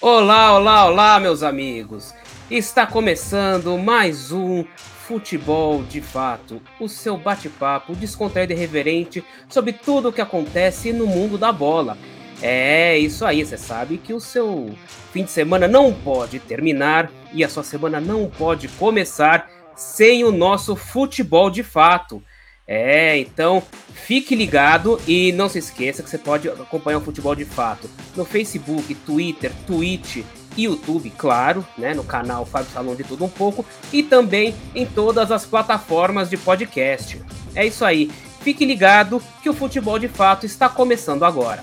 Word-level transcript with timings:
Olá, 0.00 0.52
olá, 0.52 0.86
olá, 0.86 1.20
meus 1.20 1.42
amigos! 1.42 2.12
Está 2.50 2.86
começando 2.86 3.78
mais 3.78 4.32
um 4.32 4.64
Futebol 5.06 5.82
de 5.84 6.00
Fato, 6.02 6.60
o 6.80 6.88
seu 6.88 7.16
bate-papo 7.16 7.94
descontraído 7.94 8.52
e 8.52 8.56
reverente 8.56 9.24
sobre 9.48 9.72
tudo 9.72 10.08
o 10.08 10.12
que 10.12 10.20
acontece 10.20 10.92
no 10.92 11.06
mundo 11.06 11.38
da 11.38 11.52
bola. 11.52 11.96
É 12.42 12.98
isso 12.98 13.24
aí, 13.24 13.46
você 13.46 13.56
sabe 13.56 13.96
que 13.96 14.12
o 14.12 14.20
seu 14.20 14.74
fim 15.12 15.24
de 15.24 15.30
semana 15.30 15.68
não 15.68 15.92
pode 15.92 16.38
terminar 16.40 17.10
e 17.32 17.44
a 17.44 17.48
sua 17.48 17.62
semana 17.62 18.00
não 18.00 18.28
pode 18.28 18.68
começar 18.68 19.48
sem 19.76 20.24
o 20.24 20.32
nosso 20.32 20.76
futebol 20.76 21.48
de 21.48 21.62
fato. 21.62 22.22
É, 22.66 23.18
então 23.18 23.62
fique 23.92 24.34
ligado 24.34 25.00
e 25.06 25.32
não 25.32 25.48
se 25.48 25.58
esqueça 25.58 26.02
que 26.02 26.08
você 26.08 26.18
pode 26.18 26.48
acompanhar 26.48 26.98
o 26.98 27.02
futebol 27.02 27.34
de 27.34 27.44
fato 27.44 27.90
no 28.16 28.24
Facebook, 28.24 28.94
Twitter, 28.94 29.52
Twitch 29.66 30.24
YouTube, 30.56 31.10
claro, 31.16 31.66
né, 31.76 31.94
no 31.94 32.04
canal 32.04 32.46
Fábio 32.46 32.70
Salão 32.72 32.94
de 32.94 33.04
Tudo 33.04 33.24
Um 33.24 33.28
Pouco 33.28 33.64
e 33.92 34.02
também 34.02 34.54
em 34.74 34.86
todas 34.86 35.30
as 35.30 35.44
plataformas 35.44 36.30
de 36.30 36.36
podcast. 36.36 37.20
É 37.54 37.66
isso 37.66 37.84
aí, 37.84 38.10
fique 38.40 38.64
ligado 38.64 39.22
que 39.42 39.50
o 39.50 39.54
futebol 39.54 39.98
de 39.98 40.08
fato 40.08 40.46
está 40.46 40.68
começando 40.68 41.24
agora. 41.24 41.62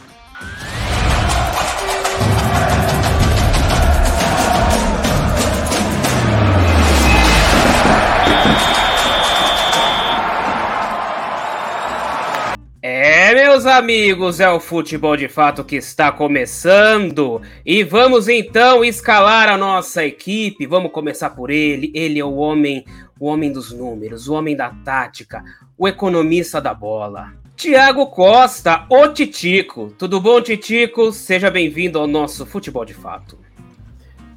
Meus 13.52 13.66
amigos, 13.66 14.40
é 14.40 14.50
o 14.50 14.62
futebol 14.62 15.18
de 15.18 15.28
fato 15.28 15.62
que 15.62 15.76
está 15.76 16.10
começando 16.10 17.42
e 17.66 17.84
vamos 17.84 18.30
então 18.30 18.82
escalar 18.82 19.50
a 19.50 19.58
nossa 19.58 20.06
equipe. 20.06 20.66
Vamos 20.66 20.90
começar 20.94 21.32
por 21.32 21.50
ele. 21.50 21.92
Ele 21.94 22.18
é 22.18 22.24
o 22.24 22.36
homem, 22.36 22.86
o 23.20 23.26
homem 23.26 23.52
dos 23.52 23.74
números, 23.74 24.30
o 24.30 24.36
homem 24.36 24.56
da 24.56 24.70
tática, 24.70 25.44
o 25.78 25.86
economista 25.86 26.62
da 26.62 26.74
bola. 26.74 27.34
Tiago 27.54 28.08
Costa, 28.08 28.86
o 28.90 29.10
Titico. 29.10 29.94
Tudo 29.98 30.22
bom, 30.22 30.42
Titico? 30.42 31.12
Seja 31.12 31.52
bem-vindo 31.52 32.00
ao 32.00 32.08
nosso 32.08 32.46
futebol 32.46 32.86
de 32.86 32.94
fato. 32.94 33.38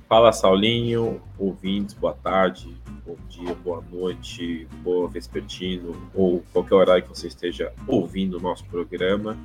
Fala, 0.08 0.32
Saulinho, 0.32 1.22
ouvintes, 1.38 1.94
boa 1.94 2.14
tarde 2.14 2.83
bom 3.05 3.16
dia, 3.28 3.55
boa 3.56 3.83
noite, 3.92 4.66
boa 4.83 5.08
vespertino, 5.08 5.94
ou 6.14 6.42
qualquer 6.52 6.74
horário 6.74 7.02
que 7.02 7.08
você 7.08 7.28
esteja 7.28 7.72
ouvindo 7.86 8.38
o 8.38 8.41
nosso 8.41 8.64
programa. 8.64 9.36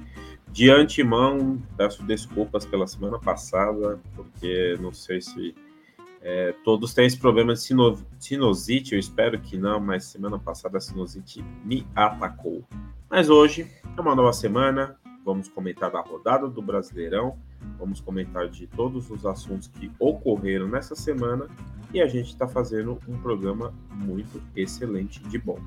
De 0.48 0.72
antemão, 0.72 1.62
peço 1.76 2.02
desculpas 2.04 2.66
pela 2.66 2.88
semana 2.88 3.20
passada, 3.20 4.00
porque 4.16 4.78
não 4.80 4.94
sei 4.94 5.22
se 5.22 5.54
é, 6.22 6.54
todos 6.64 6.94
têm 6.94 7.06
esse 7.06 7.18
problema 7.18 7.54
de 7.54 7.62
sino, 7.62 7.98
sinusite, 8.18 8.94
eu 8.94 9.00
espero 9.00 9.40
que 9.40 9.58
não, 9.58 9.80
mas 9.80 10.06
semana 10.06 10.40
passada 10.40 10.78
a 10.78 10.82
sinusite 10.82 11.44
me 11.64 11.86
atacou. 11.94 12.64
Mas 13.10 13.30
hoje 13.30 13.68
é 13.98 14.02
uma 14.02 14.16
nova 14.16 14.34
semana, 14.34 14.98
vamos 15.24 15.50
comentar 15.50 15.92
da 15.92 16.02
rodada 16.02 16.48
do 16.48 16.62
Brasileirão, 16.62 17.38
vamos 17.78 18.00
comentar 18.00 18.48
de 18.50 18.68
todos 18.68 19.10
os 19.10 19.26
assuntos 19.26 19.68
que 19.68 19.92
ocorreram 20.00 20.68
nessa 20.68 20.96
semana 20.96 21.48
e 21.94 22.02
a 22.02 22.08
gente 22.08 22.28
está 22.28 22.48
fazendo 22.48 23.00
um 23.08 23.18
programa 23.18 23.74
muito 23.92 24.42
excelente 24.56 25.22
de 25.24 25.38
bom. 25.38 25.60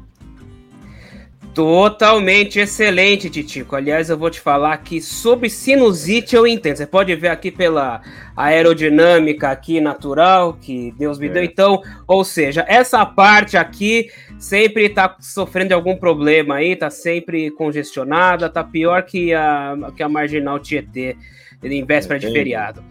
Totalmente 1.54 2.58
excelente, 2.60 3.28
Titico. 3.28 3.76
Aliás, 3.76 4.08
eu 4.08 4.16
vou 4.16 4.30
te 4.30 4.40
falar 4.40 4.74
que 4.78 5.02
sobre 5.02 5.50
sinusite 5.50 6.34
eu 6.34 6.46
entendo. 6.46 6.76
Você 6.76 6.86
pode 6.86 7.14
ver 7.14 7.28
aqui 7.28 7.50
pela 7.50 8.00
aerodinâmica 8.34 9.50
aqui 9.50 9.78
natural 9.78 10.54
que 10.54 10.94
Deus 10.96 11.18
me 11.18 11.26
é. 11.26 11.30
deu. 11.30 11.44
Então, 11.44 11.82
ou 12.06 12.24
seja, 12.24 12.64
essa 12.66 13.04
parte 13.04 13.58
aqui 13.58 14.08
sempre 14.38 14.86
está 14.86 15.14
sofrendo 15.20 15.68
de 15.68 15.74
algum 15.74 15.94
problema 15.94 16.54
aí, 16.54 16.72
está 16.72 16.88
sempre 16.88 17.50
congestionada, 17.50 18.46
está 18.46 18.64
pior 18.64 19.02
que 19.02 19.34
a, 19.34 19.76
que 19.94 20.02
a 20.02 20.08
marginal 20.08 20.58
Tietê 20.58 21.18
em 21.62 21.84
véspera 21.84 22.18
de 22.18 22.30
feriado. 22.30 22.82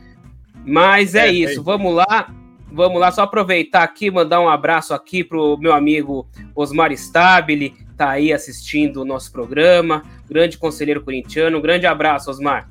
Mas 0.66 1.16
é, 1.16 1.28
é 1.28 1.32
isso, 1.32 1.60
é. 1.60 1.64
vamos 1.64 1.94
lá. 1.96 2.34
Vamos 2.74 3.02
lá, 3.02 3.12
só 3.12 3.24
aproveitar 3.24 3.84
aqui, 3.84 4.10
mandar 4.10 4.40
um 4.40 4.48
abraço 4.48 4.94
aqui 4.94 5.26
pro 5.26 5.58
meu 5.58 5.74
amigo 5.74 6.26
Osmar 6.56 6.90
Stabile, 6.94 7.76
tá 7.98 8.12
aí 8.12 8.32
assistindo 8.32 9.02
o 9.02 9.06
nosso 9.06 9.30
programa, 9.30 10.04
grande 10.26 10.58
conselheiro 10.58 11.04
corintiano, 11.04 11.58
um 11.58 11.62
grande 11.62 11.86
abraço, 11.86 12.32
Osmar. 12.32 12.70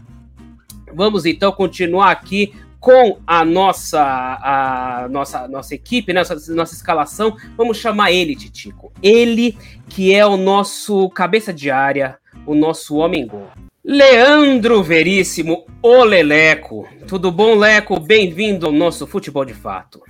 Vamos 0.94 1.27
então 1.27 1.53
continuar 1.53 2.10
aqui 2.12 2.55
com 2.81 3.19
a 3.27 3.44
nossa 3.44 4.00
a 4.00 5.06
nossa 5.10 5.47
nossa 5.47 5.75
equipe, 5.75 6.15
né, 6.15 6.21
nossa, 6.21 6.55
nossa 6.55 6.75
escalação. 6.75 7.37
Vamos 7.56 7.77
chamar 7.77 8.10
ele, 8.10 8.34
Titico. 8.34 8.91
Ele 9.03 9.56
que 9.89 10.15
é 10.15 10.25
o 10.25 10.39
nosso 10.39 11.10
cabeça 11.10 11.53
de 11.53 11.71
área, 11.71 12.19
o 12.47 12.55
nosso 12.55 12.97
homem 12.97 13.27
gol. 13.27 13.50
Leandro 13.82 14.82
Veríssimo, 14.82 15.64
o 15.82 16.04
Leleco. 16.04 16.86
Tudo 17.08 17.32
bom, 17.32 17.56
Leco? 17.56 17.98
Bem-vindo 17.98 18.66
ao 18.66 18.72
nosso 18.72 19.06
Futebol 19.06 19.42
de 19.42 19.54
Fato. 19.54 20.02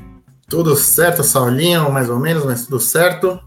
Tudo 0.48 0.74
certo, 0.74 1.22
Saulinho, 1.22 1.88
mais 1.92 2.10
ou 2.10 2.18
menos, 2.18 2.44
mas 2.44 2.64
tudo 2.64 2.80
certo. 2.80 3.38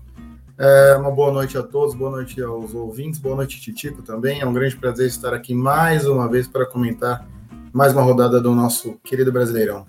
É, 0.57 0.95
uma 0.95 1.11
boa 1.11 1.29
noite 1.29 1.57
a 1.57 1.61
todos, 1.61 1.93
boa 1.93 2.09
noite 2.09 2.41
aos 2.41 2.73
ouvintes, 2.73 3.19
boa 3.19 3.35
noite, 3.35 3.59
Titico, 3.59 4.01
também. 4.01 4.39
É 4.39 4.45
um 4.45 4.53
grande 4.53 4.77
prazer 4.77 5.07
estar 5.07 5.33
aqui 5.33 5.53
mais 5.53 6.07
uma 6.07 6.29
vez 6.29 6.47
para 6.47 6.65
comentar 6.65 7.27
mais 7.73 7.91
uma 7.91 8.01
rodada 8.01 8.39
do 8.39 8.55
nosso 8.55 8.97
querido 9.03 9.29
Brasileirão. 9.29 9.85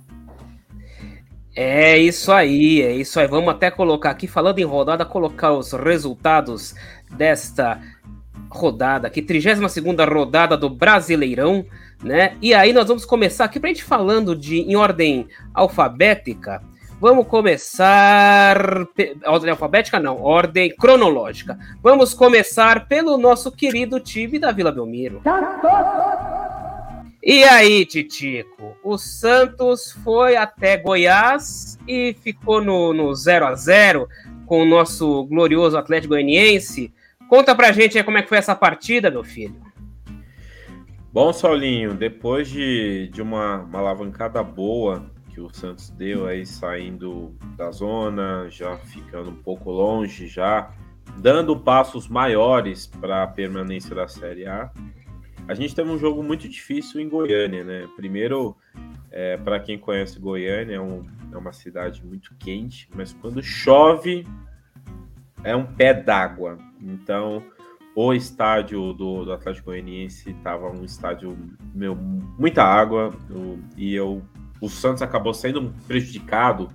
É 1.54 1.96
isso 1.96 2.32
aí, 2.32 2.82
é 2.82 2.92
isso 2.92 3.20
aí. 3.20 3.28
Vamos 3.28 3.50
até 3.50 3.70
colocar 3.70 4.10
aqui, 4.10 4.26
falando 4.26 4.58
em 4.58 4.64
rodada, 4.64 5.04
colocar 5.04 5.52
os 5.52 5.72
resultados 5.72 6.74
desta 7.16 7.80
rodada 8.50 9.08
aqui, 9.08 9.20
32 9.20 9.76
rodada 10.08 10.56
do 10.56 10.70
Brasileirão, 10.70 11.64
né? 12.02 12.36
E 12.40 12.54
aí 12.54 12.72
nós 12.72 12.86
vamos 12.86 13.04
começar 13.04 13.44
aqui 13.44 13.58
pra 13.58 13.68
gente 13.68 13.82
falando 13.84 14.36
de 14.36 14.58
em 14.60 14.76
ordem 14.76 15.26
alfabética. 15.52 16.62
Vamos 17.00 17.26
começar. 17.26 18.56
Ordem 19.26 19.50
alfabética, 19.50 19.98
não, 19.98 20.22
ordem 20.22 20.74
cronológica. 20.74 21.58
Vamos 21.82 22.14
começar 22.14 22.86
pelo 22.86 23.18
nosso 23.18 23.50
querido 23.50 24.00
time 24.00 24.38
da 24.38 24.52
Vila 24.52 24.72
Belmiro. 24.72 25.20
E 27.22 27.42
aí, 27.42 27.84
Titico? 27.86 28.76
O 28.82 28.96
Santos 28.98 29.92
foi 30.04 30.36
até 30.36 30.76
Goiás 30.76 31.78
e 31.88 32.14
ficou 32.22 32.62
no, 32.62 32.92
no 32.92 33.14
0 33.14 33.46
a 33.46 33.54
0 33.54 34.08
com 34.46 34.62
o 34.62 34.66
nosso 34.66 35.24
glorioso 35.24 35.76
Atlético 35.76 36.14
Goianiense. 36.14 36.92
Conta 37.28 37.54
pra 37.54 37.72
gente 37.72 37.96
aí 37.98 38.04
como 38.04 38.18
é 38.18 38.22
que 38.22 38.28
foi 38.28 38.38
essa 38.38 38.54
partida, 38.54 39.10
meu 39.10 39.24
filho. 39.24 39.56
Bom, 41.12 41.32
Saulinho, 41.32 41.94
depois 41.94 42.48
de, 42.48 43.08
de 43.12 43.22
uma, 43.22 43.58
uma 43.58 43.78
alavancada 43.78 44.42
boa 44.42 45.10
que 45.34 45.40
o 45.40 45.52
Santos 45.52 45.90
deu 45.90 46.26
aí 46.26 46.46
saindo 46.46 47.36
da 47.56 47.70
zona, 47.70 48.48
já 48.48 48.76
ficando 48.78 49.30
um 49.30 49.36
pouco 49.36 49.70
longe, 49.70 50.26
já 50.28 50.70
dando 51.18 51.58
passos 51.58 52.08
maiores 52.08 52.86
para 52.86 53.24
a 53.24 53.26
permanência 53.26 53.94
da 53.94 54.06
Série 54.06 54.46
A. 54.46 54.70
A 55.46 55.54
gente 55.54 55.74
teve 55.74 55.90
um 55.90 55.98
jogo 55.98 56.22
muito 56.22 56.48
difícil 56.48 57.00
em 57.00 57.08
Goiânia, 57.08 57.64
né? 57.64 57.88
Primeiro, 57.96 58.56
é, 59.10 59.36
para 59.36 59.60
quem 59.60 59.78
conhece 59.78 60.18
Goiânia, 60.18 60.76
é, 60.76 60.80
um, 60.80 61.02
é 61.32 61.36
uma 61.36 61.52
cidade 61.52 62.04
muito 62.04 62.34
quente, 62.36 62.88
mas 62.94 63.12
quando 63.12 63.42
chove 63.42 64.26
é 65.44 65.54
um 65.54 65.64
pé 65.64 65.94
d'água. 65.94 66.58
Então, 66.80 67.42
o 67.94 68.12
estádio 68.12 68.92
do, 68.92 69.24
do 69.24 69.32
Atlético 69.32 69.66
Goianiense 69.66 70.30
estava 70.30 70.68
um 70.68 70.84
estádio 70.84 71.38
meu 71.72 71.94
muita 71.94 72.64
água. 72.64 73.12
E 73.76 73.94
eu 73.94 74.22
o 74.60 74.68
Santos 74.68 75.02
acabou 75.02 75.34
sendo 75.34 75.74
prejudicado 75.86 76.70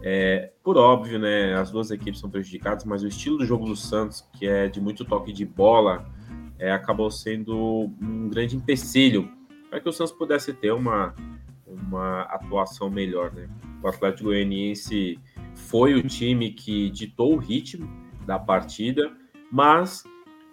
é, 0.00 0.52
por 0.62 0.76
óbvio 0.76 1.18
né? 1.18 1.54
As 1.54 1.70
duas 1.70 1.90
equipes 1.90 2.20
são 2.20 2.30
prejudicadas 2.30 2.84
mas 2.84 3.02
o 3.02 3.08
estilo 3.08 3.38
do 3.38 3.44
jogo 3.44 3.66
do 3.66 3.74
Santos 3.74 4.26
que 4.34 4.46
é 4.46 4.68
de 4.68 4.80
muito 4.80 5.04
toque 5.04 5.32
de 5.32 5.44
bola 5.44 6.06
é, 6.58 6.70
acabou 6.70 7.10
sendo 7.10 7.90
um 8.00 8.28
grande 8.28 8.56
empecilho 8.56 9.28
para 9.68 9.80
que 9.80 9.88
o 9.88 9.92
Santos 9.92 10.12
pudesse 10.12 10.52
ter 10.52 10.72
uma 10.72 11.14
uma 11.66 12.22
atuação 12.22 12.88
melhor 12.88 13.32
né? 13.32 13.48
O 13.82 13.88
Atlético 13.88 14.24
Goianiense 14.24 15.18
foi 15.54 15.94
o 15.94 16.02
time 16.02 16.52
que 16.52 16.90
ditou 16.90 17.34
o 17.34 17.38
ritmo 17.38 18.01
da 18.26 18.38
partida 18.38 19.10
mas, 19.52 20.02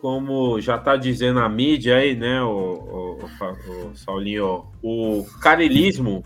como 0.01 0.60
já 0.60 0.75
está 0.75 0.98
dizendo 0.98 1.39
a 1.39 1.48
mídia 1.48 1.95
aí, 1.95 2.18
né, 2.18 2.42
o, 2.42 2.50
o, 2.50 3.19
o, 3.21 3.95
Saulinho, 3.95 4.66
o 4.83 5.25
carilismo 5.42 6.21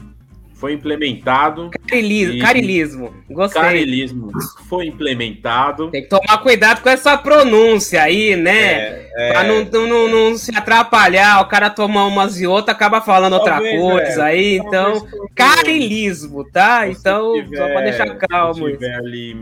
foi 0.56 0.74
implementado. 0.74 1.70
Carilismo, 1.88 2.34
e... 2.34 2.40
carilismo. 2.40 3.14
Gostei. 3.30 3.62
Carilismo 3.62 4.32
foi 4.68 4.88
implementado. 4.88 5.92
Tem 5.92 6.02
que 6.02 6.10
tomar 6.10 6.40
cuidado 6.40 6.82
com 6.82 6.90
essa 6.90 7.16
pronúncia 7.16 8.02
aí, 8.02 8.36
né? 8.36 8.74
É, 8.74 9.10
é... 9.16 9.32
Pra 9.34 9.44
não, 9.44 9.88
não, 9.88 10.08
não, 10.08 10.38
se 10.38 10.56
atrapalhar, 10.56 11.42
o 11.42 11.48
cara 11.48 11.70
tomar 11.70 12.06
umas 12.06 12.42
e 12.42 12.48
outras, 12.48 12.76
acaba 12.76 13.02
falando 13.02 13.38
talvez, 13.44 13.80
outra 13.80 14.06
coisa 14.06 14.22
é. 14.22 14.32
aí. 14.32 14.58
Então, 14.58 15.08
carilismo, 15.36 16.44
tá? 16.50 16.88
Então, 16.88 17.34
tiver, 17.34 17.58
só 17.58 17.68
pra 17.68 17.82
deixar 17.82 18.16
calmo. 18.16 18.66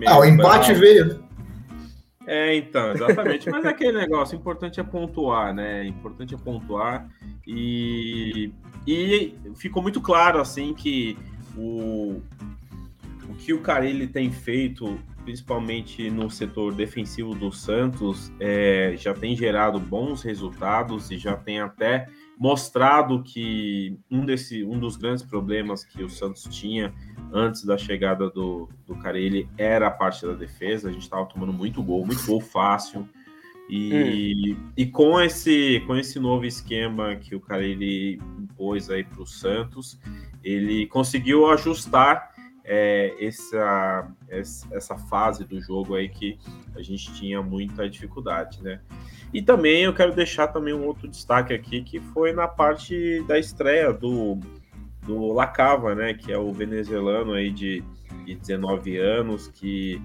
ah, 0.07 0.19
o 0.19 0.25
empate 0.25 0.74
veio? 0.74 1.31
É, 2.31 2.56
então, 2.56 2.94
exatamente. 2.94 3.50
Mas 3.50 3.66
é 3.66 3.68
aquele 3.68 3.98
negócio, 3.98 4.38
importante 4.38 4.80
é 4.80 4.83
pontuar, 4.83 5.54
né? 5.54 5.86
Importante 5.86 6.33
é 6.33 6.38
pontuar. 6.38 7.10
E, 7.45 8.54
e 8.88 9.36
ficou 9.57 9.83
muito 9.83 10.00
claro, 10.00 10.39
assim, 10.39 10.74
que 10.74 11.18
o, 11.57 12.22
o 13.28 13.36
que 13.38 13.51
o 13.51 13.60
Carilli 13.60 14.07
tem 14.07 14.31
feito, 14.31 14.98
principalmente 15.25 16.10
no 16.10 16.31
setor 16.31 16.74
defensivo 16.74 17.36
do 17.36 17.51
Santos, 17.51 18.31
é, 18.39 18.94
já 18.95 19.13
tem 19.13 19.36
gerado 19.36 19.78
bons 19.78 20.24
resultados 20.24 21.12
e 21.12 21.18
já 21.18 21.36
tem 21.36 21.60
até 21.60 22.07
mostrado 22.41 23.21
que 23.21 23.99
um, 24.09 24.25
desse, 24.25 24.63
um 24.63 24.79
dos 24.79 24.97
grandes 24.97 25.23
problemas 25.23 25.83
que 25.85 26.03
o 26.03 26.09
Santos 26.09 26.43
tinha 26.45 26.91
antes 27.31 27.63
da 27.63 27.77
chegada 27.77 28.31
do, 28.31 28.67
do 28.88 28.95
Carelli 28.95 29.47
era 29.59 29.85
a 29.85 29.91
parte 29.91 30.25
da 30.25 30.33
defesa. 30.33 30.89
A 30.89 30.91
gente 30.91 31.03
estava 31.03 31.23
tomando 31.27 31.53
muito 31.53 31.83
gol, 31.83 32.03
muito 32.03 32.25
gol 32.25 32.41
fácil. 32.41 33.07
E, 33.69 34.55
hum. 34.55 34.71
e 34.75 34.88
com, 34.88 35.21
esse, 35.21 35.83
com 35.85 35.95
esse 35.95 36.19
novo 36.19 36.43
esquema 36.43 37.15
que 37.15 37.35
o 37.35 37.39
Carelli 37.39 38.19
impôs 38.39 38.89
aí 38.89 39.03
para 39.03 39.21
o 39.21 39.27
Santos, 39.27 39.99
ele 40.44 40.87
conseguiu 40.87 41.45
ajustar 41.51 42.31
é, 42.63 43.15
essa, 43.19 44.07
essa 44.29 44.97
fase 44.97 45.43
do 45.43 45.59
jogo 45.61 45.95
aí 45.95 46.09
que 46.09 46.37
a 46.75 46.81
gente 46.81 47.13
tinha 47.13 47.41
muita 47.41 47.89
dificuldade, 47.89 48.61
né? 48.61 48.79
E 49.33 49.41
também 49.41 49.83
eu 49.83 49.93
quero 49.93 50.13
deixar 50.13 50.47
também 50.47 50.73
um 50.73 50.85
outro 50.85 51.07
destaque 51.07 51.53
aqui, 51.53 51.81
que 51.81 51.99
foi 51.99 52.33
na 52.33 52.47
parte 52.47 53.23
da 53.23 53.39
estreia 53.39 53.93
do, 53.93 54.37
do 55.03 55.31
Lacava, 55.31 55.95
né? 55.95 56.13
Que 56.13 56.31
é 56.31 56.37
o 56.37 56.51
venezuelano 56.51 57.33
aí 57.33 57.49
de, 57.49 57.83
de 58.25 58.35
19 58.35 58.97
anos, 58.97 59.47
que 59.47 60.01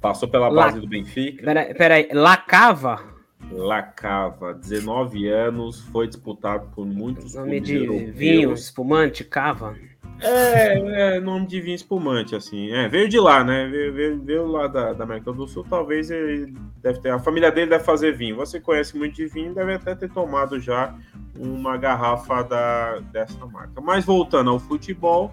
passou 0.00 0.28
pela 0.28 0.48
La... 0.48 0.66
base 0.66 0.80
do 0.80 0.88
Benfica. 0.88 1.44
Peraí, 1.44 1.74
peraí, 1.74 2.08
Lacava? 2.12 3.20
Lacava, 3.50 4.54
19 4.54 5.28
anos, 5.28 5.80
foi 5.80 6.06
disputado 6.06 6.68
por 6.74 6.86
muitos. 6.86 7.34
Nome 7.34 7.60
de 7.60 7.76
europeus. 7.76 8.16
vinho, 8.16 8.52
espumante, 8.52 9.24
cava. 9.24 9.76
É, 10.22 11.16
é, 11.16 11.20
nome 11.20 11.46
de 11.46 11.60
vinho 11.60 11.74
espumante, 11.74 12.34
assim. 12.34 12.70
É, 12.70 12.88
veio 12.88 13.08
de 13.08 13.18
lá, 13.18 13.42
né? 13.42 13.66
Veio, 13.68 13.92
veio, 13.92 14.22
veio 14.22 14.46
lá 14.46 14.66
da, 14.66 14.92
da, 14.92 15.04
América 15.04 15.32
do 15.32 15.46
Sul. 15.46 15.64
Talvez 15.68 16.10
ele 16.10 16.54
deve 16.82 17.00
ter. 17.00 17.10
A 17.10 17.18
família 17.18 17.50
dele 17.50 17.70
deve 17.70 17.84
fazer 17.84 18.16
vinho. 18.16 18.36
Você 18.36 18.60
conhece 18.60 18.96
muito 18.96 19.14
de 19.14 19.26
vinho, 19.26 19.54
deve 19.54 19.74
até 19.74 19.94
ter 19.94 20.10
tomado 20.10 20.60
já 20.60 20.94
uma 21.36 21.76
garrafa 21.76 22.42
da, 22.42 22.98
dessa 23.12 23.46
marca. 23.46 23.80
Mas 23.80 24.04
voltando 24.04 24.50
ao 24.50 24.58
futebol, 24.58 25.32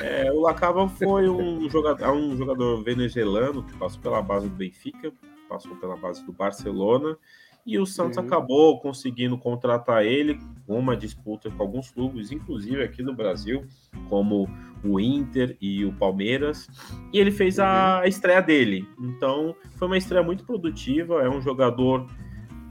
é, 0.00 0.30
o 0.32 0.40
Lacava 0.40 0.88
foi 0.88 1.28
um 1.28 1.68
jogador, 1.68 2.12
um 2.12 2.36
jogador 2.36 2.82
venezuelano 2.82 3.62
que 3.62 3.76
passou 3.76 4.00
pela 4.00 4.22
base 4.22 4.48
do 4.48 4.54
Benfica, 4.54 5.12
passou 5.48 5.76
pela 5.76 5.96
base 5.96 6.24
do 6.24 6.32
Barcelona 6.32 7.16
e 7.64 7.78
o 7.78 7.86
Santos 7.86 8.18
uhum. 8.18 8.24
acabou 8.24 8.80
conseguindo 8.80 9.38
contratar 9.38 10.04
ele 10.04 10.38
com 10.66 10.78
uma 10.78 10.96
disputa 10.96 11.50
com 11.50 11.62
alguns 11.62 11.90
clubes, 11.90 12.32
inclusive 12.32 12.82
aqui 12.82 13.02
no 13.02 13.14
Brasil, 13.14 13.64
como 14.08 14.48
o 14.84 14.98
Inter 14.98 15.56
e 15.60 15.84
o 15.84 15.92
Palmeiras. 15.92 16.68
E 17.12 17.18
ele 17.18 17.30
fez 17.30 17.58
a 17.58 18.00
uhum. 18.00 18.08
estreia 18.08 18.40
dele. 18.40 18.86
Então, 18.98 19.54
foi 19.76 19.86
uma 19.86 19.98
estreia 19.98 20.24
muito 20.24 20.44
produtiva. 20.44 21.22
É 21.22 21.28
um 21.28 21.40
jogador 21.40 22.06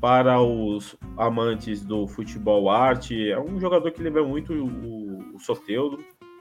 para 0.02 0.42
os 0.42 0.98
amantes 1.18 1.84
do 1.84 2.08
futebol 2.08 2.70
arte. 2.70 3.30
É 3.30 3.40
um 3.40 3.60
jogador 3.60 3.92
que 3.92 4.02
lembra 4.02 4.24
muito 4.24 4.54
o, 4.54 5.36
o 5.36 5.40
Soteudo, 5.40 6.00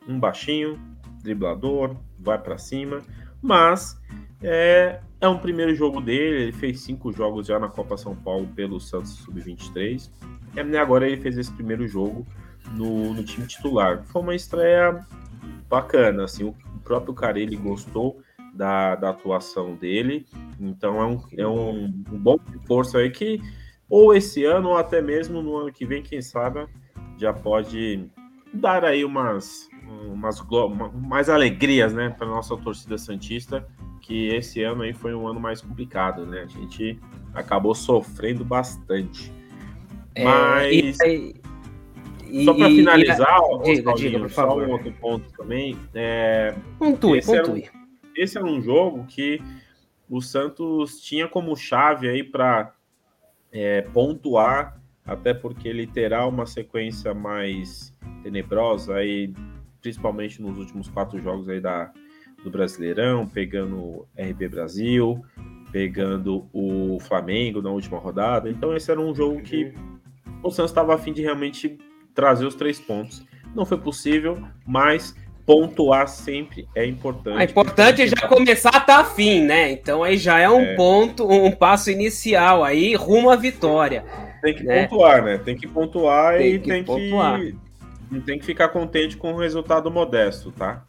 um 0.08 0.18
baixinho, 0.18 0.80
driblador, 1.22 1.94
vai 2.18 2.38
para 2.38 2.58
cima, 2.58 3.02
mas 3.42 4.00
é, 4.42 5.00
é 5.20 5.28
um 5.28 5.38
primeiro 5.38 5.74
jogo 5.74 6.00
dele, 6.00 6.44
ele 6.44 6.52
fez 6.52 6.80
cinco 6.80 7.12
jogos 7.12 7.46
já 7.46 7.58
na 7.58 7.68
Copa 7.68 7.96
São 7.96 8.14
Paulo 8.16 8.46
pelo 8.48 8.80
Santos 8.80 9.12
Sub-23. 9.12 10.10
E 10.54 10.76
agora 10.76 11.06
ele 11.06 11.20
fez 11.20 11.38
esse 11.38 11.52
primeiro 11.52 11.86
jogo 11.86 12.26
no, 12.72 13.14
no, 13.14 13.22
time 13.22 13.46
titular. 13.46 14.02
Foi 14.04 14.22
uma 14.22 14.34
estreia 14.34 15.06
bacana, 15.68 16.24
assim, 16.24 16.44
o 16.44 16.54
próprio 16.82 17.14
Carelli 17.14 17.56
gostou 17.56 18.20
da, 18.52 18.96
da 18.96 19.10
atuação 19.10 19.76
dele, 19.76 20.26
então 20.58 21.00
é 21.00 21.06
um, 21.06 21.22
é 21.38 21.46
um, 21.46 21.84
um 21.84 22.18
bom 22.18 22.36
reforço 22.52 22.98
aí 22.98 23.10
que 23.10 23.40
ou 23.88 24.14
esse 24.14 24.44
ano 24.44 24.70
ou 24.70 24.76
até 24.76 25.00
mesmo 25.00 25.42
no 25.42 25.56
ano 25.56 25.72
que 25.72 25.84
vem, 25.84 26.02
quem 26.02 26.22
sabe, 26.22 26.66
já 27.18 27.32
pode 27.32 28.08
dar 28.52 28.84
aí 28.84 29.04
umas, 29.04 29.68
umas 30.12 30.40
mais 30.94 31.28
alegrias, 31.28 31.92
né, 31.92 32.10
para 32.10 32.26
nossa 32.26 32.56
torcida 32.56 32.96
santista 32.98 33.66
que 34.00 34.28
esse 34.28 34.62
ano 34.62 34.82
aí 34.82 34.92
foi 34.92 35.14
um 35.14 35.28
ano 35.28 35.38
mais 35.38 35.60
complicado, 35.60 36.26
né? 36.26 36.42
A 36.42 36.46
gente 36.46 36.98
acabou 37.32 37.74
sofrendo 37.74 38.44
bastante. 38.44 39.32
É, 40.14 40.24
Mas. 40.24 40.98
E, 41.00 41.40
e, 42.28 42.44
só 42.44 42.54
para 42.54 42.68
finalizar, 42.68 43.40
e, 43.64 43.74
diga, 43.76 43.94
diga, 43.94 44.28
só 44.28 44.46
favor. 44.46 44.66
um 44.66 44.72
outro 44.72 44.92
ponto 44.94 45.30
também. 45.32 45.76
É, 45.94 46.54
pontue, 46.78 47.18
esse, 47.18 47.36
pontue. 47.36 47.64
Era 47.64 47.72
um, 47.72 48.12
esse 48.16 48.38
era 48.38 48.46
um 48.46 48.60
jogo 48.60 49.04
que 49.06 49.40
o 50.08 50.20
Santos 50.20 51.00
tinha 51.00 51.28
como 51.28 51.54
chave 51.56 52.08
aí 52.08 52.24
para 52.24 52.72
é, 53.52 53.82
pontuar, 53.82 54.80
até 55.04 55.32
porque 55.32 55.68
ele 55.68 55.86
terá 55.86 56.26
uma 56.26 56.46
sequência 56.46 57.14
mais 57.14 57.94
tenebrosa 58.22 58.96
aí, 58.96 59.32
principalmente 59.80 60.40
nos 60.40 60.58
últimos 60.58 60.88
quatro 60.88 61.20
jogos 61.20 61.48
aí 61.48 61.60
da, 61.60 61.90
do 62.42 62.50
Brasileirão, 62.50 63.26
pegando 63.26 63.76
o 63.76 64.08
RB 64.16 64.48
Brasil, 64.48 65.24
pegando 65.72 66.48
o 66.52 66.98
Flamengo 67.00 67.62
na 67.62 67.70
última 67.70 67.98
rodada. 67.98 68.50
Então 68.50 68.74
esse 68.74 68.90
era 68.90 69.00
um 69.00 69.14
jogo 69.14 69.40
que 69.42 69.72
o 70.42 70.50
Santos 70.50 70.70
estava 70.70 70.94
a 70.94 70.98
fim 70.98 71.12
de 71.12 71.22
realmente 71.22 71.78
trazer 72.14 72.46
os 72.46 72.54
três 72.54 72.80
pontos. 72.80 73.24
Não 73.54 73.64
foi 73.64 73.78
possível, 73.78 74.38
mas 74.66 75.14
pontuar 75.44 76.06
sempre 76.08 76.68
é 76.74 76.86
importante. 76.86 77.40
É 77.40 77.44
importante 77.44 78.06
já 78.06 78.28
começar 78.28 78.70
a 78.72 78.78
estar 78.78 78.84
tá 78.84 79.00
afim, 79.00 79.42
né? 79.42 79.72
Então 79.72 80.04
aí 80.04 80.16
já 80.16 80.38
é 80.38 80.48
um 80.48 80.60
é. 80.60 80.74
ponto, 80.76 81.28
um 81.28 81.50
passo 81.50 81.90
inicial 81.90 82.62
aí 82.62 82.94
rumo 82.94 83.30
à 83.30 83.36
vitória. 83.36 84.04
Tem 84.42 84.54
que 84.54 84.62
né? 84.62 84.86
pontuar, 84.86 85.24
né? 85.24 85.38
Tem 85.38 85.56
que 85.56 85.66
pontuar 85.66 86.38
tem 86.38 86.54
e 86.54 86.58
que 86.58 86.68
tem 86.68 86.84
pontuar. 86.84 87.40
que 87.40 87.69
tem 88.18 88.38
que 88.38 88.44
ficar 88.46 88.68
contente 88.70 89.16
com 89.16 89.34
o 89.34 89.38
resultado 89.38 89.90
modesto, 89.90 90.50
tá? 90.50 90.84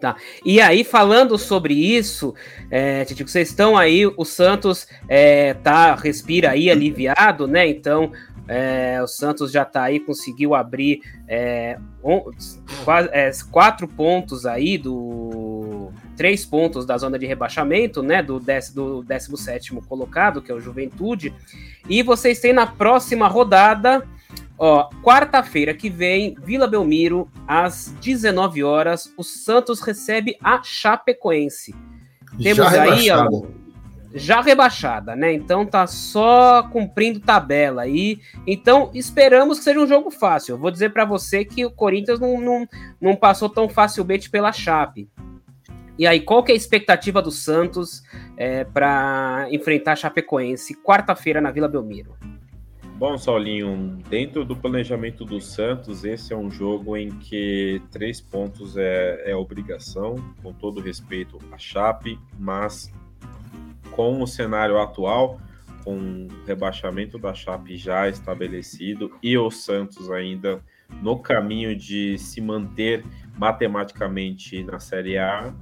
Tá. 0.00 0.16
E 0.44 0.60
aí, 0.60 0.82
falando 0.82 1.38
sobre 1.38 1.74
isso, 1.74 2.34
é, 2.68 3.04
Titico, 3.04 3.30
vocês 3.30 3.50
estão 3.50 3.76
aí, 3.76 4.04
o 4.04 4.24
Santos 4.24 4.88
é, 5.08 5.54
tá, 5.54 5.94
respira 5.94 6.50
aí 6.50 6.68
aliviado, 6.68 7.46
né? 7.46 7.68
Então, 7.68 8.10
é, 8.48 9.00
o 9.00 9.06
Santos 9.06 9.52
já 9.52 9.64
tá 9.64 9.84
aí, 9.84 10.00
conseguiu 10.00 10.56
abrir 10.56 11.00
é, 11.28 11.78
um, 12.02 12.20
quase, 12.84 13.08
é, 13.12 13.30
quatro 13.50 13.86
pontos 13.86 14.44
aí 14.44 14.76
do. 14.76 15.92
Três 16.16 16.44
pontos 16.44 16.84
da 16.84 16.98
zona 16.98 17.18
de 17.18 17.24
rebaixamento, 17.24 18.02
né? 18.02 18.22
Do, 18.22 18.40
dec, 18.40 18.74
do 18.74 19.04
17 19.04 19.72
colocado, 19.88 20.42
que 20.42 20.50
é 20.50 20.54
o 20.54 20.60
Juventude. 20.60 21.32
E 21.88 22.02
vocês 22.02 22.40
têm 22.40 22.52
na 22.52 22.66
próxima 22.66 23.28
rodada 23.28 24.06
Ó, 24.64 24.88
quarta-feira 25.02 25.74
que 25.74 25.90
vem, 25.90 26.36
Vila 26.40 26.68
Belmiro, 26.68 27.28
às 27.48 27.92
19 28.00 28.62
horas, 28.62 29.12
o 29.18 29.24
Santos 29.24 29.80
recebe 29.80 30.38
a 30.40 30.62
Chapecoense. 30.62 31.74
Temos 32.40 32.70
já 32.70 32.82
aí, 32.84 33.10
ó, 33.10 33.42
já 34.14 34.40
rebaixada, 34.40 35.16
né? 35.16 35.32
Então 35.32 35.66
tá 35.66 35.84
só 35.88 36.62
cumprindo 36.70 37.18
tabela 37.18 37.82
aí. 37.82 38.20
Então 38.46 38.92
esperamos 38.94 39.58
que 39.58 39.64
seja 39.64 39.80
um 39.80 39.86
jogo 39.88 40.12
fácil. 40.12 40.52
Eu 40.52 40.58
vou 40.58 40.70
dizer 40.70 40.92
para 40.92 41.04
você 41.04 41.44
que 41.44 41.66
o 41.66 41.70
Corinthians 41.72 42.20
não, 42.20 42.40
não, 42.40 42.68
não 43.00 43.16
passou 43.16 43.48
tão 43.48 43.68
facilmente 43.68 44.30
pela 44.30 44.52
Chape. 44.52 45.10
E 45.98 46.06
aí, 46.06 46.20
qual 46.20 46.44
que 46.44 46.52
é 46.52 46.54
a 46.54 46.56
expectativa 46.56 47.20
do 47.20 47.32
Santos 47.32 48.04
é, 48.36 48.62
para 48.62 49.48
enfrentar 49.50 49.94
a 49.94 49.96
Chapecoense 49.96 50.80
quarta-feira 50.84 51.40
na 51.40 51.50
Vila 51.50 51.66
Belmiro? 51.66 52.16
Bom, 53.02 53.18
Saulinho, 53.18 53.98
dentro 54.08 54.44
do 54.44 54.54
planejamento 54.54 55.24
do 55.24 55.40
Santos, 55.40 56.04
esse 56.04 56.32
é 56.32 56.36
um 56.36 56.48
jogo 56.48 56.96
em 56.96 57.10
que 57.10 57.82
três 57.90 58.20
pontos 58.20 58.76
é, 58.76 59.32
é 59.32 59.34
obrigação, 59.34 60.14
com 60.40 60.52
todo 60.52 60.80
respeito 60.80 61.36
à 61.50 61.58
Chape, 61.58 62.16
mas 62.38 62.92
com 63.90 64.22
o 64.22 64.26
cenário 64.28 64.78
atual, 64.78 65.40
com 65.82 65.98
o 65.98 66.28
rebaixamento 66.46 67.18
da 67.18 67.34
Chape 67.34 67.76
já 67.76 68.08
estabelecido 68.08 69.10
e 69.20 69.36
o 69.36 69.50
Santos 69.50 70.08
ainda 70.08 70.62
no 71.02 71.18
caminho 71.18 71.74
de 71.74 72.16
se 72.18 72.40
manter 72.40 73.04
matematicamente 73.36 74.62
na 74.62 74.78
Série 74.78 75.18
A. 75.18 75.52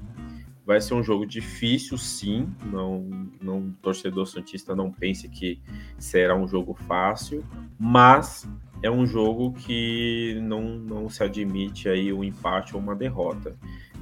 Vai 0.64 0.80
ser 0.80 0.94
um 0.94 1.02
jogo 1.02 1.26
difícil, 1.26 1.98
sim. 1.98 2.48
Não, 2.66 3.28
não 3.40 3.70
torcedor 3.82 4.26
santista 4.26 4.74
não 4.74 4.90
pense 4.90 5.28
que 5.28 5.60
será 5.98 6.36
um 6.36 6.46
jogo 6.46 6.74
fácil, 6.74 7.44
mas 7.78 8.48
é 8.82 8.90
um 8.90 9.06
jogo 9.06 9.52
que 9.52 10.38
não, 10.42 10.62
não 10.62 11.08
se 11.08 11.22
admite 11.22 11.88
aí 11.88 12.12
um 12.12 12.24
empate 12.24 12.74
ou 12.74 12.80
uma 12.80 12.94
derrota. 12.94 13.56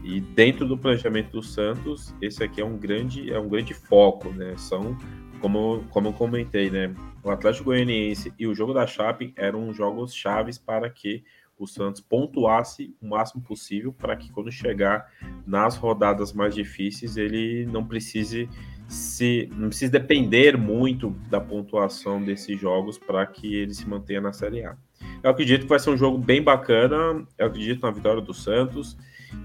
E 0.04 0.20
dentro 0.20 0.66
do 0.66 0.78
planejamento 0.78 1.32
do 1.32 1.42
Santos, 1.42 2.14
esse 2.20 2.42
aqui 2.42 2.60
é 2.60 2.64
um 2.64 2.76
grande, 2.76 3.32
é 3.32 3.38
um 3.38 3.48
grande 3.48 3.74
foco, 3.74 4.28
né? 4.30 4.54
São, 4.56 4.96
como, 5.40 5.84
como 5.90 6.08
eu 6.08 6.12
comentei, 6.12 6.70
né? 6.70 6.94
O 7.22 7.30
Atlético 7.30 7.66
Goianiense 7.66 8.32
e 8.38 8.46
o 8.46 8.54
jogo 8.54 8.72
da 8.72 8.86
Chape 8.86 9.32
eram 9.36 9.72
jogos 9.72 10.14
chaves 10.14 10.56
para 10.56 10.88
que 10.88 11.24
o 11.58 11.66
Santos 11.66 12.00
pontuasse 12.00 12.94
o 13.00 13.08
máximo 13.08 13.42
possível 13.42 13.92
para 13.92 14.16
que 14.16 14.30
quando 14.30 14.50
chegar 14.50 15.12
nas 15.46 15.76
rodadas 15.76 16.32
mais 16.32 16.54
difíceis 16.54 17.16
ele 17.16 17.66
não 17.66 17.84
precise 17.84 18.48
se 18.86 19.50
não 19.52 19.68
precisa 19.68 19.92
depender 19.92 20.56
muito 20.56 21.10
da 21.28 21.40
pontuação 21.40 22.22
desses 22.22 22.58
jogos 22.58 22.98
para 22.98 23.26
que 23.26 23.54
ele 23.54 23.74
se 23.74 23.86
mantenha 23.86 24.20
na 24.20 24.32
Série 24.32 24.64
A. 24.64 24.76
Eu 25.22 25.30
acredito 25.30 25.62
que 25.62 25.68
vai 25.68 25.78
ser 25.78 25.90
um 25.90 25.96
jogo 25.96 26.16
bem 26.16 26.42
bacana, 26.42 27.26
eu 27.36 27.46
acredito 27.46 27.82
na 27.82 27.90
vitória 27.90 28.22
do 28.22 28.32
Santos 28.32 28.96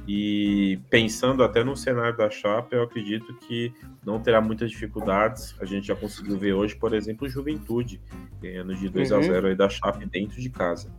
e 0.07 0.79
pensando 0.89 1.43
até 1.43 1.63
no 1.63 1.75
cenário 1.75 2.15
da 2.15 2.29
Chape, 2.29 2.75
eu 2.75 2.83
acredito 2.83 3.33
que 3.35 3.73
não 4.05 4.19
terá 4.19 4.41
muitas 4.41 4.71
dificuldades. 4.71 5.55
A 5.59 5.65
gente 5.65 5.87
já 5.87 5.95
conseguiu 5.95 6.37
ver 6.37 6.53
hoje, 6.53 6.75
por 6.75 6.93
exemplo, 6.93 7.27
o 7.27 7.29
Juventude 7.29 8.01
ganhando 8.41 8.73
de 8.75 8.87
2 8.89 9.11
uhum. 9.11 9.17
a 9.17 9.21
0 9.21 9.47
aí 9.47 9.55
da 9.55 9.69
Chape 9.69 10.05
dentro 10.05 10.41
de 10.41 10.49
casa. 10.49 10.91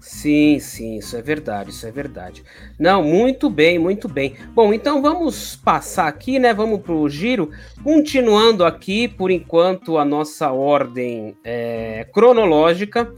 Sim, 0.00 0.58
sim, 0.58 0.98
isso 0.98 1.16
é 1.16 1.22
verdade, 1.22 1.70
isso 1.70 1.86
é 1.86 1.90
verdade. 1.90 2.44
Não, 2.78 3.02
muito 3.02 3.50
bem, 3.50 3.78
muito 3.78 4.08
bem. 4.08 4.36
Bom, 4.54 4.72
então 4.72 5.02
vamos 5.02 5.56
passar 5.56 6.06
aqui, 6.06 6.38
né? 6.38 6.54
Vamos 6.54 6.80
para 6.80 6.92
o 6.92 7.08
giro, 7.08 7.50
continuando 7.82 8.64
aqui, 8.64 9.08
por 9.08 9.30
enquanto, 9.30 9.98
a 9.98 10.04
nossa 10.04 10.50
ordem 10.50 11.36
é, 11.44 12.06
cronológica. 12.12 13.12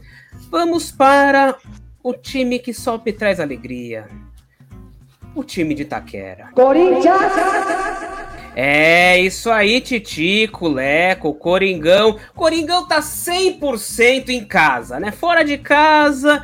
Vamos 0.49 0.91
para 0.91 1.55
o 2.01 2.13
time 2.13 2.59
que 2.59 2.73
só 2.73 3.01
me 3.03 3.13
traz 3.13 3.39
alegria. 3.39 4.07
O 5.35 5.43
time 5.43 5.75
de 5.75 5.83
Itaquera. 5.83 6.49
Corinthians! 6.53 7.31
É 8.55 9.17
isso 9.19 9.49
aí, 9.49 9.79
Titico, 9.79 10.67
Leco, 10.67 11.33
Coringão. 11.33 12.17
Coringão 12.35 12.85
tá 12.85 12.99
100% 12.99 14.29
em 14.29 14.43
casa, 14.43 14.99
né? 14.99 15.11
Fora 15.11 15.43
de 15.43 15.57
casa, 15.57 16.43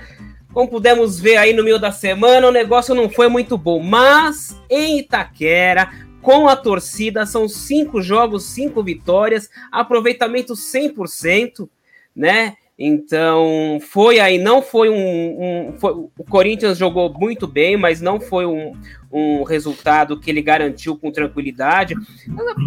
como 0.56 0.70
pudemos 0.70 1.20
ver 1.20 1.36
aí 1.36 1.52
no 1.52 1.66
meio 1.66 1.78
da 1.78 1.92
semana, 1.92 2.48
o 2.48 2.52
negócio 2.52 2.96
não 2.96 3.10
foi 3.10 3.28
muito 3.28 3.58
bom. 3.58 3.84
Mas 3.84 4.58
em 4.70 5.00
Itaquera, 5.00 5.92
com 6.22 6.48
a 6.48 6.56
torcida, 6.56 7.26
são 7.26 7.46
cinco 7.50 8.02
jogos, 8.02 8.46
cinco 8.46 8.82
vitórias, 8.82 9.50
aproveitamento 9.70 10.54
100%, 10.54 11.68
né? 12.16 12.56
Então, 12.77 13.79
foi 13.79 14.20
aí, 14.20 14.38
não 14.38 14.62
foi 14.62 14.89
um. 14.89 14.96
um 14.98 15.74
foi, 15.77 15.91
o 15.91 16.24
Corinthians 16.29 16.77
jogou 16.77 17.12
muito 17.13 17.48
bem, 17.48 17.77
mas 17.77 18.01
não 18.01 18.20
foi 18.20 18.46
um, 18.46 18.74
um 19.10 19.44
resultado 19.44 20.20
que 20.20 20.29
ele 20.29 20.41
garantiu 20.41 20.98
com 20.98 21.10
tranquilidade. 21.10 21.96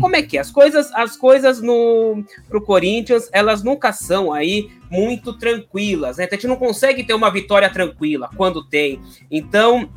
Como 0.01 0.17
é 0.17 0.23
que 0.23 0.39
é? 0.39 0.41
As 0.41 0.51
coisas, 0.51 0.91
as 0.95 1.15
coisas 1.15 1.61
no 1.61 2.25
pro 2.49 2.63
Corinthians, 2.63 3.29
elas 3.33 3.63
nunca 3.63 3.93
são 3.93 4.33
aí 4.33 4.71
muito 4.91 5.35
tranquilas, 5.35 6.17
né? 6.17 6.27
A 6.31 6.35
gente 6.35 6.47
não 6.47 6.57
consegue 6.57 7.05
ter 7.05 7.13
uma 7.13 7.31
vitória 7.31 7.69
tranquila 7.69 8.31
quando 8.35 8.65
tem. 8.65 9.01
Então, 9.31 9.91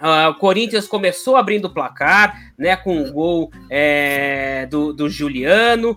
Uh, 0.00 0.30
o 0.30 0.34
Corinthians 0.36 0.86
começou 0.88 1.36
abrindo 1.36 1.66
o 1.66 1.74
placar, 1.74 2.54
né, 2.56 2.74
com 2.74 3.02
o 3.02 3.12
gol 3.12 3.52
é, 3.68 4.64
do, 4.64 4.94
do 4.94 5.10
Juliano. 5.10 5.94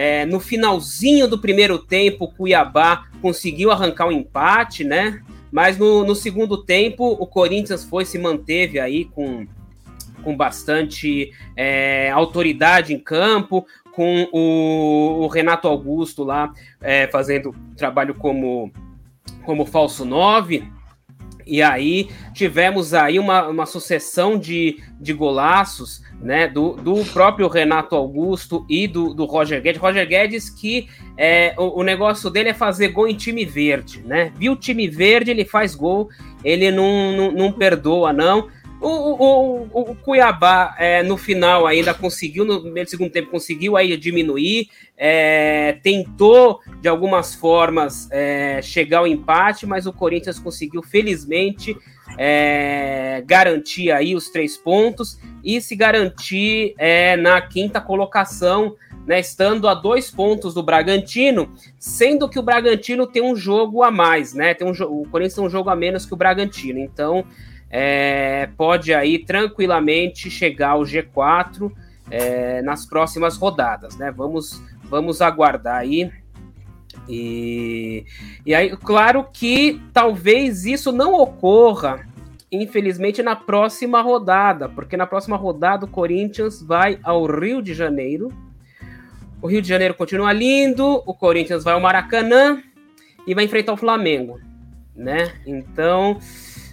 É, 0.00 0.24
no 0.24 0.38
finalzinho 0.38 1.26
do 1.26 1.40
primeiro 1.40 1.76
tempo, 1.76 2.26
o 2.26 2.28
Cuiabá 2.28 3.08
conseguiu 3.20 3.72
arrancar 3.72 4.06
um 4.06 4.12
empate, 4.12 4.84
né? 4.84 5.20
Mas 5.50 5.76
no, 5.76 6.04
no 6.04 6.14
segundo 6.14 6.62
tempo, 6.62 7.04
o 7.04 7.26
Corinthians 7.26 7.82
foi, 7.82 8.04
se 8.04 8.16
manteve 8.16 8.78
aí 8.78 9.06
com, 9.06 9.44
com 10.22 10.36
bastante 10.36 11.32
é, 11.56 12.12
autoridade 12.12 12.94
em 12.94 12.98
campo, 13.00 13.66
com 13.90 14.28
o, 14.32 15.24
o 15.24 15.26
Renato 15.26 15.66
Augusto 15.66 16.22
lá 16.22 16.52
é, 16.80 17.08
fazendo 17.08 17.52
trabalho 17.76 18.14
como, 18.14 18.70
como 19.44 19.66
falso 19.66 20.04
9. 20.04 20.62
E 21.44 21.60
aí 21.60 22.08
tivemos 22.32 22.94
aí 22.94 23.18
uma, 23.18 23.48
uma 23.48 23.66
sucessão 23.66 24.38
de, 24.38 24.80
de 25.00 25.12
golaços 25.12 26.06
né, 26.20 26.48
do, 26.48 26.72
do 26.72 27.04
próprio 27.06 27.48
Renato 27.48 27.94
Augusto 27.94 28.66
e 28.68 28.86
do, 28.86 29.14
do 29.14 29.24
Roger 29.24 29.62
Guedes. 29.62 29.80
Roger 29.80 30.06
Guedes 30.06 30.50
que 30.50 30.88
é, 31.16 31.54
o, 31.56 31.80
o, 31.80 31.82
negócio 31.82 32.28
dele 32.28 32.50
é 32.50 32.54
fazer 32.54 32.88
gol 32.88 33.08
em 33.08 33.14
time 33.14 33.44
verde, 33.44 34.02
né? 34.04 34.32
Viu 34.36 34.52
o 34.52 34.56
time 34.56 34.88
verde, 34.88 35.30
ele 35.30 35.44
faz 35.44 35.74
gol, 35.74 36.08
ele 36.44 36.70
não, 36.70 37.12
não, 37.12 37.32
não 37.32 37.52
perdoa, 37.52 38.12
não. 38.12 38.48
O, 38.80 38.86
o, 38.86 39.90
o, 39.90 39.94
Cuiabá, 39.96 40.76
é, 40.78 41.02
no 41.02 41.16
final, 41.16 41.66
ainda 41.66 41.92
conseguiu, 41.92 42.44
no 42.44 42.62
segundo 42.86 43.10
tempo, 43.10 43.28
conseguiu 43.28 43.76
aí 43.76 43.96
diminuir, 43.96 44.68
é, 44.96 45.78
tentou, 45.82 46.60
de 46.80 46.88
algumas 46.88 47.34
formas, 47.34 48.08
é, 48.12 48.62
chegar 48.62 48.98
ao 48.98 49.06
empate, 49.06 49.66
mas 49.66 49.84
o 49.84 49.92
Corinthians 49.92 50.38
conseguiu, 50.38 50.80
felizmente, 50.80 51.76
é, 52.16 53.22
garantir 53.26 53.90
aí 53.90 54.14
os 54.14 54.30
três 54.30 54.56
pontos 54.56 55.18
e 55.44 55.60
se 55.60 55.76
garantir 55.76 56.74
é, 56.78 57.16
na 57.16 57.40
quinta 57.40 57.80
colocação, 57.80 58.74
né, 59.06 59.20
estando 59.20 59.68
a 59.68 59.74
dois 59.74 60.10
pontos 60.10 60.54
do 60.54 60.62
Bragantino, 60.62 61.52
sendo 61.78 62.28
que 62.28 62.38
o 62.38 62.42
Bragantino 62.42 63.06
tem 63.06 63.22
um 63.22 63.34
jogo 63.34 63.82
a 63.82 63.90
mais, 63.90 64.34
né? 64.34 64.52
Tem 64.52 64.66
um, 64.66 64.70
o 64.70 65.08
Corinthians 65.08 65.34
tem 65.34 65.44
um 65.44 65.50
jogo 65.50 65.70
a 65.70 65.76
menos 65.76 66.04
que 66.04 66.12
o 66.12 66.16
Bragantino, 66.16 66.78
então 66.78 67.24
é, 67.70 68.48
pode 68.56 68.92
aí 68.92 69.18
tranquilamente 69.18 70.30
chegar 70.30 70.70
ao 70.70 70.82
G4 70.82 71.72
é, 72.10 72.62
nas 72.62 72.86
próximas 72.86 73.36
rodadas, 73.36 73.96
né? 73.96 74.10
Vamos, 74.10 74.62
vamos 74.84 75.20
aguardar 75.22 75.76
aí. 75.76 76.10
E, 77.08 78.04
e 78.44 78.54
aí, 78.54 78.76
claro 78.76 79.26
que 79.32 79.80
talvez 79.92 80.66
isso 80.66 80.92
não 80.92 81.14
ocorra, 81.14 82.06
infelizmente, 82.52 83.22
na 83.22 83.34
próxima 83.34 84.02
rodada, 84.02 84.68
porque 84.68 84.96
na 84.96 85.06
próxima 85.06 85.36
rodada 85.36 85.86
o 85.86 85.88
Corinthians 85.88 86.62
vai 86.62 86.98
ao 87.02 87.24
Rio 87.24 87.62
de 87.62 87.72
Janeiro. 87.72 88.30
O 89.40 89.46
Rio 89.46 89.62
de 89.62 89.68
Janeiro 89.68 89.94
continua 89.94 90.32
lindo, 90.32 91.02
o 91.06 91.14
Corinthians 91.14 91.64
vai 91.64 91.74
ao 91.74 91.80
Maracanã 91.80 92.62
e 93.26 93.34
vai 93.34 93.44
enfrentar 93.44 93.72
o 93.72 93.76
Flamengo, 93.76 94.40
né? 94.94 95.32
Então, 95.46 96.18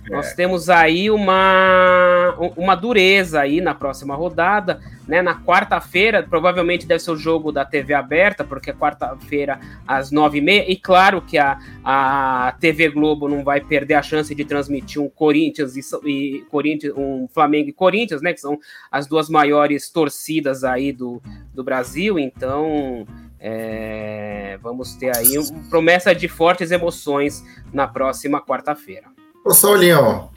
nós 0.10 0.32
é. 0.32 0.36
temos 0.36 0.70
aí 0.70 1.10
uma, 1.10 2.36
uma 2.56 2.76
dureza 2.76 3.42
aí 3.42 3.60
na 3.60 3.74
próxima 3.74 4.16
rodada, 4.16 4.80
né? 5.08 5.22
Na 5.22 5.42
quarta-feira, 5.42 6.22
provavelmente 6.24 6.86
deve 6.86 7.00
ser 7.00 7.12
o 7.12 7.18
jogo 7.18 7.52
da 7.52 7.66
TV 7.66 7.94
aberta, 7.94 8.44
porque 8.44 8.70
é 8.70 8.74
quarta-feira 8.74 9.60
às 9.88 10.12
nove 10.12 10.38
e 10.38 10.42
meia. 10.42 10.66
E 10.70 10.76
claro 10.76 11.22
que 11.22 11.38
a, 11.38 11.58
a 11.84 12.56
TV 12.60 12.90
Globo 12.90 13.28
não 13.28 13.44
vai 13.44 13.62
perder 13.62 13.96
a 13.96 14.04
chance 14.04 14.34
de 14.34 14.46
transmitir 14.46 15.02
um 15.02 15.10
Corinthians 15.10 15.76
e, 15.76 15.82
e 16.08 16.42
Corinthians, 16.50 16.94
um 16.96 17.28
Flamengo 17.28 17.70
e 17.70 17.74
Corinthians, 17.74 18.22
né? 18.22 18.34
Que 18.34 18.42
são 18.42 18.60
as 18.92 19.08
duas 19.08 19.30
maiores 19.30 19.90
torcidas 19.90 20.64
aí 20.64 20.92
do, 20.92 21.22
do 21.54 21.64
Brasil. 21.64 22.20
Então, 22.20 23.08
é, 23.40 24.60
vamos 24.62 24.96
ter 24.96 25.16
aí 25.16 25.38
uma 25.38 25.64
promessa 25.70 26.14
de 26.14 26.28
fortes 26.28 26.72
emoções 26.72 27.44
na 27.74 27.88
próxima 27.88 28.40
quarta-feira. 28.40 29.14
Ô, 29.46 29.54
Saulinho. 29.54 30.28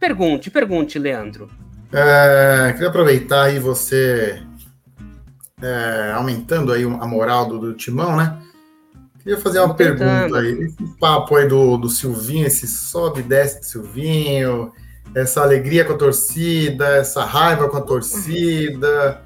Pergunte, 0.00 0.50
pergunte, 0.50 0.98
Leandro. 0.98 1.50
É, 1.92 2.72
queria 2.72 2.88
aproveitar 2.88 3.44
aí 3.44 3.58
você 3.58 4.42
é, 5.60 6.12
aumentando 6.14 6.72
aí 6.72 6.82
a 6.82 7.06
moral 7.06 7.44
do, 7.44 7.58
do 7.58 7.74
Timão, 7.74 8.16
né? 8.16 8.38
Queria 9.18 9.38
fazer 9.38 9.60
uma 9.60 9.74
pergunta 9.74 10.38
aí. 10.38 10.62
Esse 10.62 10.96
papo 10.98 11.36
aí 11.36 11.46
do, 11.46 11.76
do 11.76 11.90
Silvinho, 11.90 12.46
esse 12.46 12.66
sobe 12.66 13.20
e 13.20 13.22
desce 13.22 13.60
do 13.60 13.66
Silvinho, 13.66 14.72
essa 15.14 15.42
alegria 15.42 15.84
com 15.84 15.92
a 15.92 15.98
torcida, 15.98 16.96
essa 16.96 17.26
raiva 17.26 17.68
com 17.68 17.76
a 17.76 17.82
torcida. 17.82 19.20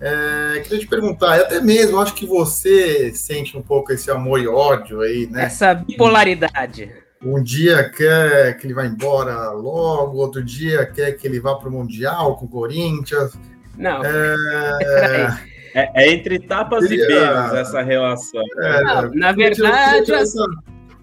É, 0.00 0.60
queria 0.60 0.78
te 0.78 0.86
perguntar, 0.86 1.38
e 1.38 1.40
até 1.40 1.60
mesmo, 1.60 1.98
acho 1.98 2.14
que 2.14 2.26
você 2.26 3.12
sente 3.12 3.56
um 3.56 3.62
pouco 3.62 3.92
esse 3.92 4.08
amor 4.08 4.40
e 4.40 4.46
ódio 4.46 5.00
aí, 5.00 5.26
né? 5.26 5.46
Essa 5.46 5.74
bipolaridade. 5.74 7.07
Um 7.22 7.42
dia 7.42 7.88
quer 7.90 8.56
que 8.56 8.66
ele 8.66 8.74
vá 8.74 8.86
embora 8.86 9.50
logo, 9.50 10.18
outro 10.18 10.42
dia 10.42 10.86
quer 10.86 11.12
que 11.12 11.26
ele 11.26 11.40
vá 11.40 11.56
para 11.56 11.68
o 11.68 11.72
Mundial 11.72 12.36
com 12.36 12.46
o 12.46 12.48
Corinthians. 12.48 13.32
Não. 13.76 14.04
É, 14.04 15.38
é, 15.74 15.90
é 15.94 16.12
entre 16.12 16.38
tapas 16.38 16.86
queria, 16.86 17.04
e 17.04 17.08
beijos 17.08 17.54
essa 17.54 17.82
relação. 17.82 18.42
É, 18.58 18.84
Não, 18.84 19.10
na 19.14 19.32
verdade. 19.32 19.54
Queria 19.56 20.04
tirar, 20.04 20.20
essa, 20.20 20.46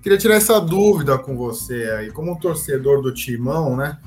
queria 0.01 0.17
tirar 0.17 0.35
essa 0.35 0.59
dúvida 0.61 1.17
com 1.17 1.35
você 1.35 1.95
aí, 1.97 2.11
como 2.11 2.31
um 2.31 2.35
torcedor 2.35 3.01
do 3.01 3.13
Timão, 3.13 3.75
né? 3.75 3.97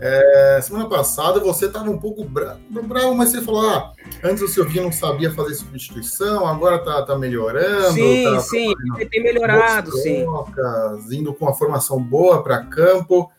É, 0.00 0.60
semana 0.62 0.88
passada 0.88 1.40
você 1.40 1.66
estava 1.66 1.90
um 1.90 1.98
pouco 1.98 2.24
bravo, 2.24 2.60
bravo, 2.84 3.14
mas 3.14 3.30
você 3.30 3.42
falou: 3.42 3.68
ah, 3.68 3.92
antes 4.22 4.42
o 4.42 4.48
Silvinho 4.48 4.84
não 4.84 4.92
sabia 4.92 5.30
fazer 5.32 5.54
substituição, 5.54 6.46
agora 6.46 6.76
está 6.76 7.02
tá 7.02 7.18
melhorando. 7.18 7.92
Sim, 7.92 8.24
tá, 8.24 8.40
sim, 8.40 8.74
tá 8.98 9.06
tem 9.10 9.22
melhorado, 9.22 9.92
sim. 9.98 10.22
Trocas, 10.22 11.12
indo 11.12 11.34
com 11.34 11.46
uma 11.46 11.54
formação 11.54 12.02
boa 12.02 12.42
para 12.42 12.64
campo. 12.64 13.30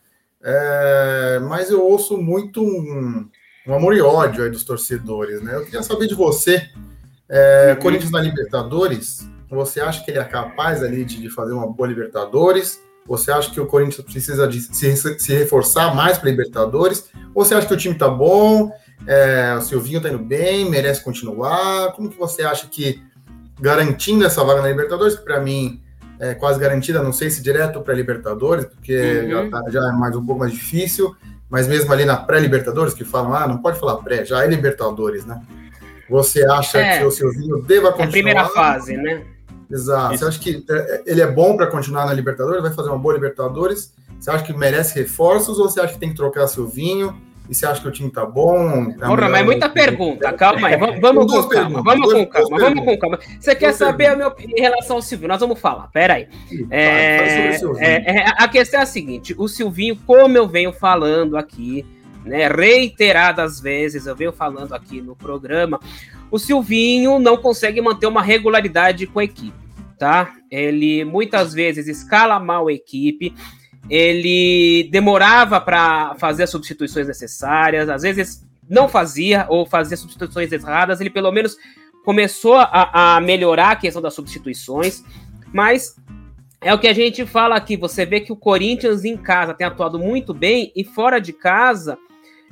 É, 0.41 1.39
mas 1.47 1.69
eu 1.69 1.85
ouço 1.85 2.17
muito 2.17 2.63
um, 2.63 3.27
um, 3.67 3.73
amor 3.73 3.93
e 3.93 4.01
ódio 4.01 4.43
aí 4.43 4.49
dos 4.49 4.63
torcedores, 4.63 5.41
né? 5.41 5.55
Eu 5.55 5.65
queria 5.65 5.83
saber 5.83 6.07
de 6.07 6.15
você. 6.15 6.69
É, 7.27 7.73
uhum. 7.73 7.81
Corinthians 7.81 8.11
na 8.11 8.21
Libertadores, 8.21 9.29
você 9.49 9.81
acha 9.81 10.03
que 10.03 10.11
ele 10.11 10.19
é 10.19 10.23
capaz 10.23 10.81
ali 10.81 11.03
de, 11.03 11.21
de 11.21 11.29
fazer 11.29 11.53
uma 11.53 11.67
boa 11.67 11.87
Libertadores? 11.87 12.81
Você 13.05 13.31
acha 13.31 13.51
que 13.51 13.59
o 13.59 13.65
Corinthians 13.65 14.05
precisa 14.05 14.47
de 14.47 14.61
se, 14.61 14.95
se 14.95 15.33
reforçar 15.33 15.93
mais 15.95 16.17
para 16.17 16.29
Libertadores? 16.29 17.09
Ou 17.33 17.43
você 17.43 17.55
acha 17.55 17.67
que 17.67 17.73
o 17.73 17.77
time 17.77 17.95
está 17.95 18.07
bom, 18.07 18.71
é, 19.07 19.55
o 19.57 19.61
Silvinho 19.61 19.97
está 19.97 20.09
indo 20.09 20.19
bem, 20.19 20.69
merece 20.69 21.03
continuar? 21.03 21.93
Como 21.93 22.09
que 22.09 22.17
você 22.17 22.43
acha 22.43 22.67
que 22.67 23.01
garantindo 23.59 24.25
essa 24.25 24.43
vaga 24.43 24.61
na 24.61 24.69
Libertadores, 24.69 25.15
que 25.15 25.23
para 25.23 25.39
mim 25.39 25.81
é 26.19 26.33
quase 26.33 26.59
garantida, 26.59 27.01
não 27.01 27.13
sei 27.13 27.29
se 27.29 27.41
direto 27.41 27.81
para 27.81 27.93
Libertadores, 27.93 28.65
porque 28.65 29.21
uhum. 29.21 29.29
já, 29.29 29.49
tá, 29.49 29.69
já 29.69 29.89
é 29.89 29.91
mais 29.91 30.15
um 30.15 30.25
pouco 30.25 30.41
mais 30.41 30.51
difícil, 30.51 31.15
mas 31.49 31.67
mesmo 31.67 31.91
ali 31.91 32.05
na 32.05 32.17
pré-Libertadores, 32.17 32.93
que 32.93 33.05
falam, 33.05 33.33
ah, 33.33 33.47
não 33.47 33.57
pode 33.57 33.79
falar 33.79 33.97
pré, 33.97 34.25
já 34.25 34.43
é 34.43 34.47
Libertadores, 34.47 35.25
né? 35.25 35.41
Você 36.09 36.45
acha 36.45 36.79
é, 36.79 36.99
que 36.99 37.05
o 37.05 37.11
Silvinho 37.11 37.61
deva 37.61 37.91
continuar? 37.91 38.05
É 38.05 38.07
a 38.07 38.11
primeira 38.11 38.45
fase, 38.45 38.97
né? 38.97 39.23
Exato. 39.69 40.15
Isso. 40.15 40.23
Você 40.23 40.29
acha 40.29 40.39
que 40.39 40.65
é, 40.69 41.03
ele 41.05 41.21
é 41.21 41.27
bom 41.27 41.55
para 41.55 41.67
continuar 41.67 42.05
na 42.05 42.13
Libertadores? 42.13 42.61
Vai 42.61 42.73
fazer 42.73 42.89
uma 42.89 42.97
boa 42.97 43.13
Libertadores? 43.13 43.93
Você 44.19 44.31
acha 44.31 44.43
que 44.43 44.53
merece 44.53 44.99
reforços 44.99 45.59
ou 45.59 45.69
você 45.69 45.79
acha 45.79 45.93
que 45.93 45.99
tem 45.99 46.09
que 46.09 46.15
trocar 46.15 46.47
Silvinho? 46.47 47.15
E 47.49 47.55
você 47.55 47.65
acha 47.65 47.81
que 47.81 47.87
o 47.87 47.91
time 47.91 48.11
tá 48.11 48.23
bom? 48.23 48.91
Tá 48.91 49.07
Porra, 49.07 49.27
mas 49.27 49.43
muita 49.43 49.67
pergunta. 49.67 50.31
Calma 50.33 50.67
aí. 50.67 50.77
Vamos, 50.77 50.99
vamos 51.01 51.33
com 51.33 51.43
calma. 51.49 51.81
Vamos 51.81 52.13
com 52.13 52.25
calma. 52.27 52.59
Vamos 52.59 52.85
com 52.85 52.97
calma. 52.99 53.19
Você 53.39 53.55
quer 53.55 53.73
saber 53.73 54.05
a 54.05 54.15
minha 54.15 54.27
opinião 54.27 54.55
em 54.55 54.61
relação 54.61 54.97
ao 54.97 55.01
Silvinho? 55.01 55.29
Nós 55.29 55.39
vamos 55.39 55.59
falar. 55.59 55.87
Pera 55.87 56.13
aí. 56.13 56.27
É, 56.69 57.57
é, 57.79 58.17
é, 58.17 58.25
a 58.37 58.47
questão 58.47 58.79
é 58.79 58.83
a 58.83 58.85
seguinte: 58.85 59.33
o 59.35 59.47
Silvinho, 59.47 59.97
como 60.05 60.37
eu 60.37 60.47
venho 60.47 60.71
falando 60.71 61.35
aqui, 61.35 61.83
né, 62.23 62.47
reiteradas 62.47 63.59
vezes, 63.59 64.05
eu 64.05 64.15
venho 64.15 64.31
falando 64.31 64.73
aqui 64.73 65.01
no 65.01 65.15
programa, 65.15 65.79
o 66.29 66.37
Silvinho 66.37 67.17
não 67.17 67.35
consegue 67.35 67.81
manter 67.81 68.05
uma 68.05 68.21
regularidade 68.21 69.07
com 69.07 69.17
a 69.17 69.23
equipe, 69.23 69.57
tá? 69.97 70.35
Ele 70.51 71.03
muitas 71.03 71.51
vezes 71.51 71.87
escala 71.87 72.39
mal 72.39 72.67
a 72.67 72.73
equipe, 72.73 73.33
ele 73.89 74.89
demorava 74.91 75.61
para 75.61 76.15
fazer 76.15 76.43
as 76.43 76.49
substituições 76.49 77.07
necessárias, 77.07 77.89
às 77.89 78.01
vezes 78.01 78.47
não 78.67 78.87
fazia 78.87 79.45
ou 79.49 79.65
fazia 79.65 79.97
substituições 79.97 80.51
erradas, 80.51 80.99
ele 81.01 81.09
pelo 81.09 81.31
menos 81.31 81.57
começou 82.03 82.57
a, 82.57 83.15
a 83.15 83.21
melhorar 83.21 83.71
a 83.71 83.75
questão 83.75 84.01
das 84.01 84.13
substituições, 84.13 85.03
mas 85.53 85.95
é 86.61 86.73
o 86.73 86.79
que 86.79 86.87
a 86.87 86.93
gente 86.93 87.25
fala 87.25 87.55
aqui. 87.55 87.77
Você 87.77 88.05
vê 88.05 88.19
que 88.19 88.31
o 88.31 88.35
Corinthians 88.35 89.05
em 89.05 89.17
casa 89.17 89.53
tem 89.53 89.65
atuado 89.65 89.97
muito 89.97 90.33
bem 90.33 90.71
e 90.75 90.83
fora 90.83 91.19
de 91.19 91.33
casa 91.33 91.97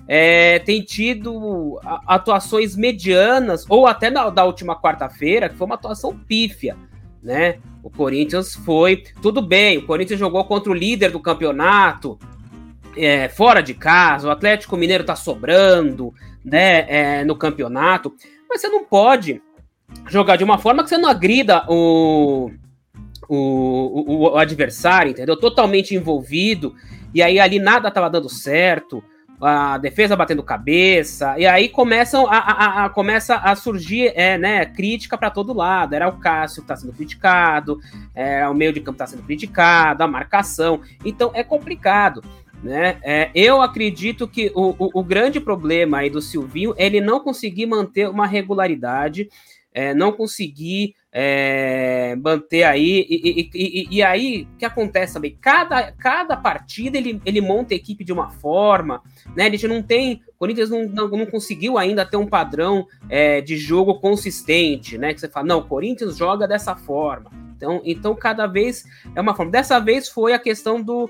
é, 0.08 0.60
tem 0.60 0.82
tido 0.82 1.80
atuações 2.06 2.76
medianas, 2.76 3.66
ou 3.68 3.86
até 3.86 4.10
na, 4.10 4.30
da 4.30 4.46
última 4.46 4.80
quarta-feira, 4.80 5.50
que 5.50 5.58
foi 5.58 5.66
uma 5.66 5.76
atuação 5.76 6.18
pífia, 6.18 6.78
né? 7.22 7.60
O 7.84 7.90
Corinthians 7.90 8.56
foi. 8.56 9.04
Tudo 9.22 9.42
bem, 9.42 9.78
o 9.78 9.86
Corinthians 9.86 10.20
jogou 10.20 10.44
contra 10.46 10.72
o 10.72 10.76
líder 10.76 11.12
do 11.12 11.20
campeonato, 11.20 12.20
é, 12.96 13.30
fora 13.30 13.62
de 13.62 13.74
casa, 13.74 14.28
o 14.28 14.32
Atlético 14.32 14.76
Mineiro 14.76 15.04
tá 15.04 15.16
sobrando, 15.16 16.14
né, 16.44 16.86
é, 16.88 17.24
no 17.24 17.36
campeonato, 17.36 18.14
mas 18.50 18.62
você 18.62 18.68
não 18.68 18.84
pode 18.84 19.42
jogar 20.08 20.36
de 20.36 20.44
uma 20.44 20.58
forma 20.58 20.84
que 20.84 20.90
você 20.90 20.98
não 20.98 21.10
agrida 21.10 21.64
o, 21.70 22.50
o, 23.30 23.36
o, 23.36 24.32
o 24.32 24.38
adversário, 24.38 25.12
entendeu? 25.12 25.38
Totalmente 25.38 25.94
envolvido, 25.94 26.74
e 27.14 27.22
aí 27.22 27.40
ali 27.40 27.60
nada 27.60 27.92
tava 27.92 28.10
dando 28.10 28.30
certo 28.30 29.04
a 29.40 29.78
defesa 29.78 30.16
batendo 30.16 30.42
cabeça, 30.42 31.38
e 31.38 31.46
aí 31.46 31.70
começam 31.70 32.26
a, 32.28 32.38
a, 32.38 32.86
a 32.86 32.90
começa 32.90 33.36
a 33.36 33.56
surgir 33.56 34.12
é, 34.16 34.38
né, 34.38 34.66
crítica 34.66 35.18
para 35.18 35.30
todo 35.30 35.54
lado. 35.54 35.94
Era 35.94 36.08
o 36.08 36.18
Cássio 36.18 36.62
que 36.62 36.66
está 36.66 36.76
sendo 36.76 36.94
criticado, 36.94 37.80
é, 38.16 38.48
o 38.48 38.54
meio 38.54 38.74
de 38.74 38.80
campo 38.80 38.96
está 38.96 39.06
sendo 39.06 39.24
criticado, 39.24 40.04
a 40.04 40.08
marcação. 40.08 40.82
Então 41.06 41.32
é 41.34 41.44
complicado. 41.44 42.22
Né? 42.64 42.98
É, 43.04 43.30
eu 43.36 43.62
acredito 43.62 44.28
que 44.28 44.52
o, 44.56 44.76
o, 44.80 45.00
o, 45.00 45.04
grande 45.04 45.40
problema 45.40 46.00
aí 46.00 46.10
do 46.10 46.20
Silvinho 46.20 46.74
é 46.76 46.88
ele 46.88 47.00
não 47.00 47.20
conseguir 47.20 47.68
manter 47.68 48.10
uma 48.10 48.26
regularidade, 48.26 49.30
é, 49.72 49.94
não 49.94 50.12
conseguir 50.12 50.96
é, 51.20 52.16
manter 52.16 52.62
aí. 52.62 53.04
E, 53.10 53.42
e, 53.42 53.50
e, 53.56 53.88
e, 53.98 54.04
aí, 54.04 54.48
o 54.54 54.58
que 54.58 54.66
acontece 54.66 55.16
também? 55.16 55.36
Cada, 55.42 55.92
cada 55.94 56.38
partida 56.38 56.96
ele, 56.96 57.20
ele 57.26 57.42
monta 57.42 57.74
a 57.74 57.76
equipe 57.76 58.04
de 58.04 58.14
uma 58.14 58.30
forma, 58.30 59.02
né? 59.36 59.48
A 59.48 59.50
gente 59.50 59.68
não 59.68 59.82
tem. 59.82 60.22
O 60.28 60.38
Corinthians 60.38 60.70
não, 60.70 60.88
não, 60.88 61.08
não 61.08 61.26
conseguiu 61.26 61.76
ainda 61.76 62.06
ter 62.06 62.18
um 62.18 62.28
padrão 62.28 62.86
é, 63.10 63.42
de 63.42 63.58
jogo 63.58 64.00
consistente, 64.00 64.96
né? 64.96 65.12
Que 65.12 65.20
você 65.20 65.28
fala, 65.28 65.48
não, 65.48 65.58
o 65.58 65.68
Corinthians 65.68 66.16
joga 66.16 66.48
dessa 66.48 66.76
forma. 66.76 67.32
Então, 67.56 67.82
então, 67.84 68.14
cada 68.14 68.46
vez 68.46 68.86
é 69.16 69.20
uma 69.20 69.34
forma. 69.34 69.52
Dessa 69.52 69.80
vez 69.80 70.08
foi 70.08 70.34
a 70.34 70.40
questão 70.40 70.80
do, 70.84 71.10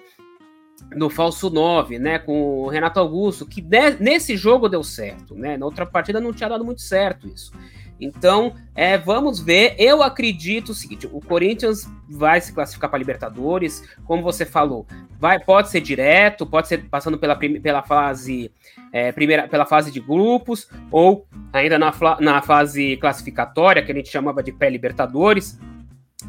do 0.96 1.10
falso 1.10 1.50
9, 1.50 2.00
né, 2.00 2.18
com 2.18 2.62
o 2.62 2.70
Renato 2.70 2.98
Augusto, 2.98 3.46
que 3.46 3.60
de, 3.60 3.98
nesse 4.00 4.38
jogo 4.38 4.70
deu 4.70 4.86
certo, 4.86 5.36
né? 5.36 5.58
Na 5.58 5.66
outra 5.66 5.86
partida 5.86 6.22
não 6.22 6.32
tinha 6.32 6.48
dado 6.48 6.64
muito 6.64 6.82
certo 6.82 7.28
isso. 7.28 7.52
Então, 8.00 8.54
é, 8.76 8.98
vamos 8.98 9.40
ver. 9.40 9.76
Eu 9.78 10.04
acredito 10.04 10.70
o 10.70 10.74
seguinte: 10.74 11.08
o 11.12 11.20
Corinthians 11.20 11.90
vai 12.10 12.40
se 12.40 12.54
classificar 12.54 12.90
para 12.90 13.00
Libertadores, 13.00 13.84
como 14.06 14.22
você 14.22 14.46
falou, 14.46 14.86
vai, 15.20 15.40
pode 15.40 15.70
ser 15.70 15.82
direto, 15.82 16.46
pode 16.46 16.68
ser 16.68 16.86
passando 16.90 17.18
pela, 17.18 17.36
pela 17.36 17.84
fase 17.84 18.52
é, 18.92 19.12
primeira, 19.12 19.48
pela 19.48 19.66
fase 19.66 19.92
de 19.92 20.00
grupos, 20.00 20.70
ou 20.92 21.26
ainda 21.52 21.78
na, 21.78 21.94
na 22.20 22.42
fase 22.42 22.98
classificatória, 22.98 23.84
que 23.84 23.92
a 23.92 23.96
gente 23.96 24.10
chamava 24.10 24.44
de 24.44 24.52
pré-Libertadores. 24.52 25.60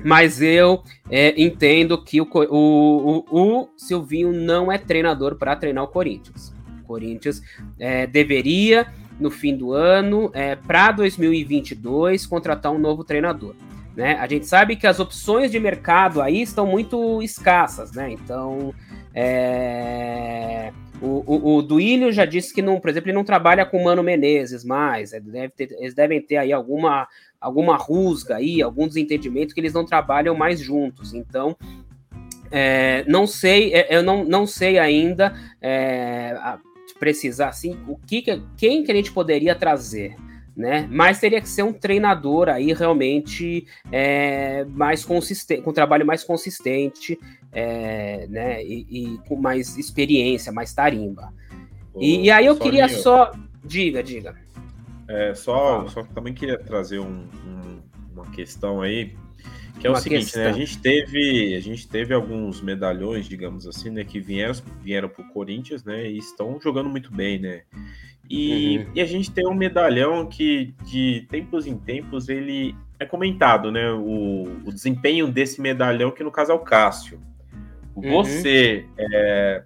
Mas 0.05 0.41
eu 0.41 0.83
é, 1.11 1.41
entendo 1.41 2.03
que 2.03 2.21
o, 2.21 2.29
o, 2.33 3.25
o, 3.31 3.61
o 3.63 3.69
Silvinho 3.77 4.33
não 4.33 4.71
é 4.71 4.79
treinador 4.79 5.37
para 5.37 5.57
treinar 5.57 5.85
o 5.85 5.89
Corinthians. 5.89 6.55
O 6.83 6.85
Corinthians 6.85 7.43
é, 7.79 8.07
deveria 8.07 8.87
no 9.19 9.31
fim 9.31 9.57
do 9.57 9.73
ano, 9.73 10.31
é, 10.33 10.55
para 10.57 10.93
2022, 10.93 12.27
contratar 12.27 12.73
um 12.73 12.79
novo 12.79 13.03
treinador. 13.05 13.55
Né? 13.97 14.17
A 14.21 14.29
gente 14.29 14.47
sabe 14.47 14.77
que 14.77 14.87
as 14.87 15.01
opções 15.01 15.51
de 15.51 15.59
mercado 15.59 16.23
aí 16.23 16.41
estão 16.43 16.65
muito 16.65 17.21
escassas, 17.21 17.91
né? 17.91 18.13
Então, 18.13 18.73
é... 19.13 20.73
o, 21.03 21.25
o, 21.27 21.57
o 21.57 21.63
Duílio 21.63 22.13
já 22.13 22.25
disse 22.25 22.55
que, 22.55 22.63
não, 22.63 22.79
por 22.79 22.91
exemplo, 22.91 23.09
ele 23.09 23.17
não 23.17 23.25
trabalha 23.25 23.67
com 23.67 23.83
Mano 23.83 24.05
Menezes 24.05 24.65
mais. 24.65 25.13
Ele 25.13 25.33
deve 25.33 25.49
ter, 25.49 25.73
eles 25.81 25.95
devem 25.95 26.23
ter 26.23 26.37
aí 26.37 26.53
alguma, 26.53 27.09
alguma 27.41 27.77
rusga 27.77 28.37
aí, 28.37 28.63
algum 28.63 28.87
desentendimento 28.87 29.53
que 29.53 29.61
eles 29.61 29.73
não 29.73 29.85
trabalham 29.85 30.37
mais 30.37 30.61
juntos. 30.61 31.13
Então, 31.13 31.57
é, 32.53 33.05
não 33.09 33.27
sei, 33.27 33.75
é, 33.75 33.89
eu 33.91 34.03
não, 34.03 34.25
não 34.25 34.47
sei 34.47 34.79
ainda 34.79 35.35
é, 35.61 36.37
precisar 36.99 37.49
assim, 37.49 37.79
o 37.87 37.97
que, 37.97 38.23
quem 38.57 38.85
que 38.85 38.93
a 38.93 38.95
gente 38.95 39.13
poderia 39.13 39.55
trazer? 39.55 40.17
Né? 40.57 40.89
Mas 40.91 41.21
teria 41.21 41.41
que 41.41 41.49
ser 41.49 41.63
um 41.63 41.73
treinador 41.73 42.49
aí 42.49 42.73
realmente 42.73 43.65
é, 43.93 44.65
mais 44.65 45.05
consistente, 45.05 45.63
com 45.63 45.71
um 45.71 45.73
trabalho 45.73 46.05
mais 46.05 46.25
consistente, 46.25 47.17
é, 47.53 48.27
né? 48.29 48.65
E, 48.65 48.87
e, 48.91 49.19
com 49.29 49.37
mais 49.37 49.79
experiência, 49.79 50.51
mais 50.51 50.75
tarimba. 50.75 51.33
e, 51.97 52.25
e, 52.25 52.31
aí 52.33 52.47
eu 52.47 52.57
queria 52.57 52.89
só. 52.89 53.31
Diga, 53.65 54.03
diga. 54.03 54.35
É, 55.07 55.33
só, 55.33 55.87
só 55.87 56.03
também 56.03 56.35
queria 56.35 56.59
trazer 56.59 56.99
um, 56.99 57.29
um, 57.47 57.81
uma 58.13 58.27
questão 58.33 58.83
aí 58.83 59.17
que 59.79 59.87
é 59.87 59.91
o 59.91 59.97
seguinte, 59.97 60.25
questão. 60.25 60.43
né? 60.43 60.51
A 60.51 60.53
gente 60.53 60.79
teve, 60.79 61.55
a 61.55 61.61
gente 61.61 61.89
teve 61.89 62.15
alguns 62.15 62.61
medalhões, 62.61 63.29
digamos 63.29 63.67
assim, 63.67 63.91
né, 63.91 64.05
que 64.05 64.21
vieram 64.21 64.55
vieram 64.83 65.09
pro 65.09 65.25
Corinthians, 65.29 65.85
né, 65.85 66.11
e 66.11 66.19
estão 66.19 66.59
jogando 66.61 66.89
muito 66.89 67.13
bem, 67.13 67.39
né? 67.39 67.63
E, 68.29 68.79
uhum. 68.79 68.87
e 68.95 69.01
a 69.01 69.07
gente 69.07 69.31
tem 69.31 69.47
um 69.47 69.55
medalhão 69.55 70.27
que 70.27 70.75
de 70.85 71.27
tempos 71.31 71.67
em 71.67 71.79
tempos 71.79 72.29
ele 72.29 72.75
é 72.99 73.07
comentado, 73.07 73.73
né? 73.73 73.91
O, 73.91 74.43
o 74.67 74.73
desempenho 74.73 75.29
desse 75.29 75.61
medalhão, 75.61 76.11
que 76.11 76.23
no 76.23 76.31
caso 76.31 76.53
é 76.53 76.55
o 76.55 76.59
Cássio. 76.59 77.21
Uhum. 77.97 78.11
Você, 78.11 78.85
é, 78.99 79.63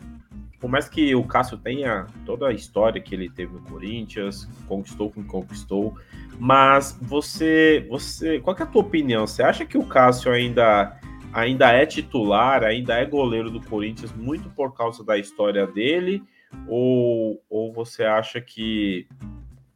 por 0.63 0.71
mais 0.71 0.89
que 0.89 1.13
o 1.13 1.25
Cássio 1.25 1.59
tenha 1.59 2.07
toda 2.25 2.47
a 2.47 2.53
história 2.53 3.03
que 3.03 3.13
ele 3.13 3.29
teve 3.29 3.53
no 3.53 3.63
Corinthians, 3.63 4.49
conquistou 4.69 5.11
com 5.11 5.25
conquistou, 5.25 5.99
mas 6.39 6.97
você, 7.03 7.85
você, 7.91 8.39
qual 8.39 8.57
é 8.57 8.63
a 8.63 8.67
tua 8.67 8.83
opinião? 8.83 9.27
Você 9.27 9.43
acha 9.43 9.67
que 9.67 9.77
o 9.77 9.85
Cássio 9.85 10.31
ainda, 10.31 10.97
ainda 11.33 11.73
é 11.73 11.85
titular, 11.85 12.63
ainda 12.63 12.95
é 12.95 13.05
goleiro 13.05 13.51
do 13.51 13.61
Corinthians 13.61 14.13
muito 14.13 14.49
por 14.51 14.73
causa 14.73 15.03
da 15.03 15.19
história 15.19 15.67
dele? 15.67 16.23
Ou, 16.69 17.43
ou 17.51 17.73
você 17.73 18.05
acha 18.05 18.41
que, 18.41 19.09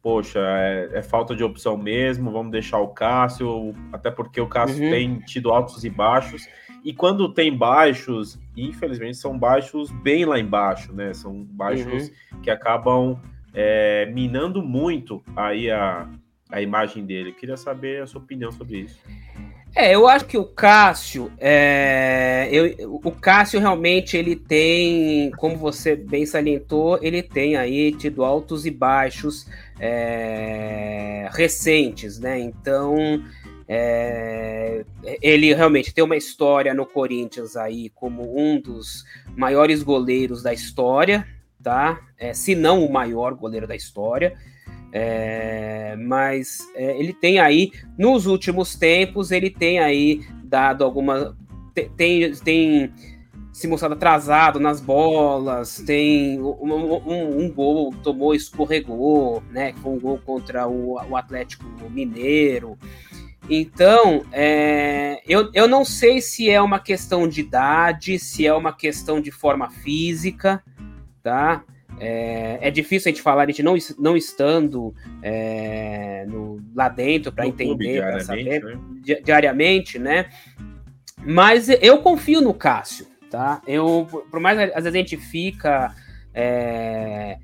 poxa, 0.01 0.39
é, 0.39 0.99
é 0.99 1.01
falta 1.01 1.35
de 1.35 1.43
opção 1.43 1.75
mesmo, 1.75 2.31
vamos 2.31 2.53
deixar 2.53 2.79
o 2.79 2.87
Cássio, 2.87 3.73
até 3.91 4.09
porque 4.09 4.39
o 4.39 4.47
Cássio 4.47 4.85
uhum. 4.85 4.89
tem 4.89 5.19
tido 5.19 5.51
altos 5.51 5.83
e 5.83 5.89
baixos, 5.89 6.47
e 6.87 6.93
quando 6.93 7.27
tem 7.27 7.53
baixos, 7.53 8.39
infelizmente 8.55 9.17
são 9.17 9.37
baixos 9.37 9.91
bem 9.91 10.23
lá 10.23 10.39
embaixo, 10.39 10.93
né? 10.93 11.13
São 11.13 11.43
baixos 11.43 12.09
uhum. 12.31 12.39
que 12.41 12.49
acabam 12.49 13.19
é, 13.53 14.05
minando 14.05 14.63
muito 14.63 15.21
aí 15.35 15.69
a, 15.69 16.07
a 16.49 16.61
imagem 16.61 17.05
dele. 17.05 17.33
Queria 17.33 17.57
saber 17.57 18.03
a 18.03 18.07
sua 18.07 18.21
opinião 18.21 18.53
sobre 18.53 18.77
isso. 18.77 19.01
É, 19.75 19.93
eu 19.93 20.07
acho 20.07 20.23
que 20.27 20.37
o 20.37 20.45
Cássio, 20.45 21.29
é, 21.37 22.47
eu, 22.49 23.01
o 23.03 23.11
Cássio 23.11 23.59
realmente 23.59 24.15
ele 24.15 24.37
tem, 24.37 25.29
como 25.31 25.57
você 25.57 25.93
bem 25.93 26.25
salientou, 26.25 26.97
ele 27.01 27.21
tem 27.21 27.57
aí 27.57 27.91
tido 27.91 28.23
altos 28.23 28.65
e 28.65 28.71
baixos 28.71 29.45
é, 29.77 31.27
recentes, 31.33 32.17
né? 32.17 32.39
Então 32.39 32.95
é, 33.67 34.56
ele 35.21 35.53
realmente 35.53 35.93
tem 35.93 36.03
uma 36.03 36.15
história 36.15 36.73
no 36.73 36.85
Corinthians 36.85 37.55
aí 37.55 37.89
como 37.89 38.37
um 38.37 38.59
dos 38.59 39.03
maiores 39.35 39.83
goleiros 39.83 40.41
da 40.41 40.53
história, 40.53 41.27
tá? 41.61 41.99
É, 42.17 42.33
se 42.33 42.55
não 42.55 42.83
o 42.85 42.91
maior 42.91 43.33
goleiro 43.33 43.67
da 43.67 43.75
história. 43.75 44.35
É, 44.91 45.95
mas 45.97 46.59
é, 46.73 46.97
ele 46.97 47.13
tem 47.13 47.39
aí, 47.39 47.71
nos 47.97 48.25
últimos 48.25 48.75
tempos, 48.75 49.31
ele 49.31 49.49
tem 49.49 49.79
aí 49.79 50.21
dado 50.43 50.83
alguma. 50.83 51.37
Tem, 51.95 52.33
tem 52.33 52.91
se 53.57 53.67
mostrado 53.67 53.95
atrasado 53.95 54.59
nas 54.59 54.79
bolas, 54.79 55.83
tem 55.85 56.39
um, 56.39 56.73
um, 56.73 57.43
um, 57.43 57.51
gol, 57.51 57.91
tomou, 58.03 58.35
escorregou, 58.35 59.41
né? 59.49 59.73
Foi 59.81 59.93
um 59.93 59.99
gol 59.99 60.19
contra 60.23 60.67
o, 60.67 60.93
o 60.93 61.15
Atlético 61.15 61.65
Mineiro. 61.89 62.77
Então, 63.49 64.25
é, 64.31 65.21
eu, 65.27 65.49
eu 65.53 65.67
não 65.67 65.85
sei 65.85 66.19
se 66.19 66.49
é 66.49 66.61
uma 66.61 66.79
questão 66.79 67.27
de 67.27 67.41
idade, 67.41 68.19
se 68.19 68.45
é 68.45 68.53
uma 68.53 68.73
questão 68.73 69.21
de 69.21 69.31
forma 69.31 69.69
física, 69.69 70.61
tá? 71.23 71.63
É, 71.99 72.59
é, 72.61 72.69
difícil 72.69 73.09
a 73.09 73.13
gente 73.13 73.21
falar, 73.21 73.43
a 73.43 73.47
gente 73.47 73.63
não, 73.63 73.75
não 73.97 74.15
estando 74.15 74.93
é, 75.23 76.25
no, 76.27 76.61
lá 76.75 76.89
dentro 76.89 77.31
para 77.31 77.47
entender, 77.47 78.01
para 78.01 78.19
saber 78.19 78.63
né? 78.63 78.79
diariamente, 79.23 79.97
né? 79.97 80.29
Mas 81.25 81.69
eu 81.69 81.97
confio 81.99 82.41
no 82.41 82.53
Cássio, 82.53 83.07
tá? 83.31 83.61
Eu, 83.65 84.07
por 84.29 84.39
mais 84.39 84.59
às 84.59 84.83
vezes 84.83 84.95
a 84.95 84.97
gente 84.97 85.17
fica 85.17 85.95
é, 86.33 87.39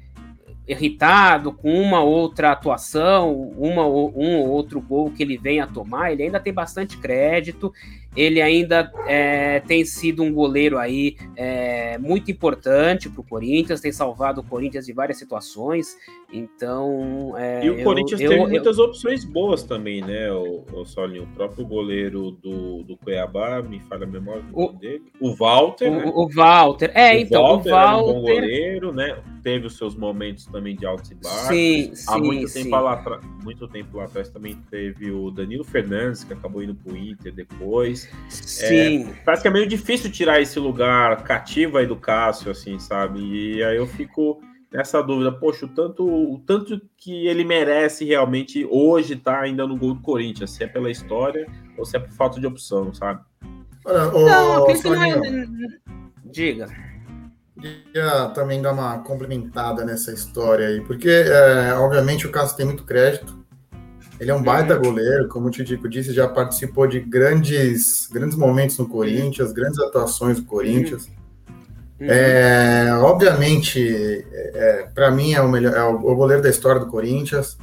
irritado 0.67 1.51
com 1.51 1.73
uma 1.81 2.01
outra 2.01 2.51
atuação, 2.51 3.33
uma, 3.57 3.85
um 3.85 4.37
ou 4.39 4.49
outro 4.49 4.79
gol 4.79 5.11
que 5.11 5.21
ele 5.21 5.37
vem 5.37 5.59
a 5.59 5.67
tomar, 5.67 6.11
ele 6.11 6.23
ainda 6.23 6.39
tem 6.39 6.53
bastante 6.53 6.97
crédito 6.97 7.73
ele 8.15 8.41
ainda 8.41 8.91
é, 9.07 9.59
tem 9.61 9.83
sido 9.85 10.23
um 10.23 10.33
goleiro 10.33 10.77
aí 10.77 11.15
é, 11.35 11.97
muito 11.97 12.31
importante 12.31 13.09
para 13.09 13.21
o 13.21 13.23
Corinthians, 13.23 13.81
tem 13.81 13.91
salvado 13.91 14.41
o 14.41 14.43
Corinthians 14.43 14.85
de 14.85 14.93
várias 14.93 15.17
situações. 15.17 15.97
Então. 16.31 17.35
É, 17.37 17.65
e 17.65 17.69
o 17.69 17.83
Corinthians 17.83 18.19
eu, 18.19 18.29
teve 18.29 18.41
eu, 18.41 18.49
muitas 18.49 18.77
eu... 18.77 18.85
opções 18.85 19.23
boas 19.23 19.63
também, 19.63 20.01
né, 20.01 20.31
o, 20.31 20.63
o 20.73 20.85
Solinho? 20.85 21.23
O 21.23 21.27
próprio 21.27 21.65
goleiro 21.65 22.31
do, 22.31 22.83
do 22.83 22.97
Cuiabá, 22.97 23.61
me 23.61 23.79
falha 23.81 24.03
a 24.03 24.07
memória 24.07 24.43
o, 24.51 24.69
dele. 24.69 25.03
O 25.19 25.35
Walter. 25.35 25.91
O, 25.91 25.95
né? 25.95 26.11
o 26.13 26.27
Walter, 26.27 26.91
é, 26.93 27.15
o 27.15 27.19
então. 27.19 27.43
Walter 27.43 27.69
o 27.69 27.71
Walter. 27.71 28.03
um 28.03 28.13
bom 28.13 28.21
goleiro, 28.21 28.93
né? 28.93 29.17
Teve 29.43 29.67
os 29.67 29.77
seus 29.77 29.95
momentos 29.95 30.45
também 30.45 30.75
de 30.75 30.85
altos 30.85 31.11
e 31.11 31.15
baixos. 31.15 31.47
Sim, 31.47 31.91
Há 31.91 32.13
sim, 32.13 32.21
muito, 32.21 32.47
sim. 32.47 32.63
Tempo 32.63 32.75
lá, 32.77 33.21
muito 33.43 33.67
tempo 33.67 33.97
lá 33.97 34.05
atrás 34.05 34.29
também 34.29 34.57
teve 34.71 35.11
o 35.11 35.29
Danilo 35.29 35.63
Fernandes, 35.63 36.23
que 36.23 36.33
acabou 36.33 36.63
indo 36.63 36.73
para 36.73 36.93
o 36.93 36.97
Inter 36.97 37.33
depois. 37.33 38.02
Sim. 38.29 39.09
É, 39.09 39.13
parece 39.25 39.41
que 39.41 39.47
é 39.47 39.51
meio 39.51 39.67
difícil 39.67 40.11
tirar 40.11 40.41
esse 40.41 40.59
lugar 40.59 41.23
cativo 41.23 41.77
aí 41.77 41.85
do 41.85 41.95
Cássio, 41.95 42.51
assim, 42.51 42.79
sabe? 42.79 43.19
E 43.19 43.63
aí 43.63 43.77
eu 43.77 43.87
fico 43.87 44.41
nessa 44.71 45.01
dúvida, 45.03 45.31
poxa, 45.31 45.65
o 45.65 45.69
tanto, 45.69 46.05
o 46.05 46.39
tanto 46.39 46.81
que 46.97 47.27
ele 47.27 47.43
merece 47.43 48.03
realmente 48.03 48.67
hoje 48.69 49.15
tá 49.15 49.39
ainda 49.39 49.67
no 49.67 49.77
gol 49.77 49.93
do 49.93 50.01
Corinthians, 50.01 50.51
se 50.51 50.63
é 50.63 50.67
pela 50.67 50.89
história 50.89 51.47
ou 51.77 51.85
se 51.85 51.95
é 51.95 51.99
por 51.99 52.11
falta 52.11 52.39
de 52.39 52.47
opção, 52.47 52.91
sabe? 52.93 53.21
Olha, 53.85 54.07
o, 54.09 54.25
não, 54.25 54.67
é... 54.67 55.21
Diga. 56.25 56.67
Queria 57.61 58.29
também 58.29 58.61
dar 58.61 58.73
uma 58.73 58.97
complementada 58.99 59.85
nessa 59.85 60.11
história 60.11 60.67
aí, 60.67 60.81
porque, 60.81 61.09
é, 61.09 61.73
obviamente, 61.75 62.25
o 62.25 62.31
Cássio 62.31 62.57
tem 62.57 62.65
muito 62.65 62.83
crédito, 62.83 63.42
ele 64.23 64.31
é 64.31 64.35
um 64.35 64.41
baita 64.41 64.75
goleiro, 64.75 65.27
como 65.27 65.47
o 65.47 65.51
Tidico 65.51 65.89
disse, 65.89 66.13
já 66.13 66.27
participou 66.27 66.87
de 66.87 66.99
grandes, 66.99 68.07
grandes 68.11 68.37
momentos 68.37 68.77
no 68.77 68.87
Corinthians, 68.87 69.51
grandes 69.51 69.77
atuações 69.79 70.37
do 70.37 70.45
Corinthians. 70.45 71.07
Uhum. 71.99 72.07
É, 72.09 72.89
obviamente, 73.01 74.25
é, 74.33 74.87
para 74.95 75.11
mim 75.11 75.33
é 75.33 75.41
o 75.41 75.49
melhor, 75.49 75.73
é 75.73 75.83
o 75.83 76.15
goleiro 76.15 76.41
da 76.41 76.49
história 76.49 76.79
do 76.79 76.87
Corinthians. 76.87 77.57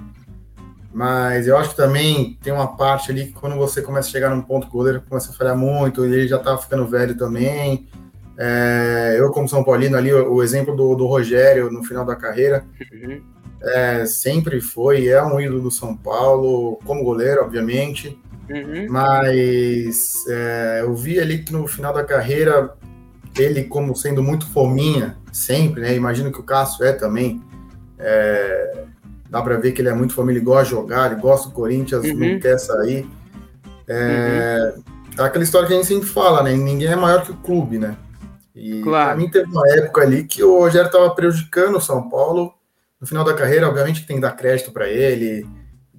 Mas 0.93 1.47
eu 1.47 1.57
acho 1.57 1.71
que 1.71 1.77
também 1.77 2.39
tem 2.43 2.53
uma 2.53 2.77
parte 2.77 3.11
ali 3.11 3.27
que 3.27 3.33
quando 3.33 3.57
você 3.57 3.81
começa 3.81 4.09
a 4.09 4.13
chegar 4.13 4.29
num 4.29 4.43
ponto 4.43 4.67
que 4.67 4.75
o 4.75 4.79
goleiro 4.79 5.03
começa 5.09 5.31
a 5.31 5.35
falhar 5.35 5.57
muito, 5.57 6.05
e 6.05 6.13
ele 6.13 6.29
já 6.29 6.39
tá 6.39 6.59
ficando 6.59 6.87
velho 6.87 7.17
também. 7.17 7.89
É, 8.37 9.17
eu, 9.19 9.31
como 9.31 9.49
São 9.49 9.65
Paulino, 9.65 9.97
ali, 9.97 10.13
o, 10.13 10.35
o 10.35 10.43
exemplo 10.43 10.77
do, 10.77 10.95
do, 10.95 11.07
Rogério 11.07 11.71
no 11.71 11.83
final 11.83 12.05
da 12.05 12.17
carreira. 12.17 12.65
Uhum 12.93 13.40
é, 13.63 14.07
sempre 14.07 14.61
foi, 14.61 15.09
é 15.09 15.23
um 15.23 15.41
ídolo 15.41 15.63
do 15.63 15.71
São 15.71 15.97
Paulo, 15.97 16.79
como 16.85 17.05
goleiro, 17.05 17.43
obviamente. 17.43 18.19
Uhum. 18.49 18.87
Mas 18.89 20.25
é, 20.29 20.81
eu 20.83 20.95
vi 20.95 21.21
ali 21.21 21.39
que 21.39 21.53
no 21.53 21.67
final 21.69 21.93
da 21.93 22.03
carreira, 22.03 22.75
ele 23.39 23.65
como 23.65 23.95
sendo 23.95 24.23
muito 24.23 24.47
fominha, 24.47 25.17
sempre, 25.33 25.83
né? 25.83 25.95
Imagino 25.95 26.33
que 26.33 26.41
o 26.41 26.43
Cássio 26.43 26.85
é 26.85 26.93
também. 26.93 27.43
É, 27.99 28.85
dá 29.29 29.43
para 29.43 29.59
ver 29.59 29.73
que 29.73 29.83
ele 29.83 29.91
é 29.91 29.95
muito 29.95 30.15
família, 30.15 30.39
ele 30.39 30.45
gosta 30.45 30.65
de 30.65 30.71
jogar, 30.71 31.13
ele 31.13 31.21
gosta 31.21 31.49
do 31.49 31.55
Corinthians, 31.55 32.05
uhum. 32.05 32.15
não 32.15 32.41
quer 32.41 32.59
sair. 32.59 33.09
É, 33.87 34.75
uhum. 34.75 35.25
Aquela 35.25 35.45
história 35.45 35.69
que 35.69 35.75
a 35.75 35.77
gente 35.77 35.87
sempre 35.87 36.09
fala, 36.09 36.43
né? 36.43 36.55
Ninguém 36.55 36.89
é 36.89 36.97
maior 36.97 37.23
que 37.23 37.31
o 37.31 37.37
clube, 37.37 37.79
né? 37.79 37.97
E 38.55 38.81
claro. 38.83 39.11
pra 39.11 39.17
mim 39.17 39.31
teve 39.31 39.51
uma 39.51 39.69
época 39.71 40.03
ali 40.03 40.25
que 40.25 40.43
o 40.43 40.59
Rogério 40.59 40.87
estava 40.87 41.11
prejudicando 41.11 41.77
o 41.77 41.81
São 41.81 42.09
Paulo 42.09 42.53
no 43.01 43.07
final 43.07 43.25
da 43.25 43.35
carreira, 43.35 43.69
obviamente, 43.69 44.07
tem 44.07 44.17
que 44.17 44.23
dar 44.23 44.33
crédito 44.33 44.73
para 44.73 44.89
ele, 44.89 45.47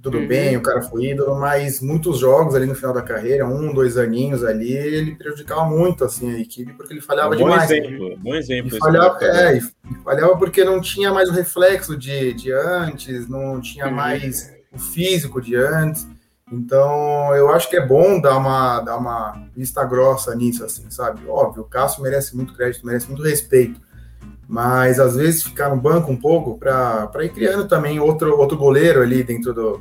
tudo 0.01 0.17
uhum. 0.17 0.27
bem, 0.27 0.57
o 0.57 0.61
cara 0.61 0.81
foi 0.81 1.11
ídolo, 1.11 1.39
mas 1.39 1.79
muitos 1.79 2.19
jogos 2.19 2.55
ali 2.55 2.65
no 2.65 2.73
final 2.73 2.93
da 2.93 3.03
carreira, 3.03 3.45
um, 3.45 3.71
dois 3.71 3.97
aninhos 3.97 4.43
ali, 4.43 4.73
ele 4.73 5.15
prejudicava 5.15 5.65
muito 5.65 6.03
assim 6.03 6.33
a 6.33 6.39
equipe 6.39 6.73
porque 6.73 6.93
ele 6.93 7.01
falhava 7.01 7.35
é 7.35 7.37
bom 7.37 7.43
demais. 7.43 7.69
Exemplo, 7.69 8.17
bom 8.17 8.35
exemplo. 8.35 8.75
E 8.75 8.79
falhava, 8.79 9.23
é, 9.23 9.57
e 9.57 9.61
falhava 10.03 10.37
porque 10.37 10.63
não 10.63 10.81
tinha 10.81 11.13
mais 11.13 11.29
o 11.29 11.33
reflexo 11.33 11.95
de, 11.95 12.33
de 12.33 12.51
antes, 12.51 13.27
não 13.27 13.61
tinha 13.61 13.87
uhum. 13.87 13.93
mais 13.93 14.51
o 14.71 14.79
físico 14.79 15.39
de 15.39 15.55
antes. 15.55 16.07
Então, 16.51 17.33
eu 17.33 17.49
acho 17.49 17.69
que 17.69 17.77
é 17.77 17.85
bom 17.85 18.19
dar 18.19 18.37
uma, 18.37 18.81
dar 18.81 18.97
uma 18.97 19.47
vista 19.55 19.85
grossa 19.85 20.35
nisso, 20.35 20.65
assim, 20.65 20.89
sabe? 20.89 21.21
Óbvio, 21.27 21.63
o 21.63 21.65
Cássio 21.65 22.03
merece 22.03 22.35
muito 22.35 22.53
crédito, 22.53 22.85
merece 22.85 23.07
muito 23.07 23.23
respeito 23.23 23.79
mas 24.51 24.99
às 24.99 25.15
vezes 25.15 25.43
ficar 25.43 25.69
no 25.69 25.77
banco 25.77 26.11
um 26.11 26.17
pouco 26.17 26.59
para 26.59 27.09
ir 27.23 27.29
criando 27.29 27.65
também 27.69 28.01
outro, 28.01 28.37
outro 28.37 28.57
goleiro 28.57 29.01
ali 29.01 29.23
dentro 29.23 29.53
do, 29.53 29.79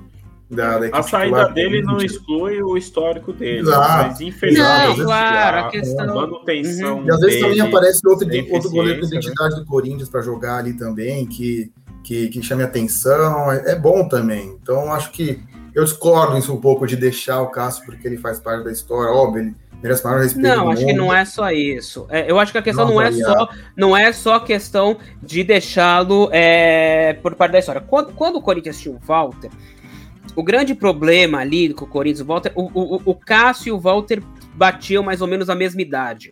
da, 0.49 0.79
da 0.79 0.97
A 0.97 1.03
saída 1.03 1.49
dele 1.49 1.83
não 1.83 1.99
exclui 1.99 2.63
o 2.63 2.77
histórico 2.77 3.33
dele, 3.33 3.63
Exato. 3.63 3.89
mas 3.89 4.21
infelizmente 4.21 4.99
não, 4.99 5.05
claro, 5.07 5.57
a, 5.57 5.61
a 5.67 5.71
questão... 5.71 6.15
manutenção 6.15 6.99
uhum. 7.01 7.05
E 7.05 7.11
às 7.11 7.19
vezes 7.19 7.41
também 7.41 7.61
aparece 7.61 8.01
outro, 8.07 8.29
outro 8.53 8.71
goleiro 8.71 9.01
de 9.01 9.11
né? 9.11 9.17
identidade 9.17 9.55
né? 9.55 9.61
do 9.61 9.67
Corinthians 9.67 10.09
para 10.09 10.23
jogar 10.23 10.59
ali 10.59 10.73
também, 10.75 11.27
que, 11.27 11.73
que, 12.05 12.29
que 12.29 12.41
chame 12.41 12.63
atenção, 12.63 13.51
é, 13.51 13.73
é 13.73 13.75
bom 13.75 14.07
também. 14.09 14.57
Então 14.63 14.93
acho 14.93 15.11
que 15.11 15.43
eu 15.75 15.83
discordo 15.83 16.39
isso 16.39 16.55
um 16.55 16.61
pouco 16.61 16.87
de 16.87 16.95
deixar 16.95 17.43
o 17.43 17.51
Cássio 17.51 17.85
porque 17.85 18.07
ele 18.07 18.19
faz 18.19 18.39
parte 18.39 18.63
da 18.63 18.71
história, 18.71 19.13
óbvio, 19.13 19.43
ele 19.43 19.57
merece 19.83 20.05
maior 20.05 20.21
respeito. 20.21 20.47
Não, 20.47 20.71
acho 20.71 20.83
mundo. 20.83 20.91
que 20.91 20.97
não 20.97 21.15
é 21.15 21.25
só 21.25 21.51
isso. 21.51 22.07
É, 22.09 22.31
eu 22.31 22.39
acho 22.39 22.53
que 22.53 22.59
a 22.59 22.63
questão 22.63 22.87
não, 22.87 22.95
não 22.95 23.03
é 23.03 23.13
só 23.13 23.49
não 23.77 23.97
é 23.97 24.13
só 24.13 24.41
questão 24.41 24.99
de 25.23 25.43
deixá-lo 25.43 26.29
é, 26.33 27.15
por 27.15 27.35
parte 27.35 27.53
da 27.53 27.59
história. 27.59 27.81
Quando, 27.81 28.13
quando 28.13 28.37
o 28.37 28.43
Corinthians 28.43 28.81
tinha 28.81 28.95
o 28.95 28.99
Walter, 28.99 29.51
o 30.37 30.43
grande 30.43 30.75
problema 30.75 31.39
ali 31.39 31.73
com 31.75 31.85
o 31.85 31.89
Corinthians 31.89 32.21
o 32.21 32.27
Walter, 32.27 32.53
o, 32.55 32.63
o, 32.63 33.03
o 33.07 33.15
Cássio 33.15 33.71
e 33.71 33.73
o 33.73 33.81
Walter 33.81 34.23
batiam 34.55 35.03
mais 35.03 35.21
ou 35.21 35.29
menos 35.29 35.49
a 35.49 35.55
mesma 35.55 35.81
idade. 35.81 36.31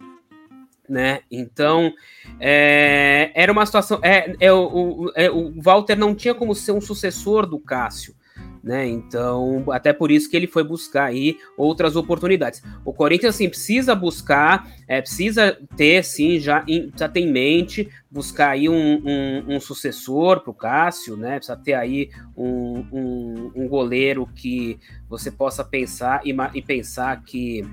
Né? 0.88 1.20
Então 1.30 1.92
é, 2.40 3.30
era 3.34 3.52
uma 3.52 3.66
situação. 3.66 3.98
É, 4.02 4.34
é, 4.40 4.52
o, 4.52 5.12
é, 5.14 5.30
o 5.30 5.52
Walter 5.60 5.96
não 5.96 6.14
tinha 6.14 6.34
como 6.34 6.54
ser 6.54 6.72
um 6.72 6.80
sucessor 6.80 7.46
do 7.46 7.58
Cássio 7.58 8.14
né? 8.62 8.86
Então, 8.86 9.64
até 9.70 9.92
por 9.92 10.10
isso 10.10 10.30
que 10.30 10.36
ele 10.36 10.46
foi 10.46 10.64
buscar 10.64 11.04
aí 11.04 11.36
outras 11.56 11.96
oportunidades. 11.96 12.62
O 12.84 12.92
Corinthians, 12.92 13.34
assim, 13.34 13.48
precisa 13.48 13.94
buscar, 13.94 14.70
é, 14.86 15.00
precisa 15.00 15.58
ter, 15.76 16.04
sim, 16.04 16.38
já, 16.38 16.64
em, 16.66 16.90
tem 16.90 17.24
em 17.24 17.32
mente, 17.32 17.88
buscar 18.10 18.50
aí 18.50 18.68
um, 18.68 19.02
um, 19.04 19.56
um 19.56 19.60
sucessor 19.60 20.40
para 20.40 20.50
o 20.50 20.54
Cássio, 20.54 21.16
né? 21.16 21.36
Precisa 21.36 21.56
ter 21.56 21.74
aí 21.74 22.10
um, 22.36 22.84
um, 22.92 23.52
um, 23.54 23.68
goleiro 23.68 24.26
que 24.34 24.78
você 25.08 25.30
possa 25.30 25.64
pensar 25.64 26.20
e, 26.24 26.34
e 26.54 26.62
pensar 26.62 27.22
que 27.22 27.64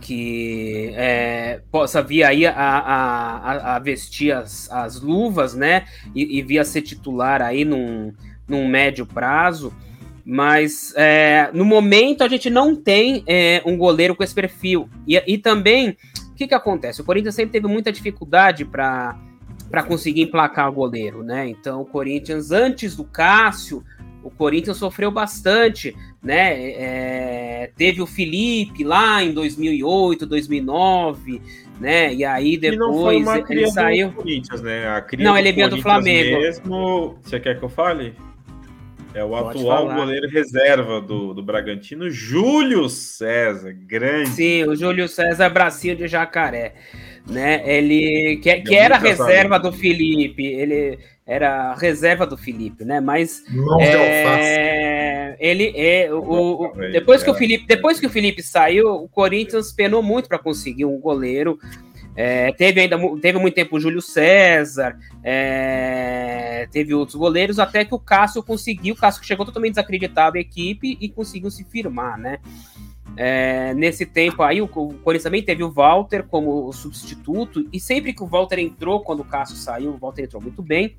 que 0.00 0.92
é, 0.96 1.60
possa 1.70 2.02
vir 2.02 2.24
aí 2.24 2.46
a, 2.46 2.52
a, 2.54 3.76
a 3.76 3.78
vestir 3.78 4.32
as, 4.32 4.70
as 4.70 5.00
luvas, 5.00 5.54
né? 5.54 5.86
E, 6.14 6.38
e 6.38 6.42
vir 6.42 6.58
a 6.58 6.64
ser 6.64 6.82
titular 6.82 7.40
aí 7.40 7.64
num, 7.64 8.12
num 8.48 8.66
médio 8.68 9.06
prazo, 9.06 9.72
mas 10.24 10.92
é, 10.96 11.50
no 11.52 11.64
momento 11.64 12.22
a 12.22 12.28
gente 12.28 12.48
não 12.48 12.76
tem 12.76 13.24
é, 13.26 13.62
um 13.64 13.76
goleiro 13.76 14.14
com 14.14 14.22
esse 14.22 14.34
perfil. 14.34 14.88
E, 15.06 15.20
e 15.26 15.38
também, 15.38 15.96
o 16.30 16.34
que, 16.34 16.46
que 16.46 16.54
acontece? 16.54 17.00
O 17.00 17.04
Corinthians 17.04 17.34
sempre 17.34 17.52
teve 17.52 17.66
muita 17.66 17.92
dificuldade 17.92 18.64
para 18.64 19.18
para 19.70 19.82
conseguir 19.82 20.20
emplacar 20.20 20.68
o 20.68 20.72
goleiro, 20.72 21.22
né? 21.22 21.48
Então, 21.48 21.80
o 21.80 21.86
Corinthians, 21.86 22.50
antes 22.50 22.94
do 22.94 23.04
Cássio, 23.04 23.82
o 24.22 24.30
Corinthians 24.30 24.76
sofreu 24.76 25.10
bastante, 25.10 25.96
né? 26.22 26.72
É, 26.72 27.70
teve 27.74 28.02
o 28.02 28.06
Felipe 28.06 28.84
lá 28.84 29.24
em 29.24 29.32
2008, 29.32 30.26
2009, 30.26 31.40
né? 31.80 32.12
E 32.12 32.22
aí 32.22 32.58
depois 32.58 33.26
ele, 33.26 33.44
ele 33.48 33.70
saiu. 33.70 34.12
Corinthians, 34.12 34.60
né? 34.60 34.86
A 34.88 35.04
não, 35.18 35.38
ele 35.38 35.48
é 35.58 35.68
do 35.68 35.80
Flamengo. 35.80 36.40
Mesmo... 36.40 37.18
Você 37.22 37.40
quer 37.40 37.58
que 37.58 37.64
eu 37.64 37.70
fale? 37.70 38.14
É 39.14 39.22
o 39.22 39.28
Pode 39.28 39.58
atual 39.58 39.88
falar. 39.88 39.96
goleiro 39.96 40.28
reserva 40.28 41.00
do, 41.00 41.34
do 41.34 41.42
Bragantino, 41.42 42.10
Júlio 42.10 42.88
César, 42.88 43.72
grande. 43.72 44.30
Sim, 44.30 44.64
o 44.64 44.74
Júlio 44.74 45.08
César 45.08 45.50
Bracinho 45.50 45.96
de 45.96 46.08
Jacaré, 46.08 46.74
né? 47.26 47.62
Ele 47.66 48.38
que, 48.42 48.60
que 48.62 48.74
era 48.74 48.96
reserva 48.96 49.58
do 49.58 49.72
Felipe, 49.72 50.44
ele 50.46 50.98
era 51.26 51.74
reserva 51.74 52.26
do 52.26 52.36
Felipe, 52.36 52.84
né? 52.84 53.00
Mas 53.00 53.42
é, 53.80 55.36
ele 55.38 55.72
é 55.76 56.12
o, 56.12 56.18
o 56.18 56.72
depois 56.90 57.22
que 57.22 57.30
o 57.30 57.34
Felipe 57.34 57.66
depois 57.66 58.00
que 58.00 58.06
o 58.06 58.10
Felipe 58.10 58.42
saiu, 58.42 58.88
o 58.88 59.08
Corinthians 59.08 59.72
penou 59.72 60.02
muito 60.02 60.28
para 60.28 60.38
conseguir 60.38 60.84
um 60.84 60.98
goleiro. 60.98 61.58
É, 62.14 62.52
teve 62.52 62.80
ainda 62.80 62.98
teve 63.20 63.38
muito 63.38 63.54
tempo 63.54 63.76
o 63.76 63.80
Júlio 63.80 64.02
César, 64.02 64.98
é, 65.24 66.68
teve 66.70 66.92
outros 66.92 67.16
goleiros, 67.16 67.58
até 67.58 67.84
que 67.84 67.94
o 67.94 67.98
Cássio 67.98 68.42
conseguiu, 68.42 68.94
o 68.94 68.98
Cássio 68.98 69.24
chegou 69.24 69.46
totalmente 69.46 69.74
desacreditado 69.74 70.36
à 70.36 70.40
equipe 70.40 70.98
e 71.00 71.08
conseguiu 71.08 71.50
se 71.50 71.64
firmar, 71.64 72.18
né? 72.18 72.38
É, 73.16 73.74
nesse 73.74 74.06
tempo 74.06 74.42
aí, 74.42 74.60
o, 74.60 74.64
o 74.64 74.68
Corinthians 74.68 75.24
também 75.24 75.42
teve 75.42 75.62
o 75.62 75.70
Walter 75.70 76.24
como 76.24 76.70
substituto, 76.72 77.66
e 77.72 77.80
sempre 77.80 78.12
que 78.12 78.22
o 78.22 78.26
Walter 78.26 78.58
entrou, 78.58 79.00
quando 79.00 79.20
o 79.20 79.24
Cássio 79.24 79.56
saiu, 79.56 79.90
o 79.92 79.98
Walter 79.98 80.24
entrou 80.24 80.42
muito 80.42 80.62
bem. 80.62 80.96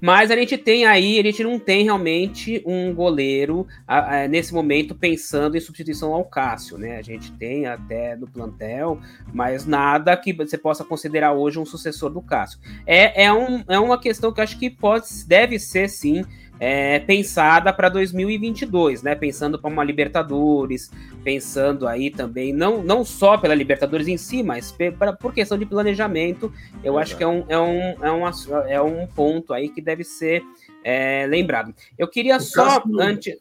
Mas 0.00 0.30
a 0.30 0.36
gente 0.36 0.56
tem 0.56 0.86
aí, 0.86 1.18
a 1.18 1.22
gente 1.22 1.42
não 1.42 1.58
tem 1.58 1.84
realmente 1.84 2.62
um 2.64 2.94
goleiro 2.94 3.66
a, 3.86 4.22
a, 4.22 4.28
nesse 4.28 4.54
momento 4.54 4.94
pensando 4.94 5.56
em 5.56 5.60
substituição 5.60 6.12
ao 6.12 6.24
Cássio, 6.24 6.78
né? 6.78 6.96
A 6.96 7.02
gente 7.02 7.32
tem 7.32 7.66
até 7.66 8.16
no 8.16 8.26
plantel, 8.26 9.00
mas 9.32 9.66
nada 9.66 10.16
que 10.16 10.32
você 10.32 10.56
possa 10.56 10.84
considerar 10.84 11.32
hoje 11.32 11.58
um 11.58 11.66
sucessor 11.66 12.10
do 12.10 12.22
Cássio. 12.22 12.60
É, 12.86 13.24
é, 13.24 13.32
um, 13.32 13.64
é 13.68 13.78
uma 13.78 13.98
questão 13.98 14.32
que 14.32 14.40
acho 14.40 14.58
que 14.58 14.70
pode, 14.70 15.06
deve 15.26 15.58
ser 15.58 15.88
sim 15.88 16.24
é, 16.60 16.98
pensada 17.00 17.72
para 17.72 17.88
2022, 17.88 19.02
né? 19.02 19.14
Pensando 19.14 19.58
para 19.58 19.70
uma 19.70 19.84
Libertadores, 19.84 20.90
pensando 21.22 21.86
aí 21.86 22.10
também, 22.10 22.52
não, 22.52 22.82
não 22.82 23.04
só 23.04 23.36
pela 23.38 23.54
Libertadores 23.54 24.08
em 24.08 24.16
si, 24.16 24.42
mas 24.42 24.72
pra, 24.98 25.12
por 25.12 25.32
questão 25.32 25.58
de 25.58 25.66
planejamento, 25.66 26.52
eu 26.82 26.98
acho 26.98 27.16
que 27.16 27.22
é 27.22 27.28
um, 27.28 27.44
é, 27.48 27.58
um, 27.58 28.04
é, 28.04 28.12
um, 28.12 28.26
é 28.68 28.82
um 28.82 29.06
ponto 29.06 29.52
aí 29.52 29.68
que 29.68 29.80
deve 29.80 30.04
ser 30.04 30.42
é, 30.84 31.26
lembrado. 31.28 31.74
Eu 31.96 32.08
queria 32.08 32.36
o 32.36 32.40
só, 32.40 32.80
Cássio... 32.80 33.00
antes... 33.00 33.36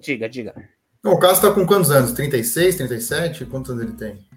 Diga, 0.00 0.28
diga. 0.28 0.54
o 1.04 1.18
Cássio 1.18 1.48
está 1.48 1.52
com 1.52 1.66
quantos 1.66 1.90
anos? 1.90 2.12
36, 2.12 2.76
37? 2.76 3.44
Quantos 3.46 3.70
anos 3.72 3.82
ele 3.82 3.92
tem? 3.94 4.27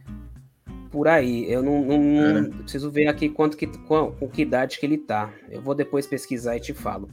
Por 0.92 1.08
aí. 1.08 1.50
Eu 1.50 1.64
não, 1.64 1.82
não, 1.84 1.98
não 1.98 2.38
é. 2.40 2.50
preciso 2.50 2.92
ver 2.92 3.08
aqui 3.08 3.30
quanto 3.30 3.56
que, 3.56 3.66
com, 3.66 4.12
com, 4.12 4.28
que 4.28 4.42
idade 4.42 4.80
que 4.80 4.86
ele 4.86 4.98
tá. 4.98 5.30
Eu 5.50 5.62
vou 5.62 5.74
depois 5.74 6.06
pesquisar 6.06 6.58
e 6.58 6.60
te 6.60 6.74
falo. 6.74 7.10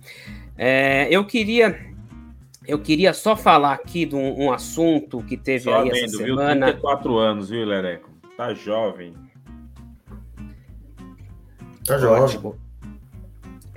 É, 0.57 1.07
eu 1.11 1.25
queria 1.25 1.79
eu 2.67 2.79
queria 2.79 3.15
só 3.15 3.35
falar 3.35 3.73
aqui 3.73 4.05
de 4.05 4.15
um, 4.15 4.45
um 4.45 4.53
assunto 4.53 5.23
que 5.23 5.39
teve 5.39 5.65
só 5.65 5.81
aí 5.81 5.89
essa 5.89 6.19
viu? 6.19 6.37
semana. 6.37 6.67
34 6.67 7.17
anos, 7.17 7.49
viu, 7.49 7.65
Lereco? 7.65 8.11
Tá 8.37 8.53
jovem. 8.53 9.15
Tá 11.87 11.97
jovem. 11.97 12.23
Ótimo. 12.25 12.69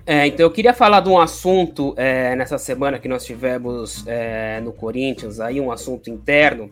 É, 0.05 0.27
então 0.27 0.45
eu 0.45 0.51
queria 0.51 0.73
falar 0.73 0.99
de 0.99 1.07
um 1.07 1.17
assunto 1.17 1.93
é, 1.95 2.35
nessa 2.35 2.57
semana 2.57 2.99
que 2.99 3.07
nós 3.07 3.23
tivemos 3.23 4.05
é, 4.07 4.59
no 4.59 4.73
Corinthians, 4.73 5.39
aí 5.39 5.61
um 5.61 5.71
assunto 5.71 6.09
interno. 6.09 6.69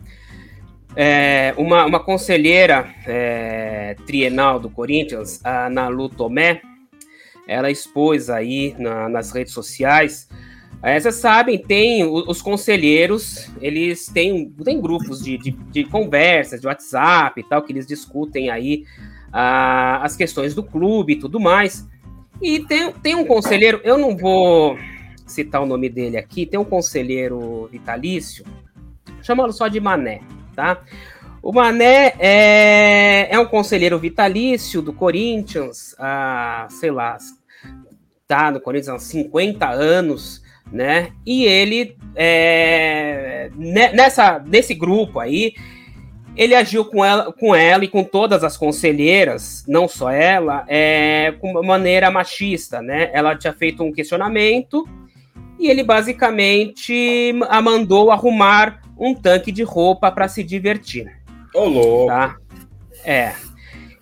É, 0.96 1.54
uma, 1.56 1.86
uma 1.86 2.00
conselheira 2.00 2.92
é, 3.06 3.94
trienal 4.06 4.58
do 4.58 4.68
Corinthians, 4.68 5.40
a 5.44 5.70
Nalu 5.70 6.08
Tomé, 6.08 6.60
ela 7.46 7.70
expôs 7.70 8.28
aí 8.28 8.74
na, 8.78 9.08
nas 9.08 9.30
redes 9.30 9.52
sociais. 9.52 10.28
É, 10.82 10.98
vocês 10.98 11.16
sabem, 11.16 11.58
tem 11.58 12.04
os 12.04 12.40
conselheiros, 12.40 13.50
eles 13.60 14.06
têm, 14.06 14.50
têm 14.64 14.80
grupos 14.80 15.22
de, 15.22 15.36
de, 15.36 15.50
de 15.50 15.84
conversas, 15.84 16.60
de 16.60 16.66
WhatsApp 16.66 17.40
e 17.40 17.44
tal, 17.44 17.62
que 17.62 17.72
eles 17.72 17.86
discutem 17.86 18.50
aí 18.50 18.84
a, 19.32 20.02
as 20.02 20.16
questões 20.16 20.54
do 20.54 20.62
clube 20.62 21.12
e 21.12 21.16
tudo 21.16 21.38
mais. 21.38 21.86
E 22.40 22.60
tem, 22.60 22.92
tem 22.92 23.14
um 23.14 23.26
conselheiro, 23.26 23.80
eu 23.84 23.98
não 23.98 24.16
vou 24.16 24.78
citar 25.26 25.62
o 25.62 25.66
nome 25.66 25.88
dele 25.88 26.16
aqui, 26.16 26.46
tem 26.46 26.58
um 26.58 26.64
conselheiro 26.64 27.68
vitalício, 27.70 28.44
chamando 29.22 29.52
só 29.52 29.68
de 29.68 29.78
Mané 29.78 30.22
tá? 30.60 30.82
O 31.42 31.52
Mané 31.52 32.12
é, 32.18 33.28
é 33.30 33.38
um 33.38 33.46
conselheiro 33.46 33.98
vitalício 33.98 34.82
do 34.82 34.92
Corinthians, 34.92 35.94
há, 35.98 36.66
sei 36.68 36.90
lá, 36.90 37.16
tá 38.28 38.50
no 38.50 38.60
Corinthians 38.60 38.94
há 38.94 38.98
50 38.98 39.66
anos, 39.70 40.42
né? 40.70 41.12
E 41.24 41.44
ele, 41.44 41.96
é, 42.14 43.50
nessa, 43.56 44.38
nesse 44.38 44.74
grupo 44.74 45.18
aí, 45.18 45.54
ele 46.36 46.54
agiu 46.54 46.84
com 46.84 47.02
ela, 47.02 47.32
com 47.32 47.54
ela 47.54 47.84
e 47.84 47.88
com 47.88 48.04
todas 48.04 48.44
as 48.44 48.58
conselheiras, 48.58 49.64
não 49.66 49.88
só 49.88 50.10
ela, 50.10 50.64
é, 50.68 51.32
com 51.40 51.62
maneira 51.62 52.10
machista, 52.10 52.82
né? 52.82 53.08
Ela 53.14 53.34
tinha 53.34 53.54
feito 53.54 53.82
um 53.82 53.90
questionamento 53.90 54.86
e 55.60 55.68
ele 55.68 55.84
basicamente 55.84 57.38
a 57.48 57.60
mandou 57.60 58.10
arrumar 58.10 58.80
um 58.98 59.14
tanque 59.14 59.52
de 59.52 59.62
roupa 59.62 60.10
para 60.10 60.26
se 60.26 60.42
divertir. 60.42 61.06
Ô, 61.54 61.64
louco! 61.66 62.06
Tá? 62.06 62.36
É. 63.04 63.34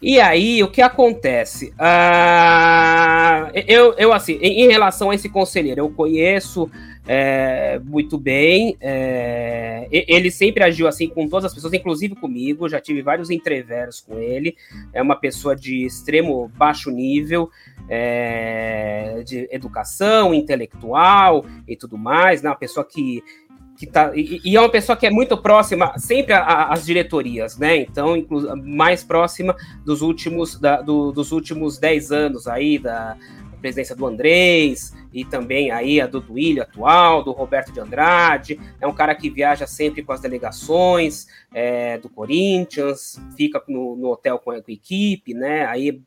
E 0.00 0.20
aí, 0.20 0.62
o 0.62 0.68
que 0.68 0.80
acontece? 0.80 1.72
Uh, 1.74 3.50
eu, 3.66 3.94
eu, 3.98 4.12
assim, 4.12 4.38
em, 4.40 4.68
relação 4.68 5.10
a 5.10 5.14
esse 5.16 5.28
conselheiro, 5.28 5.80
eu 5.80 5.90
conheço 5.90 6.70
é, 7.10 7.78
muito 7.78 8.18
bem. 8.18 8.76
É, 8.82 9.88
ele 9.90 10.30
sempre 10.30 10.62
agiu 10.62 10.86
assim 10.86 11.08
com 11.08 11.26
todas 11.26 11.46
as 11.46 11.54
pessoas, 11.54 11.72
inclusive 11.72 12.14
comigo. 12.14 12.68
Já 12.68 12.78
tive 12.78 13.00
vários 13.00 13.30
entreveros 13.30 14.02
com 14.02 14.18
ele. 14.18 14.54
É 14.92 15.00
uma 15.00 15.16
pessoa 15.16 15.56
de 15.56 15.86
extremo 15.86 16.48
baixo 16.54 16.90
nível 16.90 17.50
é, 17.88 19.22
de 19.24 19.48
educação 19.50 20.34
intelectual 20.34 21.46
e 21.66 21.74
tudo 21.74 21.96
mais. 21.96 22.42
Né? 22.42 22.50
Uma 22.50 22.56
pessoa 22.56 22.84
que 22.84 23.24
que 23.74 23.86
tá 23.86 24.10
e, 24.12 24.40
e, 24.44 24.56
é 24.56 24.60
uma 24.60 24.68
pessoa 24.68 24.96
que 24.96 25.06
é 25.06 25.10
muito 25.10 25.38
próxima 25.38 25.96
sempre 25.98 26.34
às 26.34 26.84
diretorias, 26.84 27.56
né? 27.56 27.76
Então, 27.76 28.16
mais 28.64 29.04
próxima 29.04 29.54
dos 29.84 30.02
últimos 30.02 30.58
da, 30.58 30.82
do, 30.82 31.12
dos 31.12 31.30
últimos 31.30 31.78
10 31.78 32.10
anos 32.10 32.48
aí 32.48 32.76
da 32.76 33.16
presidência 33.60 33.94
do 33.94 34.04
Andrés 34.04 34.92
e 35.12 35.24
também 35.24 35.70
aí 35.70 36.00
a 36.00 36.06
do 36.06 36.20
Duílio 36.20 36.62
atual, 36.62 37.22
do 37.22 37.32
Roberto 37.32 37.72
de 37.72 37.80
Andrade. 37.80 38.60
É 38.80 38.86
um 38.86 38.94
cara 38.94 39.14
que 39.14 39.30
viaja 39.30 39.66
sempre 39.66 40.02
com 40.02 40.12
as 40.12 40.20
delegações 40.20 41.26
é, 41.52 41.98
do 41.98 42.08
Corinthians, 42.08 43.20
fica 43.36 43.62
no, 43.68 43.96
no 43.96 44.08
hotel 44.10 44.38
com 44.38 44.50
a, 44.50 44.58
equipe, 44.58 45.34
né? 45.34 45.66
Aí 45.66 46.02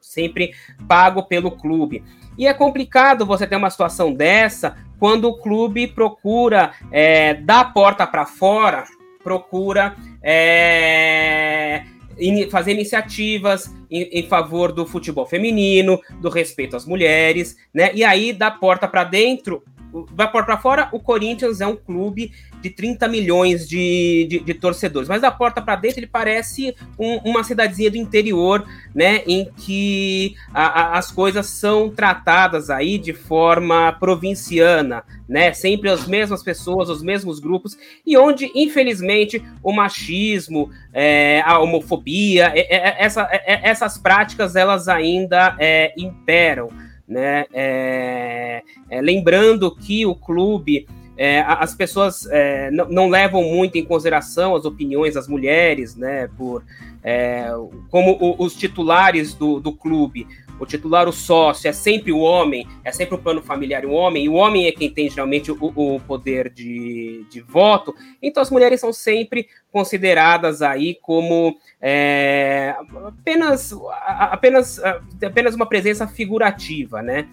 sempre 0.00 0.52
pago 0.88 1.22
pelo 1.24 1.50
clube. 1.50 2.02
E 2.36 2.46
é 2.46 2.54
complicado 2.54 3.26
você 3.26 3.46
ter 3.46 3.56
uma 3.56 3.70
situação 3.70 4.12
dessa 4.12 4.76
quando 4.98 5.28
o 5.28 5.38
clube 5.38 5.88
procura 5.88 6.72
é, 6.90 7.34
da 7.34 7.64
porta 7.64 8.06
para 8.06 8.24
fora, 8.24 8.84
procura 9.22 9.96
é, 10.22 11.84
fazer 12.50 12.72
iniciativas 12.72 13.74
em, 13.90 14.02
em, 14.02 14.22
favor 14.22 14.72
do 14.72 14.86
futebol 14.86 15.26
feminino, 15.26 16.00
do 16.20 16.28
respeito 16.28 16.76
às 16.76 16.86
mulheres, 16.86 17.56
né? 17.72 17.90
E 17.94 18.04
aí 18.04 18.32
da 18.32 18.50
porta 18.50 18.88
para 18.88 19.04
dentro 19.04 19.62
vai 20.10 20.30
para 20.30 20.56
fora, 20.56 20.88
o 20.92 20.98
Corinthians 20.98 21.60
é 21.60 21.66
um 21.66 21.76
clube 21.76 22.32
de 22.60 22.70
30 22.70 23.08
milhões 23.08 23.68
de, 23.68 24.26
de, 24.28 24.40
de 24.40 24.54
torcedores, 24.54 25.08
mas 25.08 25.20
da 25.20 25.30
porta 25.30 25.60
para 25.60 25.76
dentro 25.76 25.98
ele 25.98 26.06
parece 26.06 26.74
um, 26.98 27.16
uma 27.18 27.44
cidadezinha 27.44 27.90
do 27.90 27.96
interior, 27.96 28.64
né, 28.94 29.22
em 29.26 29.50
que 29.56 30.34
a, 30.54 30.66
a, 30.66 30.98
as 30.98 31.10
coisas 31.10 31.46
são 31.46 31.90
tratadas 31.90 32.70
aí 32.70 32.98
de 32.98 33.12
forma 33.12 33.92
provinciana, 33.92 35.04
né, 35.28 35.52
sempre 35.52 35.90
as 35.90 36.06
mesmas 36.06 36.42
pessoas, 36.42 36.88
os 36.88 37.02
mesmos 37.02 37.40
grupos, 37.40 37.76
e 38.06 38.16
onde, 38.16 38.50
infelizmente, 38.54 39.42
o 39.62 39.72
machismo, 39.72 40.70
é, 40.92 41.42
a 41.44 41.58
homofobia, 41.58 42.52
é, 42.54 42.76
é, 42.76 43.04
essa, 43.04 43.28
é, 43.30 43.68
essas 43.68 43.98
práticas, 43.98 44.56
elas 44.56 44.88
ainda 44.88 45.56
é, 45.58 45.92
imperam, 45.96 46.70
né, 47.12 47.44
é, 47.52 48.62
lembrando 49.02 49.74
que 49.74 50.04
o 50.06 50.14
clube 50.14 50.86
é, 51.16 51.40
as 51.40 51.74
pessoas 51.74 52.26
é, 52.30 52.70
não, 52.70 52.88
não, 52.88 53.08
levam 53.08 53.44
muito 53.44 53.76
em 53.76 53.84
consideração 53.84 54.56
as 54.56 54.64
opiniões 54.64 55.14
das 55.14 55.28
mulheres, 55.28 55.94
né? 55.94 56.28
Por 56.38 56.64
é, 57.04 57.48
como 57.90 58.12
o, 58.20 58.42
os 58.42 58.54
titulares 58.54 59.34
do, 59.34 59.60
do 59.60 59.72
clube, 59.72 60.26
o 60.62 60.66
titular, 60.66 61.08
o 61.08 61.12
sócio, 61.12 61.68
é 61.68 61.72
sempre 61.72 62.12
o 62.12 62.20
homem, 62.20 62.68
é 62.84 62.92
sempre 62.92 63.16
o 63.16 63.18
plano 63.18 63.42
familiar 63.42 63.84
o 63.84 63.90
homem, 63.90 64.26
e 64.26 64.28
o 64.28 64.34
homem 64.34 64.68
é 64.68 64.72
quem 64.72 64.88
tem 64.88 65.10
geralmente 65.10 65.50
o, 65.50 65.56
o 65.60 65.98
poder 66.00 66.48
de, 66.48 67.26
de 67.28 67.40
voto, 67.40 67.92
então 68.22 68.40
as 68.40 68.48
mulheres 68.48 68.80
são 68.80 68.92
sempre 68.92 69.48
consideradas 69.72 70.62
aí 70.62 70.96
como 71.02 71.58
é, 71.80 72.76
apenas, 73.04 73.74
apenas, 74.06 74.80
apenas 75.20 75.54
uma 75.56 75.66
presença 75.66 76.06
figurativa, 76.06 77.02
né? 77.02 77.26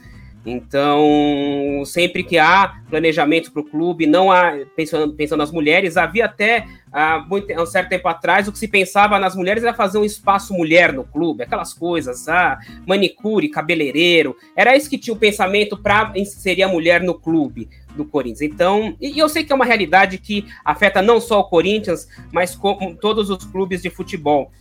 Então, 0.49 1.83
sempre 1.85 2.23
que 2.23 2.38
há 2.38 2.81
planejamento 2.89 3.51
para 3.51 3.62
o 3.62 3.65
clube, 3.65 4.07
não 4.07 4.31
há 4.31 4.53
pensando, 4.75 5.13
pensando 5.13 5.39
nas 5.39 5.51
mulheres, 5.51 5.95
havia 5.95 6.25
até 6.25 6.65
há, 6.91 7.19
muito, 7.19 7.51
há 7.51 7.62
um 7.62 7.65
certo 7.65 7.89
tempo 7.89 8.07
atrás 8.07 8.47
o 8.47 8.51
que 8.51 8.57
se 8.57 8.67
pensava 8.67 9.19
nas 9.19 9.35
mulheres 9.35 9.63
era 9.63 9.73
fazer 9.73 9.99
um 9.99 10.03
espaço 10.03 10.53
mulher 10.53 10.91
no 10.91 11.03
clube, 11.03 11.43
aquelas 11.43 11.73
coisas, 11.73 12.27
ah, 12.27 12.57
manicure, 12.88 13.49
cabeleireiro, 13.49 14.35
era 14.55 14.75
isso 14.75 14.89
que 14.89 14.97
tinha 14.97 15.13
o 15.13 15.17
pensamento 15.17 15.77
para 15.77 16.12
inserir 16.15 16.63
a 16.63 16.67
mulher 16.67 17.01
no 17.01 17.13
clube 17.13 17.69
do 17.95 18.05
Corinthians. 18.05 18.41
Então, 18.41 18.95
e 18.99 19.19
eu 19.19 19.29
sei 19.29 19.43
que 19.43 19.51
é 19.51 19.55
uma 19.55 19.65
realidade 19.65 20.17
que 20.17 20.45
afeta 20.65 21.01
não 21.01 21.21
só 21.21 21.39
o 21.39 21.43
Corinthians, 21.43 22.07
mas 22.31 22.55
como 22.55 22.95
todos 22.95 23.29
os 23.29 23.43
clubes 23.45 23.81
de 23.81 23.89
futebol 23.89 24.51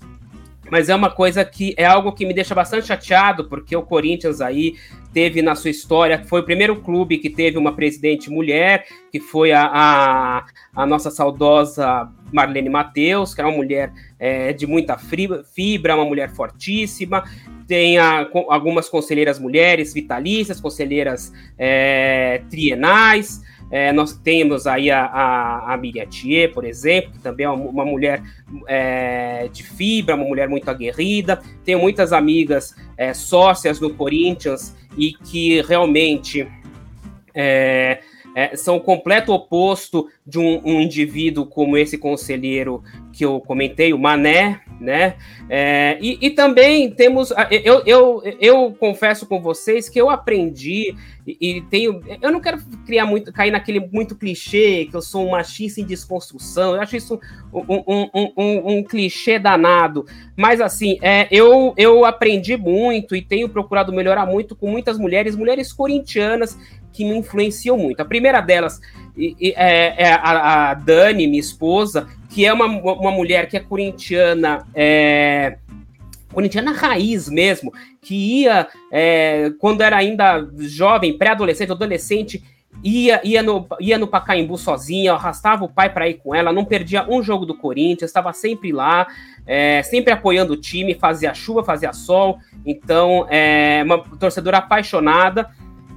mas 0.71 0.89
é 0.89 0.95
uma 0.95 1.11
coisa 1.11 1.45
que 1.45 1.75
é 1.77 1.85
algo 1.85 2.13
que 2.13 2.27
me 2.27 2.35
deixa 2.35 2.55
bastante 2.55 2.87
chateado, 2.87 3.49
porque 3.49 3.77
o 3.77 3.83
Corinthians 3.83 4.41
aí 4.41 4.77
teve 5.13 5.43
na 5.43 5.55
sua 5.55 5.71
história, 5.71 6.23
foi 6.25 6.41
o 6.41 6.45
primeiro 6.45 6.77
clube 6.83 7.19
que 7.19 7.31
teve 7.31 7.57
uma 7.59 7.75
presidente 7.75 8.31
mulher, 8.31 8.87
que 9.11 9.19
foi 9.19 9.53
a, 9.53 9.65
a, 9.65 10.47
a 10.75 10.87
nossa 10.87 11.11
saudosa 11.11 12.09
Marlene 12.33 12.69
Mateus, 12.69 13.35
que 13.35 13.41
era 13.41 13.49
uma 13.49 13.57
mulher 13.57 13.93
é, 14.19 14.53
de 14.53 14.67
muita 14.67 14.97
fibra, 14.99 15.95
uma 15.95 16.05
mulher 16.05 16.31
fortíssima. 16.31 17.25
Tem 17.67 17.99
a, 17.99 18.29
algumas 18.49 18.89
conselheiras 18.89 19.39
mulheres 19.39 19.93
vitalícias, 19.95 20.61
conselheiras 20.61 21.33
é, 21.59 22.43
trienais. 22.51 23.43
É, 23.71 23.93
nós 23.93 24.15
temos 24.15 24.67
aí 24.67 24.91
a, 24.91 25.05
a, 25.05 25.75
a 25.75 25.77
Miriam 25.77 26.07
Thier, 26.07 26.53
por 26.53 26.65
exemplo, 26.65 27.13
que 27.13 27.19
também 27.19 27.45
é 27.45 27.51
uma, 27.51 27.65
uma 27.65 27.85
mulher 27.85 28.23
é, 28.67 29.49
de 29.53 29.63
fibra, 29.63 30.15
uma 30.15 30.25
mulher 30.25 30.49
muito 30.49 30.71
aguerrida. 30.71 31.41
Tenho 31.65 31.79
muitas 31.79 32.13
amigas 32.13 32.75
é, 32.97 33.13
sócias 33.13 33.79
no 33.79 33.93
Corinthians 33.93 34.75
e 34.97 35.13
que 35.13 35.61
realmente 35.63 36.49
é, 37.35 38.01
é, 38.35 38.57
são 38.57 38.77
o 38.77 38.81
completo 38.81 39.33
oposto 39.33 40.09
de 40.27 40.39
um, 40.39 40.61
um, 40.65 40.81
indivíduo 40.81 41.47
como 41.47 41.77
esse 41.77 41.99
conselheiro 41.99 42.83
que 43.13 43.25
eu 43.25 43.41
comentei, 43.41 43.93
o 43.93 43.99
Mané, 43.99 44.61
né? 44.81 45.17
É, 45.49 45.99
e, 46.01 46.19
e, 46.21 46.31
também 46.31 46.91
temos. 46.91 47.33
Eu, 47.51 47.83
eu, 47.85 48.23
eu 48.41 48.77
confesso 48.79 49.27
com 49.27 49.41
vocês 49.41 49.89
que 49.89 50.01
eu 50.01 50.09
aprendi 50.09 50.95
e, 51.27 51.37
e, 51.41 51.61
tenho. 51.63 52.01
Eu 52.23 52.31
não 52.31 52.41
quero 52.41 52.59
criar 52.87 53.07
muito, 53.07 53.33
cair 53.33 53.51
naquele 53.51 53.81
muito 53.81 54.17
clichê 54.17 54.87
que 54.91 54.97
eu 54.97 55.03
sou 55.03 55.27
um 55.27 55.31
machista 55.31 55.81
em 55.81 55.85
desconstrução. 55.85 56.75
Eu 56.75 56.81
acho 56.81 56.97
isso 56.97 57.21
um, 57.53 57.83
um, 57.87 58.33
um, 58.37 58.79
um 58.79 58.83
clichê 58.85 59.39
danado. 59.39 60.07
Mas 60.37 60.61
assim, 60.61 60.99
é, 61.03 61.27
eu, 61.31 61.75
eu 61.77 62.05
aprendi 62.05 62.57
muito 62.57 63.17
e 63.17 63.23
tenho 63.23 63.49
procurado 63.49 63.93
melhorar 63.93 64.27
muito 64.27 64.55
com 64.55 64.71
muitas 64.71 64.99
mulheres, 64.99 65.35
mulheres 65.35 65.73
corintianas 65.73 66.57
que 66.99 67.05
me 67.05 67.17
influenciam 67.17 67.79
muito. 67.79 68.01
A 68.01 68.05
primeira 68.05 68.41
delas 68.41 68.81
é, 69.17 69.95
é 70.05 70.13
a, 70.13 70.71
a, 70.71 70.75
Dani, 70.75 71.29
minha 71.29 71.39
esposa, 71.39 72.09
que 72.29 72.45
é 72.45 72.53
uma, 72.53 72.67
uma 72.67 73.13
mulher 73.13 73.49
que 73.49 73.57
é 73.57 73.61
corintiana. 73.61 74.67
É, 74.75 75.59
corintiana 76.33 76.73
raiz 76.73 77.29
mesmo, 77.29 77.73
que 78.03 78.43
ia, 78.43 78.67
é, 78.91 79.53
quando 79.61 79.81
era 79.81 79.97
ainda 79.97 80.45
jovem, 80.59 81.17
pré-adolescente, 81.17 81.71
adolescente, 81.71 82.43
ia, 82.83 83.21
ia, 83.23 83.45
no, 83.45 83.65
ia 83.79 83.97
no 83.97 84.09
Pacaembu 84.09 84.59
sozinha, 84.59 85.13
arrastava 85.13 85.65
o 85.65 85.69
pai 85.69 85.93
para 85.93 86.09
ir 86.09 86.15
com 86.15 86.35
ela, 86.35 86.53
não 86.53 86.65
perdia 86.65 87.09
um 87.09 87.23
jogo 87.23 87.47
do 87.47 87.57
Corinthians, 87.57 88.11
estava 88.11 88.33
sempre 88.33 88.73
lá, 88.73 89.07
é, 89.47 89.85
sempre 89.85 90.13
apoiando 90.13 90.55
o 90.55 90.57
time, 90.57 90.95
fazia 90.95 91.33
chuva, 91.33 91.63
fazia 91.63 91.93
sol, 91.93 92.39
então 92.67 93.25
é 93.31 93.83
uma 93.85 93.99
torcedora 94.19 94.59
apaixonada. 94.59 95.49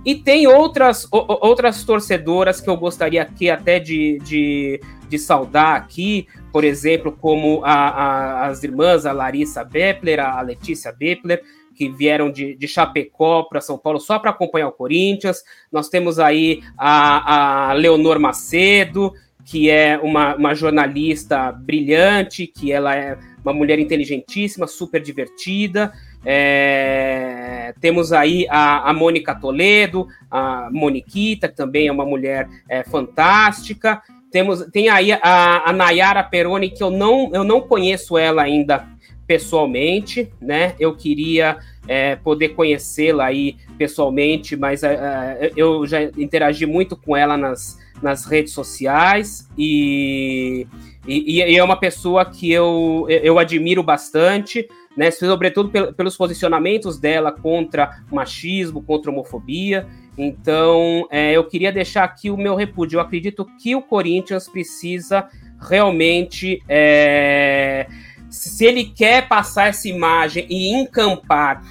E 0.03 0.15
tem 0.15 0.47
outras, 0.47 1.07
outras 1.11 1.83
torcedoras 1.83 2.59
que 2.59 2.69
eu 2.69 2.75
gostaria 2.75 3.21
aqui 3.21 3.49
até 3.49 3.79
de, 3.79 4.17
de, 4.23 4.81
de 5.07 5.19
saudar 5.19 5.75
aqui, 5.75 6.27
por 6.51 6.63
exemplo, 6.63 7.11
como 7.11 7.61
a, 7.63 7.73
a, 7.73 8.47
as 8.47 8.63
irmãs, 8.63 9.05
a 9.05 9.11
Larissa 9.11 9.63
Bepler, 9.63 10.19
a 10.19 10.41
Letícia 10.41 10.91
Bepler, 10.91 11.43
que 11.75 11.89
vieram 11.89 12.31
de, 12.31 12.55
de 12.55 12.67
Chapecó 12.67 13.43
para 13.43 13.61
São 13.61 13.77
Paulo 13.77 13.99
só 13.99 14.19
para 14.19 14.31
acompanhar 14.31 14.67
o 14.67 14.71
Corinthians. 14.71 15.43
Nós 15.71 15.87
temos 15.87 16.19
aí 16.19 16.61
a, 16.77 17.69
a 17.69 17.73
Leonor 17.73 18.19
Macedo, 18.19 19.13
que 19.45 19.69
é 19.69 19.97
uma, 19.97 20.35
uma 20.35 20.53
jornalista 20.53 21.51
brilhante, 21.51 22.47
que 22.47 22.71
ela 22.71 22.95
é 22.95 23.17
uma 23.43 23.53
mulher 23.53 23.79
inteligentíssima, 23.79 24.67
super 24.67 25.01
divertida. 25.01 25.91
É, 26.23 27.73
temos 27.79 28.13
aí 28.13 28.45
a, 28.49 28.89
a 28.89 28.93
Mônica 28.93 29.33
Toledo, 29.33 30.07
a 30.29 30.69
Moniquita, 30.71 31.47
que 31.47 31.55
também 31.55 31.87
é 31.87 31.91
uma 31.91 32.05
mulher 32.05 32.47
é, 32.69 32.83
fantástica. 32.83 34.01
Temos, 34.31 34.65
tem 34.71 34.87
aí 34.87 35.11
a, 35.11 35.69
a 35.69 35.73
Nayara 35.73 36.23
Peroni, 36.23 36.69
que 36.69 36.83
eu 36.83 36.89
não, 36.89 37.31
eu 37.33 37.43
não 37.43 37.61
conheço 37.61 38.17
ela 38.17 38.43
ainda 38.43 38.87
pessoalmente, 39.25 40.31
né? 40.41 40.75
Eu 40.79 40.95
queria 40.95 41.57
é, 41.87 42.15
poder 42.17 42.49
conhecê-la 42.49 43.25
aí 43.25 43.55
pessoalmente, 43.77 44.55
mas 44.55 44.83
é, 44.83 44.93
é 44.93 45.51
eu 45.55 45.85
já 45.87 46.03
interagi 46.03 46.65
muito 46.65 46.95
com 46.95 47.15
ela 47.15 47.37
nas, 47.37 47.79
nas 48.01 48.25
redes 48.25 48.53
sociais 48.53 49.49
e, 49.57 50.67
e, 51.07 51.41
e 51.41 51.57
é 51.57 51.63
uma 51.63 51.77
pessoa 51.77 52.25
que 52.25 52.51
eu, 52.51 53.05
eu 53.09 53.39
admiro 53.39 53.81
bastante 53.81 54.67
né, 54.95 55.09
sobretudo 55.11 55.69
pelos 55.93 56.17
posicionamentos 56.17 56.99
dela 56.99 57.31
contra 57.31 58.03
machismo, 58.11 58.81
contra 58.83 59.11
homofobia. 59.11 59.87
Então, 60.17 61.07
é, 61.09 61.31
eu 61.31 61.43
queria 61.45 61.71
deixar 61.71 62.03
aqui 62.03 62.29
o 62.29 62.37
meu 62.37 62.55
repúdio. 62.55 62.97
Eu 62.97 63.01
acredito 63.01 63.45
que 63.61 63.75
o 63.75 63.81
Corinthians 63.81 64.47
precisa 64.47 65.27
realmente. 65.59 66.61
É, 66.67 67.87
se 68.29 68.65
ele 68.65 68.85
quer 68.85 69.27
passar 69.27 69.67
essa 69.67 69.89
imagem 69.89 70.45
e 70.49 70.73
encampar 70.73 71.61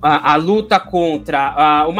a, 0.00 0.32
a, 0.32 0.36
luta 0.36 0.78
contra 0.78 1.38
a, 1.40 1.88
o, 1.88 1.92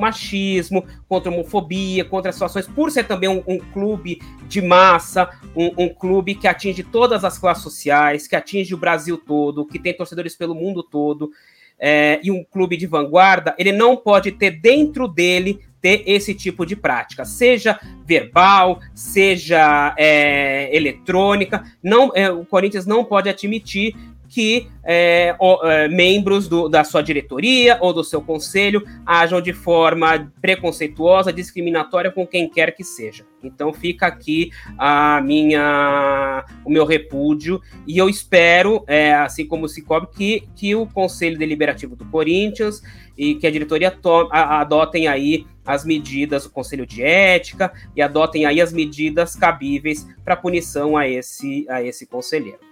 machismo, 0.00 0.84
contra 1.08 1.30
a 1.30 1.34
homofobia, 1.34 2.04
contra 2.04 2.30
as 2.30 2.34
situações, 2.34 2.66
por 2.66 2.90
ser 2.90 3.04
também 3.04 3.28
um, 3.28 3.42
um 3.46 3.58
clube 3.58 4.20
de 4.48 4.60
massa, 4.62 5.28
um, 5.54 5.84
um, 5.84 5.88
clube 5.88 6.34
que 6.34 6.48
atinge 6.48 6.82
todas 6.82 7.24
as 7.24 7.38
classes 7.38 7.62
sociais, 7.62 8.26
que 8.26 8.36
atinge 8.36 8.74
o 8.74 8.78
Brasil 8.78 9.18
todo, 9.18 9.66
que 9.66 9.78
tem 9.78 9.96
torcedores 9.96 10.34
pelo 10.34 10.54
mundo 10.54 10.82
todo, 10.82 11.30
é, 11.78 12.20
e 12.22 12.30
um 12.30 12.44
clube 12.44 12.76
de 12.76 12.86
vanguarda, 12.86 13.54
ele 13.58 13.72
não 13.72 13.96
pode 13.96 14.30
ter 14.32 14.52
dentro 14.52 15.08
dele 15.08 15.60
ter 15.80 16.04
esse 16.06 16.32
tipo 16.32 16.64
de 16.64 16.76
prática, 16.76 17.24
seja 17.24 17.78
verbal, 18.06 18.78
seja 18.94 19.92
é, 19.98 20.74
eletrônica. 20.74 21.64
Não, 21.82 22.12
é, 22.14 22.30
o 22.30 22.44
Corinthians 22.44 22.86
não 22.86 23.04
pode 23.04 23.28
admitir 23.28 23.96
que 24.32 24.66
é, 24.82 25.36
é, 25.64 25.88
membros 25.88 26.48
do, 26.48 26.66
da 26.66 26.82
sua 26.82 27.02
diretoria 27.02 27.76
ou 27.82 27.92
do 27.92 28.02
seu 28.02 28.22
conselho 28.22 28.82
ajam 29.04 29.42
de 29.42 29.52
forma 29.52 30.32
preconceituosa, 30.40 31.30
discriminatória 31.30 32.10
com 32.10 32.26
quem 32.26 32.48
quer 32.48 32.74
que 32.74 32.82
seja. 32.82 33.26
Então 33.44 33.74
fica 33.74 34.06
aqui 34.06 34.50
a 34.78 35.20
minha, 35.20 36.46
o 36.64 36.70
meu 36.70 36.86
repúdio 36.86 37.60
e 37.86 37.98
eu 37.98 38.08
espero, 38.08 38.82
é, 38.86 39.12
assim 39.12 39.46
como 39.46 39.66
o 39.66 39.68
Cicobi, 39.68 40.08
que, 40.10 40.48
que 40.56 40.74
o 40.74 40.86
Conselho 40.86 41.38
Deliberativo 41.38 41.94
do 41.94 42.06
Corinthians 42.06 42.82
e 43.18 43.34
que 43.34 43.46
a 43.46 43.50
diretoria 43.50 43.90
to, 43.90 44.30
a, 44.32 44.62
adotem 44.62 45.08
aí 45.08 45.46
as 45.62 45.84
medidas, 45.84 46.46
o 46.46 46.50
Conselho 46.50 46.86
de 46.86 47.02
Ética 47.02 47.70
e 47.94 48.00
adotem 48.00 48.46
aí 48.46 48.62
as 48.62 48.72
medidas 48.72 49.36
cabíveis 49.36 50.08
para 50.24 50.36
punição 50.36 50.96
a 50.96 51.06
esse, 51.06 51.66
a 51.68 51.82
esse 51.82 52.06
conselheiro. 52.06 52.71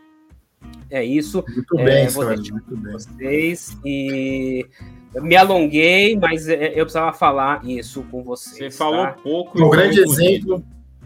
É 0.91 1.05
isso. 1.05 1.45
Muito 1.49 1.79
é, 1.79 1.85
bem, 1.85 2.09
vou 2.09 2.25
muito 2.27 2.77
bem. 2.77 2.93
vocês 2.93 3.77
e 3.85 4.67
me 5.15 5.37
alonguei, 5.37 6.17
mas 6.17 6.49
é, 6.49 6.73
eu 6.73 6.85
precisava 6.85 7.13
falar 7.13 7.65
isso 7.65 8.03
com 8.11 8.23
vocês. 8.23 8.75
Você 8.75 8.79
tá? 8.79 8.85
falou 8.85 9.07
pouco. 9.23 9.63
O 9.63 9.71
grande 9.71 10.01
exemplo, 10.01 10.65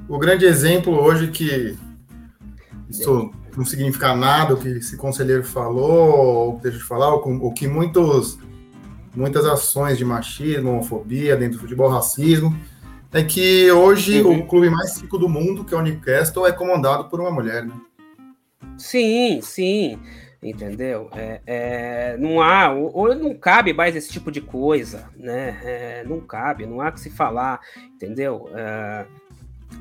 o 0.08 0.18
grande 0.18 0.44
exemplo 0.44 0.92
hoje 0.94 1.28
que 1.28 1.76
isso 2.88 3.30
não 3.56 3.64
significa 3.64 4.14
nada 4.14 4.54
o 4.54 4.56
que 4.56 4.68
esse 4.68 4.96
conselheiro 4.96 5.44
falou, 5.44 6.16
ou 6.16 6.56
que 6.56 6.64
deixa 6.64 6.78
de 6.78 6.84
falar, 6.84 7.14
o 7.14 7.52
que 7.52 7.68
muitos 7.68 8.38
muitas 9.14 9.44
ações 9.46 9.96
de 9.96 10.04
machismo, 10.04 10.70
homofobia 10.70 11.36
dentro 11.36 11.58
do 11.58 11.60
futebol, 11.60 11.88
racismo, 11.88 12.56
é 13.12 13.22
que 13.22 13.70
hoje 13.70 14.20
uhum. 14.20 14.40
o 14.40 14.46
clube 14.46 14.68
mais 14.68 15.00
rico 15.00 15.16
do 15.16 15.28
mundo, 15.28 15.64
que 15.64 15.72
é 15.72 15.76
o 15.76 15.82
Newcastle, 15.82 16.46
é 16.46 16.52
comandado 16.52 17.04
por 17.04 17.20
uma 17.20 17.30
mulher, 17.30 17.64
né? 17.64 17.74
Sim, 18.78 19.40
sim, 19.42 19.98
entendeu? 20.42 21.08
É, 21.14 21.40
é, 21.46 22.16
não 22.18 22.40
há, 22.40 22.70
ou 22.72 23.14
não 23.14 23.34
cabe 23.34 23.72
mais 23.72 23.96
esse 23.96 24.10
tipo 24.10 24.30
de 24.30 24.40
coisa, 24.40 25.08
né? 25.16 25.60
É, 25.64 26.04
não 26.04 26.20
cabe, 26.20 26.66
não 26.66 26.80
há 26.80 26.92
que 26.92 27.00
se 27.00 27.10
falar, 27.10 27.60
entendeu? 27.94 28.48
É, 28.54 29.06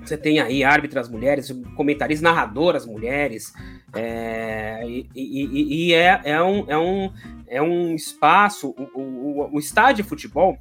você 0.03 0.17
tem 0.17 0.39
aí 0.39 0.63
árbitras 0.63 1.09
mulheres, 1.09 1.51
comentaristas, 1.75 2.21
narradoras 2.23 2.85
mulheres, 2.85 3.53
é, 3.93 4.81
e, 4.85 5.09
e, 5.15 5.87
e 5.87 5.93
é, 5.93 6.21
é, 6.23 6.43
um, 6.43 6.65
é, 6.67 6.77
um, 6.77 7.13
é 7.47 7.61
um 7.61 7.95
espaço, 7.95 8.73
o, 8.77 8.99
o, 8.99 9.55
o 9.55 9.59
estádio 9.59 10.03
de 10.03 10.09
futebol 10.09 10.57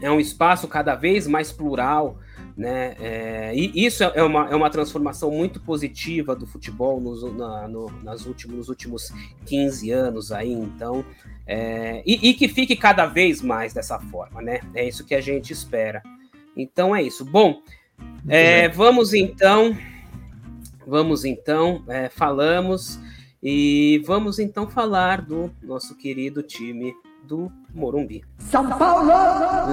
é 0.00 0.10
um 0.10 0.18
espaço 0.18 0.66
cada 0.68 0.94
vez 0.94 1.26
mais 1.26 1.52
plural, 1.52 2.18
né? 2.56 2.94
É, 3.00 3.54
e 3.54 3.84
isso 3.84 4.04
é 4.04 4.22
uma, 4.22 4.48
é 4.50 4.54
uma 4.54 4.70
transformação 4.70 5.30
muito 5.30 5.60
positiva 5.60 6.34
do 6.36 6.46
futebol 6.46 7.00
nos, 7.00 7.22
na, 7.34 7.68
no, 7.68 7.90
nas 8.02 8.26
últimos, 8.26 8.56
nos 8.56 8.68
últimos 8.68 9.12
15 9.46 9.90
anos 9.90 10.32
aí, 10.32 10.52
então, 10.52 11.04
é, 11.46 12.02
e, 12.06 12.30
e, 12.30 12.34
que 12.34 12.48
fique 12.48 12.76
cada 12.76 13.06
vez 13.06 13.40
mais 13.42 13.72
dessa 13.72 13.98
forma, 13.98 14.40
né? 14.42 14.60
É 14.74 14.86
isso 14.86 15.04
que 15.04 15.14
a 15.14 15.20
gente 15.20 15.52
espera. 15.52 16.02
Então 16.56 16.94
é 16.94 17.02
isso. 17.02 17.24
Bom, 17.24 17.62
é, 18.28 18.68
vamos 18.68 19.14
então, 19.14 19.76
vamos 20.86 21.24
então, 21.24 21.82
é, 21.88 22.08
falamos 22.08 23.00
e 23.42 24.00
vamos 24.04 24.38
então 24.38 24.68
falar 24.68 25.22
do 25.22 25.50
nosso 25.62 25.96
querido 25.96 26.42
time 26.42 26.94
do 27.26 27.50
Morumbi. 27.74 28.22
São 28.38 28.68
Paulo! 28.68 29.10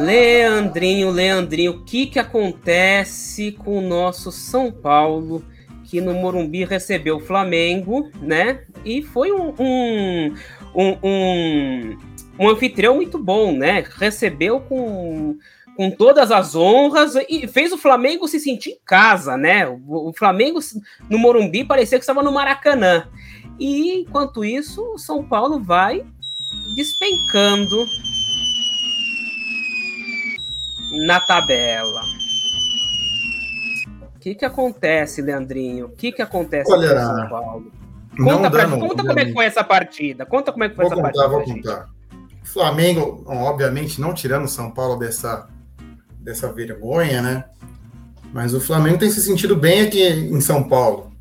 Leandrinho, 0.03 1.11
Leandrinho, 1.11 1.71
o 1.71 1.83
que, 1.83 2.07
que 2.07 2.19
acontece 2.19 3.51
com 3.51 3.77
o 3.79 3.81
nosso 3.81 4.31
São 4.31 4.71
Paulo, 4.71 5.43
que 5.83 5.99
no 5.99 6.13
Morumbi 6.13 6.63
recebeu 6.63 7.17
o 7.17 7.21
Flamengo, 7.21 8.09
né? 8.21 8.63
E 8.85 9.01
foi 9.01 9.31
um, 9.31 9.53
um, 9.59 10.33
um, 10.75 10.97
um, 11.03 11.97
um 12.39 12.49
anfitrião 12.49 12.95
muito 12.95 13.17
bom, 13.17 13.51
né? 13.51 13.83
Recebeu 13.97 14.61
com 14.61 15.37
com 15.79 15.89
todas 15.89 16.29
as 16.29 16.57
honras 16.57 17.13
e 17.29 17.47
fez 17.47 17.71
o 17.71 17.77
Flamengo 17.77 18.27
se 18.27 18.37
sentir 18.37 18.71
em 18.71 18.79
casa, 18.85 19.37
né? 19.37 19.65
O, 19.65 20.09
o 20.09 20.13
Flamengo 20.13 20.59
no 21.09 21.17
Morumbi 21.17 21.63
parecia 21.63 21.97
que 21.97 22.03
estava 22.03 22.21
no 22.21 22.33
Maracanã. 22.33 23.07
E 23.57 23.93
enquanto 24.01 24.43
isso, 24.43 24.83
o 24.93 24.97
São 24.97 25.23
Paulo 25.23 25.57
vai 25.57 26.05
despencando 26.75 27.87
na 31.05 31.19
tabela. 31.19 32.01
O 34.15 34.19
que, 34.19 34.35
que 34.35 34.45
acontece, 34.45 35.21
Leandrinho? 35.21 35.87
O 35.87 35.89
que, 35.89 36.11
que 36.11 36.21
acontece 36.21 36.71
Olha, 36.71 36.89
com 36.89 37.15
São 37.15 37.29
Paulo? 37.29 37.71
Conta, 38.17 38.51
pra, 38.51 38.67
não, 38.67 38.79
conta 38.79 39.03
como 39.03 39.19
é 39.19 39.25
que 39.25 39.33
foi 39.33 39.45
essa 39.45 39.63
partida. 39.63 40.25
Conta 40.25 40.51
como 40.51 40.63
é 40.63 40.69
que 40.69 40.75
foi 40.75 40.85
vou 40.85 40.93
essa 40.93 41.01
contar, 41.01 41.29
partida. 41.29 41.45
Vou 41.45 41.55
contar. 41.55 41.89
Flamengo, 42.43 43.23
obviamente, 43.27 44.01
não 44.01 44.13
tirando 44.13 44.47
São 44.47 44.71
Paulo 44.71 44.97
dessa, 44.97 45.47
dessa 46.19 46.51
vergonha, 46.51 47.21
né? 47.21 47.45
Mas 48.33 48.53
o 48.53 48.59
Flamengo 48.59 48.97
tem 48.97 49.09
se 49.09 49.21
sentido 49.21 49.55
bem 49.55 49.81
aqui 49.81 50.01
em 50.01 50.41
São 50.41 50.67
Paulo. 50.67 51.11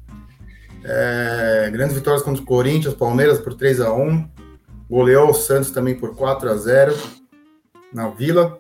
É, 0.85 1.69
grandes 1.73 1.95
vitórias 1.95 2.23
contra 2.23 2.43
o 2.43 2.47
Corinthians, 2.47 2.95
Palmeiras 2.95 3.39
por 3.39 3.55
3 3.55 3.81
a 3.81 3.93
1 3.93 4.38
Goleou 4.89 5.31
o 5.31 5.35
Santos 5.35 5.71
também 5.71 5.95
por 5.95 6.15
4 6.17 6.51
a 6.51 6.57
0 6.57 6.97
na 7.93 8.09
Vila. 8.09 8.59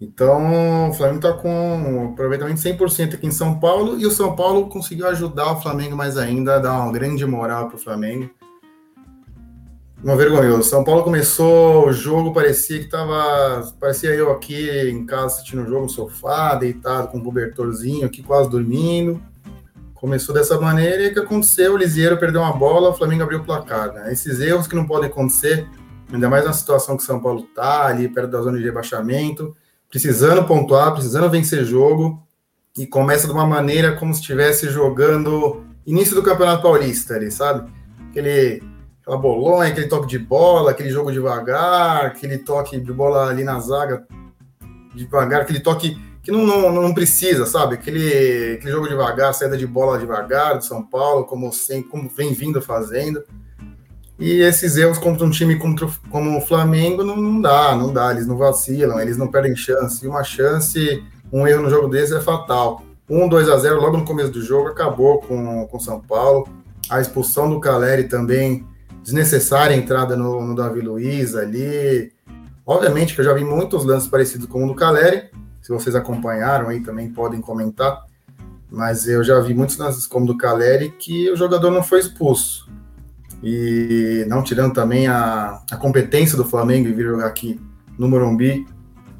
Então, 0.00 0.90
o 0.90 0.92
Flamengo 0.92 1.18
está 1.18 1.32
com 1.32 1.50
um 1.50 2.10
aproveitamento 2.10 2.60
100% 2.60 3.14
aqui 3.14 3.26
em 3.26 3.32
São 3.32 3.58
Paulo 3.58 3.98
e 3.98 4.06
o 4.06 4.10
São 4.10 4.36
Paulo 4.36 4.68
conseguiu 4.68 5.08
ajudar 5.08 5.52
o 5.52 5.60
Flamengo 5.60 5.96
mais 5.96 6.16
ainda, 6.16 6.60
dar 6.60 6.80
uma 6.80 6.92
grande 6.92 7.26
moral 7.26 7.66
para 7.66 7.76
o 7.76 7.80
Flamengo. 7.80 8.30
Uma 10.02 10.14
vergonhoso. 10.14 10.68
São 10.68 10.84
Paulo 10.84 11.02
começou 11.02 11.88
o 11.88 11.92
jogo, 11.92 12.32
parecia 12.32 12.78
que 12.78 12.88
tava. 12.88 13.72
Parecia 13.80 14.10
eu 14.10 14.30
aqui 14.30 14.70
em 14.88 15.04
casa 15.04 15.26
assistindo 15.26 15.62
o 15.62 15.66
jogo 15.66 15.82
no 15.82 15.88
sofá, 15.88 16.54
deitado 16.54 17.08
com 17.08 17.18
um 17.18 17.24
cobertorzinho 17.24 18.06
aqui, 18.06 18.22
quase 18.22 18.48
dormindo. 18.48 19.20
Começou 20.00 20.32
dessa 20.32 20.60
maneira 20.60 21.02
e 21.02 21.08
o 21.08 21.12
que 21.12 21.18
aconteceu? 21.18 21.74
O 21.74 21.76
Lisieiro 21.76 22.16
perdeu 22.16 22.40
uma 22.40 22.52
bola, 22.52 22.90
o 22.90 22.94
Flamengo 22.94 23.24
abriu 23.24 23.40
o 23.40 23.44
placar. 23.44 23.92
Né? 23.92 24.12
Esses 24.12 24.38
erros 24.40 24.68
que 24.68 24.76
não 24.76 24.86
podem 24.86 25.10
acontecer, 25.10 25.66
ainda 26.12 26.28
mais 26.28 26.44
na 26.44 26.52
situação 26.52 26.96
que 26.96 27.02
o 27.02 27.06
São 27.06 27.20
Paulo 27.20 27.42
tá, 27.54 27.86
ali 27.86 28.08
perto 28.08 28.30
da 28.30 28.40
zona 28.40 28.58
de 28.58 28.64
rebaixamento, 28.64 29.56
precisando 29.90 30.44
pontuar, 30.44 30.92
precisando 30.92 31.28
vencer 31.28 31.64
jogo, 31.64 32.22
e 32.76 32.86
começa 32.86 33.26
de 33.26 33.32
uma 33.32 33.44
maneira 33.44 33.96
como 33.96 34.14
se 34.14 34.20
estivesse 34.20 34.68
jogando 34.68 35.64
início 35.84 36.14
do 36.14 36.22
Campeonato 36.22 36.62
Paulista 36.62 37.14
ali, 37.14 37.28
sabe? 37.32 37.68
Aquele, 38.08 38.62
aquela 39.02 39.16
bolonha, 39.16 39.70
aquele 39.70 39.88
toque 39.88 40.06
de 40.06 40.18
bola, 40.18 40.70
aquele 40.70 40.90
jogo 40.90 41.10
devagar, 41.10 42.06
aquele 42.06 42.38
toque 42.38 42.78
de 42.78 42.92
bola 42.92 43.28
ali 43.28 43.42
na 43.42 43.58
zaga 43.58 44.06
devagar, 44.94 45.42
aquele 45.42 45.60
toque 45.60 45.96
que 46.28 46.32
não, 46.32 46.44
não, 46.44 46.70
não 46.70 46.92
precisa, 46.92 47.46
sabe? 47.46 47.76
Aquele, 47.76 48.56
aquele 48.56 48.70
jogo 48.70 48.86
devagar, 48.86 49.32
saída 49.32 49.56
de 49.56 49.66
bola 49.66 49.98
devagar 49.98 50.58
do 50.58 50.64
São 50.64 50.82
Paulo, 50.82 51.24
como, 51.24 51.50
como 51.90 52.10
vem 52.14 52.34
vindo 52.34 52.60
fazendo. 52.60 53.24
E 54.18 54.42
esses 54.42 54.76
erros 54.76 54.98
contra 54.98 55.24
um 55.24 55.30
time 55.30 55.56
contra, 55.56 55.88
como 56.10 56.36
o 56.36 56.40
Flamengo 56.42 57.02
não, 57.02 57.16
não 57.16 57.40
dá, 57.40 57.74
não 57.74 57.90
dá, 57.90 58.10
eles 58.10 58.26
não 58.26 58.36
vacilam, 58.36 59.00
eles 59.00 59.16
não 59.16 59.28
perdem 59.28 59.56
chance. 59.56 60.04
E 60.04 60.08
uma 60.08 60.22
chance, 60.22 61.02
um 61.32 61.46
erro 61.46 61.62
no 61.62 61.70
jogo 61.70 61.88
desse 61.88 62.14
é 62.14 62.20
fatal. 62.20 62.82
1, 63.08 63.26
2 63.26 63.48
a 63.48 63.56
0 63.56 63.80
logo 63.80 63.96
no 63.96 64.04
começo 64.04 64.30
do 64.30 64.42
jogo, 64.42 64.68
acabou 64.68 65.22
com 65.22 65.66
o 65.72 65.80
São 65.80 65.98
Paulo. 65.98 66.46
A 66.90 67.00
expulsão 67.00 67.48
do 67.48 67.58
Caleri 67.58 68.04
também, 68.04 68.66
desnecessária 69.02 69.74
entrada 69.74 70.14
no, 70.14 70.44
no 70.44 70.54
Davi 70.54 70.82
Luiz 70.82 71.34
ali. 71.34 72.12
Obviamente 72.66 73.14
que 73.14 73.22
eu 73.22 73.24
já 73.24 73.32
vi 73.32 73.44
muitos 73.44 73.82
lances 73.86 74.10
parecidos 74.10 74.46
com 74.46 74.66
o 74.66 74.68
do 74.68 74.74
Caleri, 74.74 75.30
se 75.68 75.72
vocês 75.72 75.94
acompanharam 75.94 76.70
aí 76.70 76.80
também 76.80 77.10
podem 77.10 77.42
comentar. 77.42 78.06
Mas 78.70 79.06
eu 79.06 79.22
já 79.22 79.38
vi 79.38 79.52
muitos 79.52 79.76
lances 79.76 80.06
como 80.06 80.24
do 80.24 80.34
Caleri 80.34 80.90
que 80.98 81.30
o 81.30 81.36
jogador 81.36 81.70
não 81.70 81.82
foi 81.82 82.00
expulso. 82.00 82.70
E 83.42 84.24
não 84.28 84.42
tirando 84.42 84.72
também 84.72 85.06
a, 85.08 85.62
a 85.70 85.76
competência 85.76 86.38
do 86.38 86.44
Flamengo 86.44 86.88
em 86.88 86.94
vir 86.94 87.04
jogar 87.04 87.26
aqui 87.26 87.60
no 87.98 88.08
Morumbi 88.08 88.66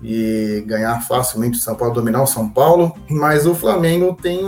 e 0.03 0.65
ganhar 0.67 1.03
facilmente 1.03 1.59
o 1.59 1.61
São 1.61 1.75
Paulo, 1.75 1.93
dominar 1.93 2.23
o 2.23 2.27
São 2.27 2.49
Paulo. 2.49 2.95
Mas 3.11 3.47
o 3.47 3.55
Flamengo 3.55 4.17
tem 4.21 4.41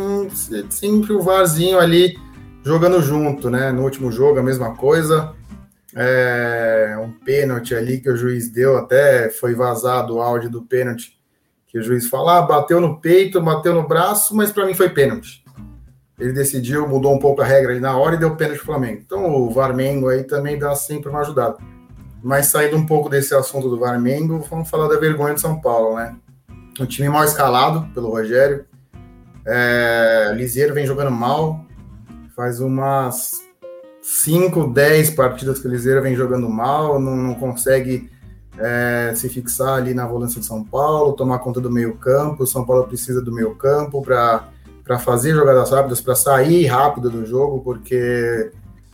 sempre 0.71 1.13
o 1.13 1.21
Varzinho 1.21 1.79
ali 1.79 2.19
jogando 2.65 3.03
junto, 3.03 3.51
né? 3.51 3.73
No 3.73 3.83
último 3.83 4.11
jogo, 4.11 4.39
a 4.39 4.43
mesma 4.43 4.75
coisa. 4.75 5.35
É, 5.95 6.97
um 6.99 7.11
pênalti 7.11 7.75
ali 7.75 8.01
que 8.01 8.09
o 8.09 8.17
juiz 8.17 8.49
deu, 8.51 8.79
até 8.79 9.29
foi 9.29 9.55
vazado 9.55 10.15
o 10.15 10.23
áudio 10.23 10.49
do 10.49 10.63
pênalti 10.63 11.20
que 11.71 11.79
o 11.79 11.83
juiz 11.83 12.09
fala, 12.09 12.39
ah, 12.39 12.43
bateu 12.43 12.81
no 12.81 13.01
peito, 13.01 13.41
bateu 13.41 13.73
no 13.73 13.87
braço, 13.87 14.35
mas 14.35 14.51
para 14.51 14.67
mim 14.67 14.75
foi 14.75 14.89
pênalti. 14.89 15.45
Ele 16.19 16.33
decidiu, 16.33 16.87
mudou 16.89 17.15
um 17.15 17.19
pouco 17.19 17.41
a 17.41 17.45
regra 17.45 17.71
ali 17.71 17.81
na 17.81 17.97
hora 17.97 18.17
e 18.17 18.19
deu 18.19 18.35
pênalti 18.35 18.59
pro 18.59 18.67
Flamengo. 18.67 19.01
Então 19.07 19.25
o 19.33 19.51
Varmengo 19.51 20.09
aí 20.09 20.25
também 20.25 20.59
dá 20.59 20.75
sempre 20.75 21.09
uma 21.09 21.21
ajudada. 21.21 21.59
Mas 22.23 22.47
saindo 22.47 22.77
um 22.77 22.85
pouco 22.85 23.09
desse 23.09 23.35
assunto 23.35 23.71
do 23.71 23.79
Varmengo, 23.79 24.41
vamos 24.51 24.69
falar 24.69 24.89
da 24.89 24.99
vergonha 24.99 25.35
de 25.35 25.41
São 25.41 25.61
Paulo, 25.61 25.97
né? 25.97 26.17
Um 26.79 26.87
time 26.87 27.09
mal 27.09 27.25
escalado 27.25 27.89
pelo 27.95 28.11
Rogério. 28.11 28.67
É, 29.47 30.33
Liseiro 30.35 30.75
vem 30.75 30.87
jogando 30.87 31.11
mal, 31.11 31.65
faz 32.35 32.61
umas 32.61 33.41
5, 34.03 34.73
10 34.73 35.11
partidas 35.11 35.61
que 35.61 35.69
o 35.69 35.71
Liseira 35.71 36.01
vem 36.01 36.17
jogando 36.17 36.49
mal, 36.49 37.01
não, 37.01 37.17
não 37.17 37.35
consegue 37.35 38.11
é, 38.59 39.13
se 39.15 39.29
fixar 39.29 39.75
ali 39.75 39.95
na 39.95 40.07
volância 40.07 40.41
de 40.41 40.47
São 40.47 40.65
Paulo, 40.65 41.13
tomar 41.13 41.39
conta 41.39 41.61
do 41.61 41.71
meio 41.71 41.95
campo. 41.97 42.43
O 42.43 42.47
São 42.47 42.65
Paulo 42.65 42.85
precisa 42.85 43.23
do 43.23 43.33
meio 43.33 43.55
campo 43.55 44.03
para 44.03 44.99
fazer 44.99 45.35
jogadas 45.35 45.71
rápidas, 45.71 46.01
para 46.01 46.15
sair 46.15 46.67
rápido 46.67 47.11
do 47.11 47.25
jogo, 47.25 47.61
porque 47.61 48.51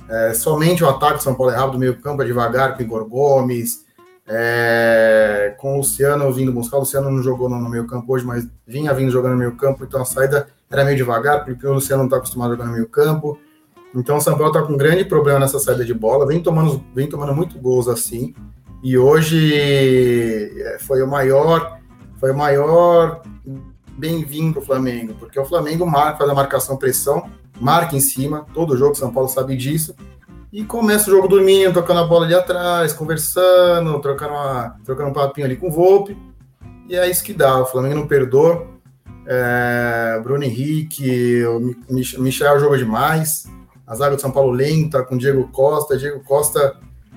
é, 0.08 0.34
somente 0.34 0.84
o 0.84 0.88
ataque 0.88 1.18
do 1.18 1.22
São 1.22 1.34
Paulo 1.34 1.52
é 1.52 1.56
rápido, 1.56 1.76
o 1.76 1.80
meio 1.80 1.96
campo 2.00 2.22
é 2.22 2.24
devagar, 2.24 2.76
com 2.76 2.82
Igor 2.82 3.04
Gomes, 3.08 3.84
é, 4.28 5.54
com 5.58 5.74
o 5.74 5.76
Luciano 5.78 6.32
vindo 6.32 6.52
buscar. 6.52 6.76
O 6.76 6.80
Luciano 6.80 7.10
não 7.10 7.22
jogou 7.22 7.48
no 7.48 7.68
meio 7.68 7.86
campo 7.86 8.12
hoje, 8.12 8.24
mas 8.24 8.46
vinha 8.66 8.92
vindo 8.92 9.10
jogando 9.10 9.32
no 9.32 9.38
meio 9.38 9.56
campo, 9.56 9.84
então 9.84 10.02
a 10.02 10.04
saída 10.04 10.48
era 10.70 10.84
meio 10.84 10.96
devagar, 10.96 11.44
porque 11.44 11.66
o 11.66 11.74
Luciano 11.74 12.02
não 12.02 12.06
está 12.06 12.18
acostumado 12.18 12.52
a 12.52 12.56
jogar 12.56 12.66
no 12.66 12.72
meio 12.72 12.88
campo. 12.88 13.38
Então 13.94 14.16
o 14.16 14.20
São 14.20 14.36
Paulo 14.36 14.52
está 14.52 14.62
com 14.62 14.74
um 14.74 14.76
grande 14.76 15.04
problema 15.04 15.38
nessa 15.38 15.58
saída 15.58 15.84
de 15.84 15.94
bola, 15.94 16.26
vem 16.26 16.42
tomando, 16.42 16.84
vem 16.94 17.08
tomando 17.08 17.34
muito 17.34 17.58
gols 17.58 17.88
assim. 17.88 18.34
E 18.86 18.96
hoje 18.96 19.52
é, 19.52 20.78
foi 20.78 21.02
o 21.02 21.08
maior, 21.08 21.80
foi 22.20 22.30
o 22.30 22.36
maior 22.36 23.20
bem-vindo 23.98 24.52
para 24.52 24.62
o 24.62 24.64
Flamengo, 24.64 25.16
porque 25.18 25.40
o 25.40 25.44
Flamengo 25.44 25.84
marca, 25.84 26.18
faz 26.18 26.30
a 26.30 26.34
marcação 26.34 26.76
pressão, 26.76 27.28
marca 27.60 27.96
em 27.96 28.00
cima, 28.00 28.46
todo 28.54 28.76
jogo 28.76 28.94
São 28.94 29.12
Paulo 29.12 29.28
sabe 29.28 29.56
disso, 29.56 29.92
e 30.52 30.62
começa 30.62 31.10
o 31.10 31.12
jogo 31.12 31.26
dormindo, 31.26 31.74
tocando 31.74 31.98
a 31.98 32.04
bola 32.04 32.26
ali 32.26 32.34
atrás, 32.36 32.92
conversando, 32.92 33.98
trocando, 33.98 34.34
uma, 34.34 34.76
trocando 34.84 35.10
um 35.10 35.12
papinho 35.12 35.48
ali 35.48 35.56
com 35.56 35.66
o 35.66 35.72
Volpe, 35.72 36.16
e 36.88 36.94
é 36.94 37.10
isso 37.10 37.24
que 37.24 37.34
dá, 37.34 37.60
o 37.60 37.66
Flamengo 37.66 37.96
não 37.96 38.06
perdoa, 38.06 38.68
é, 39.26 40.20
Bruno 40.22 40.44
Henrique, 40.44 41.42
o 41.44 41.74
Michel 42.22 42.60
joga 42.60 42.78
demais, 42.78 43.48
a 43.84 43.96
zaga 43.96 44.14
do 44.14 44.22
São 44.22 44.30
Paulo 44.30 44.52
lenta, 44.52 45.02
com 45.02 45.16
Diego 45.16 45.48
Costa. 45.48 45.96
Diego 45.96 46.20
Costa 46.24 46.76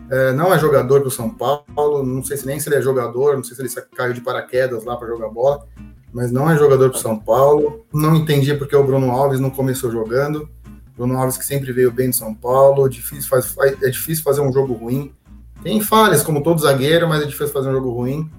é, 0.10 0.34
não 0.34 0.53
é 0.53 0.57
jogador 0.57 1.01
do 1.01 1.12
São 1.12 1.30
Paulo, 1.30 2.03
não 2.03 2.24
sei 2.24 2.38
se 2.38 2.45
nem 2.45 2.60
se 2.60 2.68
ele 2.68 2.78
é 2.78 2.82
jogador, 2.82 3.36
não 3.36 3.43
sei 3.43 3.55
se 3.55 3.62
ele 3.62 3.88
caiu 3.95 4.14
de 4.14 4.22
paraquedas 4.22 4.84
lá 4.84 4.97
para 4.97 5.07
jogar 5.07 5.30
bola, 5.30 5.68
mas 6.12 6.32
não 6.32 6.49
é 6.49 6.57
jogador 6.57 6.89
do 6.89 6.97
São 6.97 7.18
Paulo. 7.18 7.86
Não 7.93 8.16
entendi 8.16 8.53
porque 8.55 8.76
o 8.76 8.84
Bruno 8.84 9.12
Alves 9.12 9.39
não 9.39 9.49
começou 9.49 9.91
jogando. 9.91 10.49
Bruno 10.97 11.18
Alves 11.18 11.38
que 11.38 11.45
sempre 11.45 11.72
veio 11.72 11.91
bem 11.91 12.10
do 12.10 12.16
São 12.16 12.34
Paulo, 12.34 12.89
difícil 12.89 13.30
faz, 13.30 13.55
é 13.82 13.89
difícil 13.89 14.24
fazer 14.24 14.41
um 14.41 14.51
jogo 14.51 14.74
ruim. 14.74 15.14
Tem 15.62 15.80
falhas, 15.82 16.24
como 16.24 16.41
todo 16.41 16.62
zagueiro, 16.62 17.07
mas 17.07 17.22
é 17.22 17.26
difícil 17.26 17.53
fazer 17.53 17.70
um 17.70 17.74
jogo 17.74 17.91
ruim. 17.91 18.30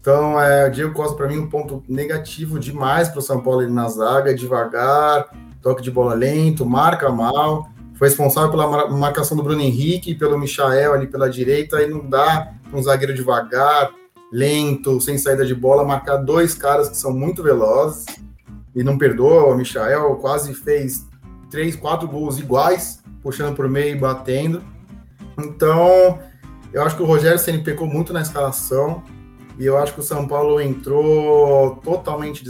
Então, 0.00 0.40
é, 0.40 0.68
o 0.68 0.70
Diego 0.70 0.94
Costa, 0.94 1.16
para 1.16 1.26
mim, 1.26 1.38
um 1.38 1.48
ponto 1.48 1.82
negativo 1.88 2.60
demais 2.60 3.08
para 3.08 3.18
o 3.18 3.22
São 3.22 3.42
Paulo 3.42 3.62
ir 3.62 3.70
na 3.70 3.88
zaga, 3.88 4.32
devagar, 4.32 5.28
toque 5.60 5.82
de 5.82 5.90
bola 5.90 6.14
lento, 6.14 6.64
marca 6.64 7.10
mal. 7.10 7.68
Foi 7.96 8.08
responsável 8.08 8.50
pela 8.50 8.88
marcação 8.90 9.36
do 9.36 9.42
Bruno 9.42 9.60
Henrique 9.60 10.14
pelo 10.14 10.38
Michael 10.38 10.92
ali 10.92 11.06
pela 11.06 11.30
direita. 11.30 11.82
E 11.82 11.88
não 11.88 12.08
dá 12.08 12.52
um 12.72 12.82
zagueiro 12.82 13.14
devagar, 13.14 13.90
lento, 14.30 15.00
sem 15.00 15.16
saída 15.16 15.46
de 15.46 15.54
bola, 15.54 15.84
marcar 15.84 16.16
dois 16.16 16.54
caras 16.54 16.88
que 16.88 16.96
são 16.96 17.12
muito 17.12 17.42
velozes. 17.42 18.04
E 18.74 18.82
não 18.82 18.98
perdoa. 18.98 19.46
O 19.46 19.56
Michael 19.56 20.16
quase 20.16 20.52
fez 20.54 21.06
três, 21.50 21.74
quatro 21.74 22.06
gols 22.06 22.38
iguais, 22.38 23.02
puxando 23.22 23.56
por 23.56 23.68
meio 23.68 23.96
e 23.96 23.98
batendo. 23.98 24.62
Então, 25.38 26.18
eu 26.72 26.82
acho 26.82 26.96
que 26.96 27.02
o 27.02 27.06
Rogério 27.06 27.38
Ceni 27.38 27.64
pecou 27.64 27.86
muito 27.86 28.12
na 28.12 28.20
escalação. 28.20 29.02
E 29.58 29.64
eu 29.64 29.78
acho 29.78 29.94
que 29.94 30.00
o 30.00 30.02
São 30.02 30.28
Paulo 30.28 30.60
entrou 30.60 31.76
totalmente 31.76 32.44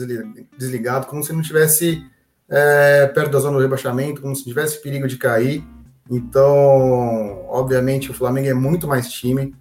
desligado, 0.59 1.07
como 1.07 1.23
se 1.23 1.33
não 1.33 1.41
tivesse 1.41 2.05
é, 2.49 3.07
perto 3.09 3.33
da 3.33 3.41
zona 3.41 3.57
do 3.57 3.63
rebaixamento, 3.63 4.23
como 4.23 4.35
se 4.35 4.45
tivesse 4.45 4.81
perigo 4.83 5.07
de 5.07 5.17
cair. 5.17 5.65
Então, 6.11 7.45
obviamente, 7.49 8.11
o 8.11 8.15
Flamengo 8.15 8.49
é 8.49 8.55
muito 8.55 8.87
mais 8.87 9.11
time, 9.11 9.55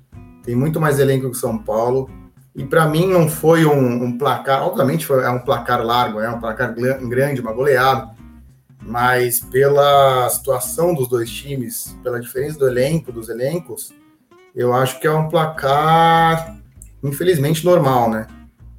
tem 0.43 0.55
muito 0.55 0.79
mais 0.79 0.99
elenco 0.99 1.25
que 1.25 1.36
o 1.36 1.39
São 1.39 1.57
Paulo. 1.57 2.09
E 2.55 2.63
para 2.63 2.88
mim 2.88 3.07
não 3.07 3.27
foi 3.27 3.65
um, 3.65 4.03
um, 4.03 4.17
placar, 4.17 4.63
obviamente 4.65 5.05
foi, 5.05 5.23
é 5.23 5.29
um 5.29 5.39
placar 5.39 5.83
largo, 5.83 6.21
é 6.21 6.29
um 6.29 6.39
placar 6.39 6.73
grande, 6.73 7.41
uma 7.41 7.51
goleada, 7.51 8.11
mas 8.81 9.41
pela 9.41 10.29
situação 10.29 10.93
dos 10.93 11.09
dois 11.09 11.29
times, 11.29 11.97
pela 12.01 12.19
diferença 12.19 12.57
do 12.57 12.67
elenco, 12.67 13.11
dos 13.11 13.27
elencos, 13.27 13.93
eu 14.55 14.73
acho 14.73 15.01
que 15.01 15.07
é 15.07 15.11
um 15.11 15.27
placar, 15.27 16.57
infelizmente, 17.03 17.65
normal, 17.65 18.09
né? 18.09 18.27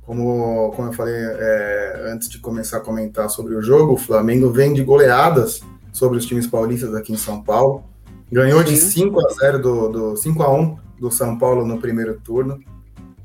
Como, 0.06 0.70
como 0.76 0.88
eu 0.88 0.92
falei 0.92 1.14
é, 1.16 2.10
antes 2.12 2.28
de 2.28 2.38
começar 2.38 2.76
a 2.76 2.80
comentar 2.80 3.28
sobre 3.28 3.56
o 3.56 3.60
jogo, 3.60 3.94
o 3.94 3.98
Flamengo 3.98 4.50
vem 4.50 4.72
de 4.72 4.84
goleadas 4.84 5.60
sobre 5.92 6.16
os 6.16 6.24
times 6.24 6.46
paulistas 6.46 6.94
aqui 6.94 7.12
em 7.12 7.16
São 7.16 7.42
Paulo. 7.42 7.84
Ganhou 8.30 8.62
de 8.62 8.76
5 8.76 9.20
a 9.20 9.32
0 9.32 9.58
do, 9.58 9.88
do 9.88 10.16
5 10.16 10.42
a 10.42 10.54
1 10.54 10.76
do 11.00 11.10
São 11.10 11.36
Paulo 11.36 11.66
no 11.66 11.80
primeiro 11.80 12.20
turno. 12.20 12.58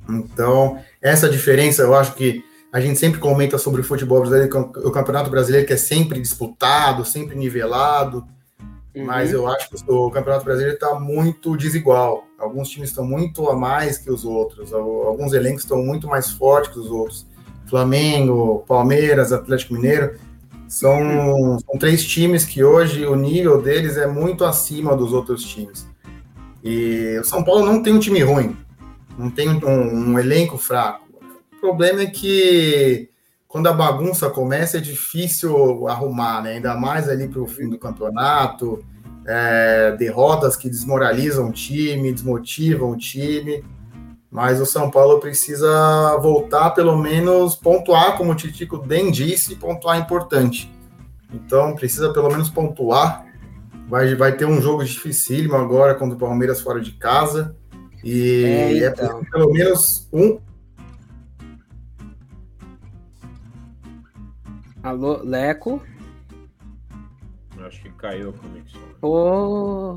Então, 0.09 0.79
essa 0.99 1.29
diferença, 1.29 1.83
eu 1.83 1.93
acho 1.93 2.15
que 2.15 2.43
a 2.73 2.81
gente 2.81 2.97
sempre 2.97 3.19
comenta 3.19 3.59
sobre 3.59 3.81
o 3.81 3.83
futebol 3.83 4.19
brasileiro, 4.19 4.71
o 4.83 4.91
Campeonato 4.91 5.29
Brasileiro 5.29 5.67
que 5.67 5.73
é 5.73 5.77
sempre 5.77 6.19
disputado, 6.19 7.05
sempre 7.05 7.35
nivelado, 7.35 8.25
uhum. 8.95 9.05
mas 9.05 9.31
eu 9.31 9.47
acho 9.47 9.69
que 9.69 9.75
o 9.87 10.09
Campeonato 10.09 10.45
Brasileiro 10.45 10.75
está 10.75 10.99
muito 10.99 11.55
desigual. 11.55 12.25
Alguns 12.37 12.69
times 12.69 12.89
estão 12.89 13.05
muito 13.05 13.49
a 13.49 13.55
mais 13.55 13.97
que 13.97 14.11
os 14.11 14.25
outros, 14.25 14.73
alguns 14.73 15.33
elencos 15.33 15.63
estão 15.63 15.83
muito 15.83 16.07
mais 16.07 16.31
fortes 16.31 16.73
que 16.73 16.79
os 16.79 16.89
outros. 16.89 17.27
Flamengo, 17.67 18.65
Palmeiras, 18.67 19.31
Atlético 19.31 19.75
Mineiro, 19.75 20.19
são, 20.67 21.59
são 21.59 21.77
três 21.77 22.03
times 22.03 22.45
que 22.45 22.63
hoje 22.63 23.05
o 23.05 23.15
nível 23.15 23.61
deles 23.61 23.97
é 23.97 24.07
muito 24.07 24.43
acima 24.45 24.95
dos 24.95 25.13
outros 25.13 25.43
times. 25.43 25.87
E 26.63 27.17
o 27.19 27.23
São 27.23 27.43
Paulo 27.43 27.65
não 27.65 27.83
tem 27.83 27.93
um 27.93 27.99
time 27.99 28.21
ruim, 28.21 28.55
não 29.17 29.29
tem 29.29 29.49
um, 29.49 30.11
um 30.11 30.19
elenco 30.19 30.57
fraco. 30.57 31.07
O 31.53 31.59
problema 31.59 32.01
é 32.01 32.05
que 32.07 33.10
quando 33.51 33.67
a 33.67 33.73
bagunça 33.73 34.29
começa 34.29 34.77
é 34.77 34.81
difícil 34.81 35.85
arrumar, 35.87 36.41
né? 36.41 36.53
ainda 36.53 36.73
mais 36.73 37.09
ali 37.09 37.27
para 37.27 37.41
o 37.41 37.47
fim 37.47 37.69
do 37.69 37.77
campeonato 37.77 38.81
é, 39.27 39.93
derrotas 39.97 40.55
que 40.55 40.69
desmoralizam 40.69 41.49
o 41.49 41.51
time, 41.51 42.13
desmotivam 42.13 42.91
o 42.91 42.97
time. 42.97 43.63
Mas 44.31 44.61
o 44.61 44.65
São 44.65 44.89
Paulo 44.89 45.19
precisa 45.19 46.17
voltar, 46.21 46.69
pelo 46.69 46.97
menos 46.97 47.53
pontuar, 47.53 48.15
como 48.15 48.31
o 48.31 48.35
Titico 48.35 48.77
bem 48.77 49.11
disse, 49.11 49.57
pontuar 49.57 49.97
é 49.97 49.99
importante. 49.99 50.73
Então 51.33 51.75
precisa 51.75 52.13
pelo 52.13 52.29
menos 52.29 52.49
pontuar. 52.49 53.25
Vai, 53.89 54.15
vai 54.15 54.31
ter 54.31 54.45
um 54.45 54.61
jogo 54.61 54.85
dificílimo 54.85 55.57
agora 55.57 55.93
contra 55.95 56.15
o 56.15 56.19
Palmeiras 56.19 56.61
fora 56.61 56.79
de 56.79 56.91
casa. 56.93 57.53
E 58.01 58.45
é, 58.45 58.77
é 58.77 58.87
então. 58.87 59.19
é 59.19 59.29
pelo 59.29 59.51
menos 59.51 60.07
um. 60.13 60.39
Alô, 64.83 65.21
Leco? 65.23 65.81
acho 67.67 67.81
que 67.81 67.89
caiu 67.91 68.29
a 68.29 68.33
conexão. 68.33 68.81
Pô, 68.99 69.93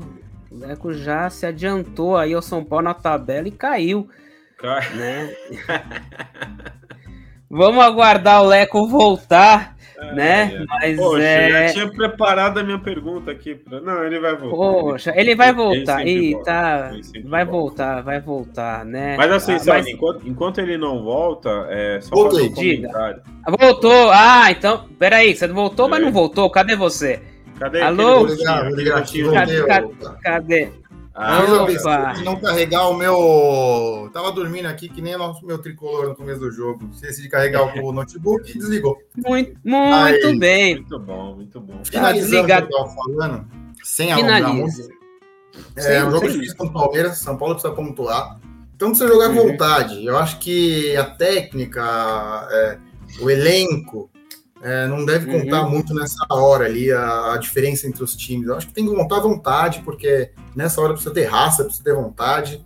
o 0.51 0.55
Leco 0.55 0.93
já 0.93 1.29
se 1.29 1.45
adiantou 1.45 2.15
aí 2.15 2.33
ao 2.33 2.41
São 2.41 2.63
Paulo 2.63 2.85
na 2.85 2.93
tabela 2.93 3.47
e 3.47 3.51
caiu. 3.51 4.07
Cai. 4.57 4.87
Né? 4.95 5.35
Vamos 7.49 7.83
aguardar 7.83 8.43
o 8.43 8.47
Leco 8.47 8.87
voltar, 8.87 9.74
é, 9.97 10.13
né? 10.13 10.53
É. 10.53 10.65
Mas 10.67 10.97
Poxa, 10.97 11.23
é... 11.23 11.69
eu 11.69 11.73
tinha 11.73 11.87
preparado 11.87 12.59
a 12.59 12.63
minha 12.63 12.79
pergunta 12.79 13.31
aqui. 13.31 13.55
Pra... 13.55 13.81
Não, 13.81 14.03
ele 14.03 14.19
vai 14.19 14.35
voltar. 14.35 14.55
Poxa, 14.55 15.13
ele 15.15 15.35
vai 15.35 15.53
voltar. 15.53 16.05
E 16.05 16.41
tá, 16.43 16.91
vai 17.25 17.45
volta. 17.45 17.45
voltar, 17.45 18.01
vai 18.01 18.19
voltar, 18.19 18.85
né? 18.85 19.15
Mas 19.17 19.31
assim, 19.31 19.53
ah, 19.53 19.59
sabe, 19.59 19.77
mas... 19.79 19.87
Enquanto, 19.87 20.27
enquanto, 20.27 20.59
ele 20.59 20.77
não 20.77 21.03
volta, 21.03 21.67
é 21.69 21.99
só 22.01 22.15
Voltei. 22.15 22.49
fazer 22.49 22.73
um 22.73 22.75
comentário. 22.75 23.21
Voltou. 23.59 24.11
Ah, 24.11 24.51
então, 24.51 24.85
peraí, 24.99 25.35
você 25.35 25.47
voltou, 25.47 25.87
é. 25.87 25.89
mas 25.89 26.01
não 26.01 26.11
voltou. 26.11 26.49
Cadê 26.49 26.75
você? 26.75 27.21
Cadê? 27.59 27.81
Alô? 27.81 28.27
Cadê? 29.33 29.63
Cadê? 30.21 30.69
Ah, 31.17 31.39
eu 32.17 32.25
não 32.25 32.35
carregar 32.35 32.89
o 32.89 32.93
meu. 32.93 34.09
Tava 34.11 34.33
dormindo 34.33 34.65
aqui 34.65 34.89
que 34.89 35.01
nem 35.01 35.15
o 35.15 35.33
meu 35.43 35.57
tricolor 35.59 36.09
no 36.09 36.15
começo 36.15 36.41
do 36.41 36.51
jogo. 36.51 36.89
Esqueci 36.91 37.21
de 37.21 37.29
carregar 37.29 37.63
o 37.81 37.91
notebook 37.93 38.51
e 38.51 38.59
desligou. 38.59 38.97
Muito, 39.15 39.57
muito 39.63 40.27
Aí, 40.27 40.37
bem. 40.37 40.75
Muito 40.75 40.99
bom, 40.99 41.35
muito 41.35 41.61
bom. 41.61 41.79
Finalizando 41.85 42.43
o 42.43 42.45
que 42.45 42.51
eu 42.51 42.69
tava 42.69 42.89
falando, 42.89 43.47
sem 43.81 44.11
alongar 44.11 44.53
muito. 44.53 44.89
É 45.77 46.03
um 46.03 46.11
jogo 46.11 46.27
difícil 46.27 46.57
contra 46.57 46.77
o 46.77 46.81
Palmeiras. 46.81 47.17
São 47.17 47.37
Paulo 47.37 47.55
precisa 47.55 47.73
pontuar. 47.73 48.37
Então 48.75 48.89
precisa 48.89 49.07
jogar 49.07 49.29
com 49.29 49.39
uhum. 49.39 49.51
vontade. 49.51 50.05
Eu 50.05 50.17
acho 50.17 50.37
que 50.39 50.97
a 50.97 51.05
técnica, 51.05 52.49
é, 52.51 52.77
o 53.21 53.29
elenco, 53.29 54.09
é, 54.65 54.87
não 54.87 55.05
deve 55.05 55.27
contar 55.31 55.61
uhum. 55.61 55.69
muito 55.69 55.93
nessa 55.93 56.25
hora 56.27 56.65
ali 56.65 56.91
a, 56.91 57.33
a, 57.33 57.37
diferença 57.37 57.85
entre 57.85 58.03
os 58.03 58.15
times. 58.15 58.47
Eu 58.47 58.55
acho 58.55 58.65
que 58.65 58.73
tem 58.73 58.83
que 58.83 58.91
montar 58.91 59.19
vontade, 59.19 59.83
porque 59.85 60.31
nessa 60.55 60.81
hora 60.81 60.93
precisa 60.93 61.13
ter 61.13 61.25
raça, 61.25 61.63
precisa 61.63 61.83
ter 61.83 61.93
vontade. 61.93 62.65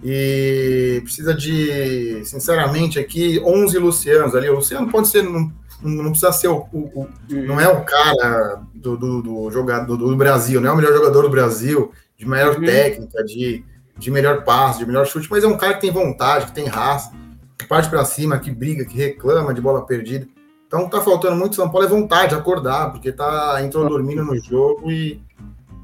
E 0.00 1.00
precisa 1.02 1.34
de, 1.34 2.24
sinceramente, 2.24 3.00
aqui 3.00 3.42
11 3.44 3.78
Lucianos 3.78 4.36
ali. 4.36 4.48
O 4.48 4.54
Luciano 4.54 4.88
pode 4.92 5.08
ser, 5.08 5.24
não, 5.24 5.50
não 5.82 6.10
precisa 6.10 6.30
ser 6.30 6.46
o, 6.46 6.68
o, 6.72 7.02
o 7.02 7.08
não 7.28 7.58
é 7.58 7.66
o 7.66 7.84
cara 7.84 8.62
do, 8.72 8.96
do, 8.96 9.20
do 9.20 9.50
jogador 9.50 9.96
do, 9.96 10.16
Brasil, 10.16 10.60
não 10.60 10.70
é 10.70 10.72
o 10.72 10.76
melhor 10.76 10.92
jogador 10.92 11.22
do 11.22 11.30
Brasil, 11.30 11.90
de 12.16 12.28
melhor 12.28 12.58
uhum. 12.58 12.64
técnica, 12.64 13.24
de, 13.24 13.64
de 13.98 14.10
melhor 14.12 14.44
passe, 14.44 14.78
de 14.78 14.86
melhor 14.86 15.04
chute, 15.04 15.26
mas 15.28 15.42
é 15.42 15.48
um 15.48 15.58
cara 15.58 15.74
que 15.74 15.80
tem 15.80 15.90
vontade, 15.90 16.46
que 16.46 16.52
tem 16.52 16.68
raça, 16.68 17.10
que 17.58 17.66
parte 17.66 17.90
para 17.90 18.04
cima, 18.04 18.38
que 18.38 18.52
briga, 18.52 18.84
que 18.84 18.96
reclama 18.96 19.52
de 19.52 19.60
bola 19.60 19.84
perdida. 19.84 20.28
Então 20.70 20.88
tá 20.88 21.00
faltando 21.00 21.34
muito 21.34 21.56
São 21.56 21.68
Paulo 21.68 21.84
é 21.84 21.90
vontade, 21.90 22.32
acordar, 22.32 22.92
porque 22.92 23.10
tá 23.10 23.60
entrou 23.60 23.88
dormindo 23.88 24.24
no 24.24 24.38
jogo 24.38 24.88
e, 24.88 25.20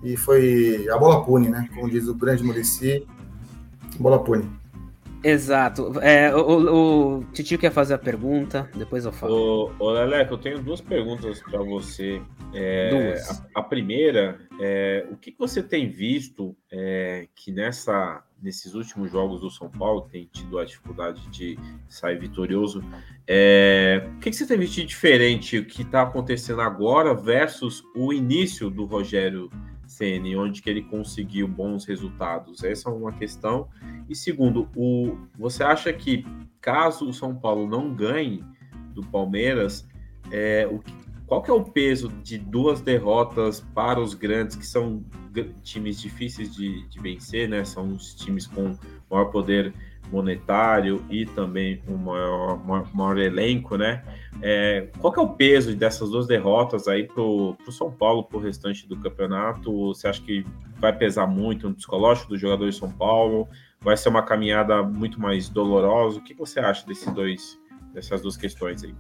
e 0.01 0.17
foi 0.17 0.87
a 0.89 0.97
bola 0.97 1.25
pune, 1.25 1.49
né? 1.49 1.69
Como 1.75 1.91
diz 1.91 2.07
o 2.07 2.15
grande 2.15 2.45
Murici, 2.45 3.05
bola 3.99 4.23
pune. 4.23 4.49
Exato. 5.25 5.99
É, 6.01 6.33
o, 6.33 7.17
o 7.19 7.25
Titio 7.33 7.59
quer 7.59 7.73
fazer 7.73 7.95
a 7.95 7.99
pergunta, 7.99 8.71
depois 8.77 9.05
eu 9.05 9.11
falo. 9.11 9.73
Ô, 9.81 9.87
ô 9.87 9.91
Leleco, 9.91 10.35
eu 10.35 10.39
tenho 10.39 10.63
duas 10.63 10.81
perguntas 10.81 11.41
para 11.41 11.61
você. 11.65 12.23
É, 12.55 12.91
duas. 12.91 13.29
A, 13.29 13.59
a, 13.59 13.63
primeira 13.65 14.39
é 14.61 15.05
o 15.11 15.17
que, 15.17 15.35
você 15.37 15.65
tem 15.65 15.91
visto 15.91 16.57
é, 16.71 17.27
que 17.35 17.51
nessa, 17.51 18.23
nesses 18.43 18.75
últimos 18.75 19.11
jogos 19.11 19.41
do 19.41 19.51
São 19.51 19.69
Paulo 19.69 20.03
tem 20.03 20.29
tido 20.33 20.59
a 20.59 20.65
dificuldade 20.65 21.27
de 21.29 21.59
sair 21.89 22.19
vitorioso. 22.19 22.83
É, 23.27 24.09
o 24.17 24.21
que, 24.21 24.31
que 24.31 24.37
você 24.37 24.47
tem 24.47 24.59
visto 24.59 24.75
de 24.75 24.85
diferente 24.85 25.59
o 25.59 25.65
que 25.65 25.83
está 25.83 26.03
acontecendo 26.03 26.61
agora 26.61 27.15
versus 27.15 27.83
o 27.95 28.13
início 28.13 28.71
do 28.71 28.85
Rogério 28.85 29.51
CN, 29.87 30.37
onde 30.37 30.61
que 30.61 30.69
ele 30.69 30.83
conseguiu 30.83 31.49
bons 31.49 31.85
resultados? 31.85 32.63
Essa 32.63 32.91
é 32.91 32.93
uma 32.93 33.13
questão. 33.13 33.69
E 34.09 34.15
segundo, 34.15 34.69
o, 34.77 35.17
você 35.39 35.63
acha 35.63 35.93
que 35.93 36.25
caso 36.61 37.09
o 37.09 37.13
São 37.13 37.35
Paulo 37.35 37.67
não 37.67 37.95
ganhe 37.95 38.45
do 38.93 39.03
Palmeiras, 39.07 39.87
é, 40.31 40.67
o, 40.67 40.83
qual 41.27 41.43
que 41.43 41.51
é 41.51 41.55
o 41.55 41.65
peso 41.65 42.09
de 42.23 42.39
duas 42.39 42.81
derrotas 42.81 43.61
para 43.61 44.01
os 44.01 44.15
grandes, 44.15 44.55
que 44.55 44.67
são 44.67 45.05
times 45.63 46.01
difíceis 46.01 46.55
de, 46.55 46.87
de 46.89 47.01
vencer, 47.01 47.49
né? 47.49 47.65
São 47.65 47.89
os 47.89 48.15
times 48.15 48.47
com 48.47 48.77
maior 49.11 49.27
poder 49.27 49.75
monetário 50.11 51.05
e 51.11 51.27
também 51.27 51.83
um 51.89 51.97
maior, 51.97 52.65
maior, 52.65 52.95
maior 52.95 53.19
elenco, 53.19 53.77
né? 53.77 54.05
É, 54.41 54.89
qual 54.99 55.13
que 55.13 55.19
é 55.19 55.23
o 55.23 55.29
peso 55.29 55.75
dessas 55.75 56.11
duas 56.11 56.29
derrotas 56.29 56.87
aí 56.87 57.05
para 57.05 57.23
o 57.23 57.57
São 57.71 57.91
Paulo, 57.91 58.23
para 58.23 58.39
o 58.39 58.41
restante 58.41 58.87
do 58.87 58.97
campeonato? 58.97 59.89
Você 59.89 60.07
acha 60.07 60.23
que 60.23 60.45
vai 60.79 60.97
pesar 60.97 61.27
muito 61.27 61.69
no 61.69 61.75
psicológico 61.75 62.29
dos 62.29 62.41
jogadores 62.41 62.75
de 62.75 62.81
São 62.81 62.91
Paulo? 62.91 63.49
Vai 63.81 63.97
ser 63.97 64.11
uma 64.11 64.23
caminhada 64.23 64.83
muito 64.83 65.21
mais 65.21 65.49
dolorosa? 65.49 66.19
O 66.19 66.23
que 66.23 66.35
você 66.35 66.61
acha 66.61 66.87
desses 66.87 67.13
dois, 67.13 67.59
dessas 67.93 68.23
duas 68.23 68.37
questões 68.37 68.85
aí? 68.85 68.95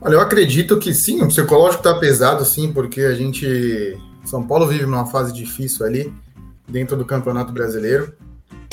Olha, 0.00 0.14
eu 0.14 0.20
acredito 0.20 0.78
que 0.78 0.94
sim, 0.94 1.22
o 1.22 1.28
psicológico 1.28 1.86
está 1.86 1.98
pesado, 1.98 2.44
sim, 2.44 2.72
porque 2.72 3.00
a 3.00 3.14
gente. 3.14 3.98
São 4.24 4.46
Paulo 4.46 4.66
vive 4.66 4.84
numa 4.84 5.06
fase 5.06 5.32
difícil 5.32 5.86
ali, 5.86 6.12
dentro 6.68 6.96
do 6.96 7.04
Campeonato 7.04 7.52
Brasileiro. 7.52 8.12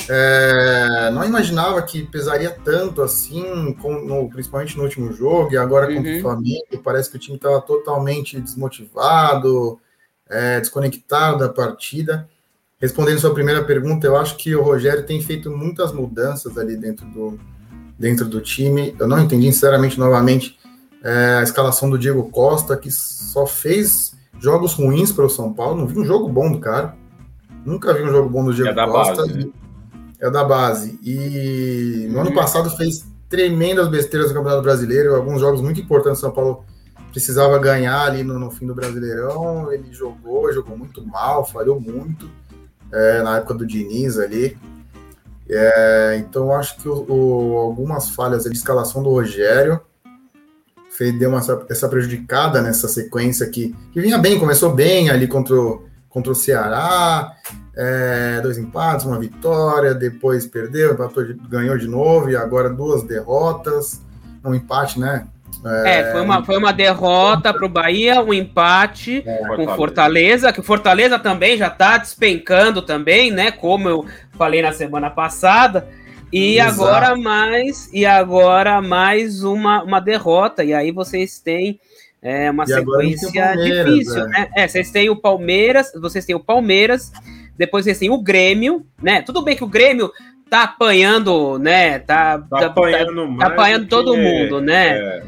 É, 0.08 1.10
não 1.12 1.24
imaginava 1.24 1.80
que 1.82 2.02
pesaria 2.02 2.50
tanto 2.50 3.00
assim, 3.00 3.72
com, 3.80 4.04
no, 4.04 4.28
principalmente 4.28 4.76
no 4.76 4.84
último 4.84 5.12
jogo, 5.12 5.52
e 5.52 5.56
agora 5.56 5.88
uhum. 5.88 5.96
contra 5.96 6.10
o 6.10 6.14
uhum. 6.14 6.20
Flamengo. 6.20 6.82
Parece 6.82 7.10
que 7.10 7.16
o 7.16 7.20
time 7.20 7.36
estava 7.36 7.60
totalmente 7.60 8.40
desmotivado, 8.40 9.78
é, 10.28 10.60
desconectado 10.60 11.38
da 11.38 11.48
partida. 11.48 12.28
Respondendo 12.78 13.20
sua 13.20 13.32
primeira 13.32 13.64
pergunta, 13.64 14.06
eu 14.06 14.16
acho 14.16 14.36
que 14.36 14.54
o 14.54 14.62
Rogério 14.62 15.06
tem 15.06 15.22
feito 15.22 15.50
muitas 15.50 15.92
mudanças 15.92 16.58
ali 16.58 16.76
dentro 16.76 17.06
do, 17.06 17.40
dentro 17.98 18.26
do 18.26 18.40
time. 18.40 18.94
Eu 18.98 19.06
não 19.06 19.20
entendi, 19.20 19.50
sinceramente, 19.52 19.98
novamente, 19.98 20.58
é, 21.04 21.36
a 21.38 21.42
escalação 21.42 21.90
do 21.90 21.98
Diego 21.98 22.30
Costa, 22.30 22.76
que 22.76 22.90
só 22.90 23.46
fez 23.46 24.16
jogos 24.40 24.72
ruins 24.72 25.12
para 25.12 25.26
o 25.26 25.30
São 25.30 25.52
Paulo. 25.52 25.76
Não 25.76 25.86
vi 25.86 25.98
um 25.98 26.04
jogo 26.04 26.28
bom 26.28 26.50
do 26.50 26.58
cara. 26.58 26.96
Nunca 27.64 27.92
vi 27.92 28.02
um 28.02 28.10
jogo 28.10 28.28
bom 28.28 28.42
do 28.42 28.54
Diego 28.54 28.70
é 28.78 28.86
Costa. 28.86 29.26
Base, 29.26 29.38
né? 29.38 29.52
é 30.18 30.30
da 30.30 30.42
base. 30.42 30.98
E 31.02 32.08
no 32.10 32.20
ano 32.20 32.30
uhum. 32.30 32.34
passado 32.34 32.70
fez 32.70 33.06
tremendas 33.28 33.88
besteiras 33.88 34.30
no 34.30 34.36
Campeonato 34.36 34.62
Brasileiro, 34.62 35.14
alguns 35.14 35.40
jogos 35.40 35.60
muito 35.60 35.78
importantes. 35.78 36.20
São 36.20 36.30
Paulo 36.30 36.64
precisava 37.10 37.58
ganhar 37.58 38.06
ali 38.06 38.22
no, 38.22 38.38
no 38.38 38.50
fim 38.50 38.66
do 38.66 38.74
Brasileirão. 38.74 39.70
Ele 39.70 39.92
jogou, 39.92 40.50
jogou 40.52 40.76
muito 40.76 41.06
mal, 41.06 41.44
falhou 41.44 41.78
muito 41.78 42.30
é, 42.90 43.22
na 43.22 43.36
época 43.36 43.54
do 43.54 43.66
Diniz 43.66 44.18
ali. 44.18 44.56
É, 45.46 46.16
então 46.18 46.50
acho 46.54 46.78
que 46.78 46.88
o, 46.88 47.04
o, 47.06 47.58
algumas 47.58 48.08
falhas 48.08 48.44
de 48.44 48.52
escalação 48.52 49.02
do 49.02 49.10
Rogério 49.10 49.78
fez, 50.96 51.18
deu 51.18 51.30
uma, 51.30 51.40
essa 51.68 51.88
prejudicada 51.88 52.62
nessa 52.62 52.88
sequência 52.88 53.46
que, 53.48 53.74
que 53.92 54.00
vinha 54.00 54.16
bem, 54.16 54.38
começou 54.38 54.72
bem 54.72 55.10
ali 55.10 55.26
contra 55.26 55.54
o, 55.54 55.84
contra 56.08 56.32
o 56.32 56.34
Ceará, 56.34 57.32
é, 57.76 58.40
dois 58.40 58.56
empates, 58.56 59.04
uma 59.04 59.18
vitória, 59.18 59.92
depois 59.92 60.46
perdeu, 60.46 60.94
empatou, 60.94 61.24
ganhou 61.48 61.76
de 61.76 61.88
novo, 61.88 62.30
e 62.30 62.36
agora 62.36 62.70
duas 62.70 63.02
derrotas, 63.02 64.00
um 64.44 64.54
empate, 64.54 65.00
né? 65.00 65.26
É, 65.64 66.00
é 66.00 66.12
foi, 66.12 66.20
uma, 66.20 66.44
foi 66.44 66.58
uma 66.58 66.72
derrota 66.72 67.52
para 67.52 67.64
o 67.64 67.68
Bahia, 67.68 68.22
um 68.22 68.34
empate 68.34 69.22
é, 69.26 69.38
com 69.38 69.46
Fortaleza. 69.46 69.76
Fortaleza, 69.76 70.52
que 70.52 70.60
o 70.60 70.62
Fortaleza 70.62 71.18
também 71.18 71.56
já 71.56 71.68
está 71.68 71.96
despencando 71.96 72.82
também, 72.82 73.30
né? 73.30 73.50
Como 73.50 73.88
eu 73.88 74.04
falei 74.36 74.60
na 74.60 74.72
semana 74.72 75.10
passada. 75.10 75.88
E 76.34 76.58
Exato. 76.58 76.82
agora 76.82 77.16
mais, 77.16 77.88
e 77.92 78.04
agora 78.04 78.82
mais 78.82 79.44
uma, 79.44 79.84
uma 79.84 80.00
derrota. 80.00 80.64
E 80.64 80.74
aí 80.74 80.90
vocês 80.90 81.38
têm 81.38 81.78
é, 82.20 82.50
uma 82.50 82.64
e 82.64 82.66
sequência 82.66 83.54
difícil, 83.54 84.24
é. 84.24 84.28
né? 84.28 84.48
É, 84.56 84.66
vocês 84.66 84.90
têm 84.90 85.08
o 85.08 85.14
Palmeiras, 85.14 85.92
vocês 85.94 86.24
têm 86.24 86.34
o 86.34 86.40
Palmeiras, 86.40 87.12
depois 87.56 87.86
assim, 87.86 88.10
o 88.10 88.18
Grêmio, 88.18 88.84
né? 89.00 89.22
Tudo 89.22 89.42
bem 89.42 89.54
que 89.54 89.62
o 89.62 89.68
Grêmio 89.68 90.10
tá 90.50 90.64
apanhando, 90.64 91.56
né? 91.60 92.00
Tá, 92.00 92.40
tá, 92.40 92.58
tá 92.58 92.66
apanhando, 92.66 93.38
tá, 93.38 93.46
tá 93.46 93.52
apanhando 93.52 93.86
todo 93.86 94.16
mundo, 94.16 94.60
né? 94.60 94.98
É. 94.98 95.22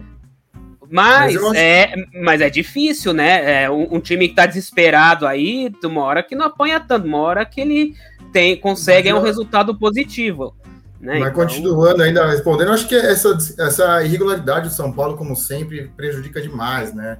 Mas, 0.90 1.40
mas 1.40 1.54
é, 1.54 1.94
mas 2.20 2.40
é 2.40 2.50
difícil, 2.50 3.12
né? 3.12 3.62
É 3.62 3.70
um, 3.70 3.94
um, 3.94 4.00
time 4.00 4.28
que 4.28 4.34
tá 4.34 4.44
desesperado 4.44 5.24
aí, 5.24 5.72
uma 5.84 6.02
hora 6.02 6.20
que 6.20 6.34
não 6.34 6.46
apanha 6.46 6.80
tanto, 6.80 7.06
uma 7.06 7.18
hora 7.18 7.44
que 7.44 7.60
ele 7.60 7.94
tem, 8.32 8.56
consegue 8.56 9.08
eu... 9.08 9.18
um 9.18 9.22
resultado 9.22 9.78
positivo. 9.78 10.52
Né? 11.00 11.18
Mas 11.18 11.30
então... 11.30 11.44
continuando 11.44 12.02
ainda 12.02 12.26
respondendo, 12.26 12.72
acho 12.72 12.88
que 12.88 12.94
essa, 12.94 13.36
essa 13.58 14.02
irregularidade 14.02 14.68
do 14.68 14.74
São 14.74 14.92
Paulo, 14.92 15.16
como 15.16 15.36
sempre, 15.36 15.90
prejudica 15.96 16.40
demais, 16.40 16.94
né? 16.94 17.18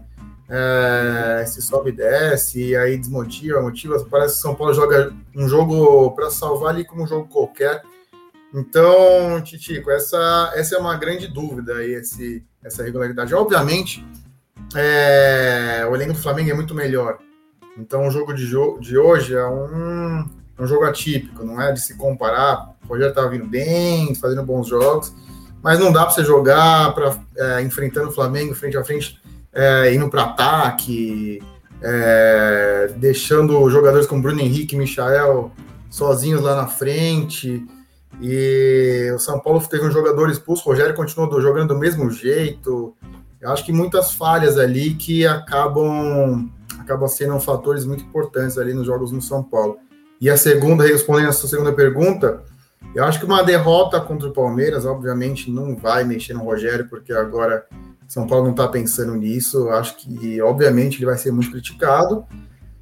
é, 0.49 1.45
se 1.47 1.61
sobe 1.61 1.91
e 1.91 1.93
desce, 1.93 2.77
aí 2.77 2.97
desmotiva, 2.97 3.61
motiva. 3.61 4.05
Parece 4.11 4.35
que 4.35 4.39
o 4.39 4.43
São 4.43 4.55
Paulo 4.55 4.75
joga 4.75 5.13
um 5.35 5.49
jogo 5.49 6.13
para 6.13 6.31
salvar 6.31 6.75
ali 6.75 6.85
como 6.85 7.03
um 7.03 7.07
jogo 7.07 7.29
qualquer. 7.29 7.83
Então, 8.55 9.41
Titico, 9.43 9.91
essa, 9.91 10.53
essa 10.55 10.77
é 10.77 10.79
uma 10.79 10.97
grande 10.97 11.27
dúvida 11.27 11.75
aí, 11.75 11.93
esse, 11.95 12.45
essa 12.65 12.83
regularidade. 12.83 13.35
Obviamente, 13.35 14.07
é, 14.75 15.87
o 15.91 15.95
elenco 15.95 16.13
do 16.13 16.19
Flamengo 16.19 16.51
é 16.51 16.55
muito 16.55 16.75
melhor. 16.75 17.19
Então, 17.77 18.07
o 18.07 18.11
jogo 18.11 18.33
de, 18.33 18.47
jo 18.47 18.79
de 18.81 18.97
hoje 18.97 19.35
é 19.35 19.47
um, 19.47 20.25
é 20.59 20.63
um 20.63 20.67
jogo 20.67 20.85
atípico, 20.85 21.45
não 21.45 21.61
é 21.61 21.73
de 21.73 21.81
se 21.81 21.97
comparar. 21.97 22.75
O 22.85 22.89
Rogério 22.89 23.11
estava 23.11 23.29
vindo 23.29 23.47
bem, 23.47 24.15
fazendo 24.15 24.43
bons 24.43 24.69
jogos, 24.69 25.13
mas 25.63 25.79
não 25.79 25.93
dá 25.93 26.05
para 26.05 26.15
você 26.15 26.25
jogar 26.25 26.95
pra, 26.95 27.17
é, 27.37 27.63
enfrentando 27.63 28.09
o 28.09 28.13
Flamengo 28.13 28.55
frente 28.55 28.77
a 28.77 28.85
frente 28.85 29.21
é, 29.53 29.95
indo 29.95 30.09
para 30.09 30.25
ataque, 30.25 31.43
é, 31.83 32.93
deixando 32.97 33.69
jogadores 33.71 34.07
como 34.07 34.23
Bruno 34.23 34.41
Henrique 34.41 34.75
e 34.75 34.79
Michael 34.79 35.51
sozinhos 35.91 36.43
lá 36.43 36.55
na 36.55 36.67
frente. 36.67 37.67
E 38.21 39.11
o 39.15 39.19
São 39.19 39.41
Paulo 39.41 39.61
teve 39.69 39.87
um 39.87 39.91
jogador 39.91 40.31
expulso, 40.31 40.63
o 40.63 40.73
Rogério 40.73 40.95
continuou 40.95 41.41
jogando 41.41 41.75
do 41.75 41.79
mesmo 41.79 42.11
jeito. 42.11 42.97
Eu 43.41 43.51
acho 43.51 43.65
que 43.65 43.73
muitas 43.73 44.13
falhas 44.13 44.59
ali 44.59 44.95
que 44.95 45.27
acabam, 45.27 46.51
acabam 46.79 47.09
sendo 47.09 47.39
fatores 47.41 47.85
muito 47.85 48.05
importantes 48.05 48.57
ali 48.57 48.73
nos 48.73 48.87
jogos 48.87 49.13
no 49.13 49.21
São 49.21 49.43
Paulo. 49.43 49.79
E 50.21 50.31
a 50.31 50.37
segunda, 50.37 50.85
respondendo 50.85 51.29
a 51.29 51.33
sua 51.33 51.49
segunda 51.49 51.73
pergunta, 51.73 52.43
eu 52.95 53.05
acho 53.05 53.19
que 53.19 53.27
uma 53.27 53.43
derrota 53.43 54.01
contra 54.01 54.29
o 54.29 54.33
Palmeiras, 54.33 54.87
obviamente, 54.87 55.51
não 55.51 55.77
vai 55.77 56.05
mexer 56.05 56.35
no 56.35 56.45
Rogério, 56.45 56.89
porque 56.89 57.13
agora 57.13 57.67
são 58.09 58.27
Paulo 58.27 58.45
não 58.45 58.53
está 58.53 58.69
pensando 58.69 59.15
nisso. 59.15 59.69
Acho 59.71 59.97
que, 59.97 60.41
obviamente, 60.41 60.99
ele 60.99 61.07
vai 61.07 61.19
ser 61.19 61.33
muito 61.33 61.51
criticado. 61.51 62.25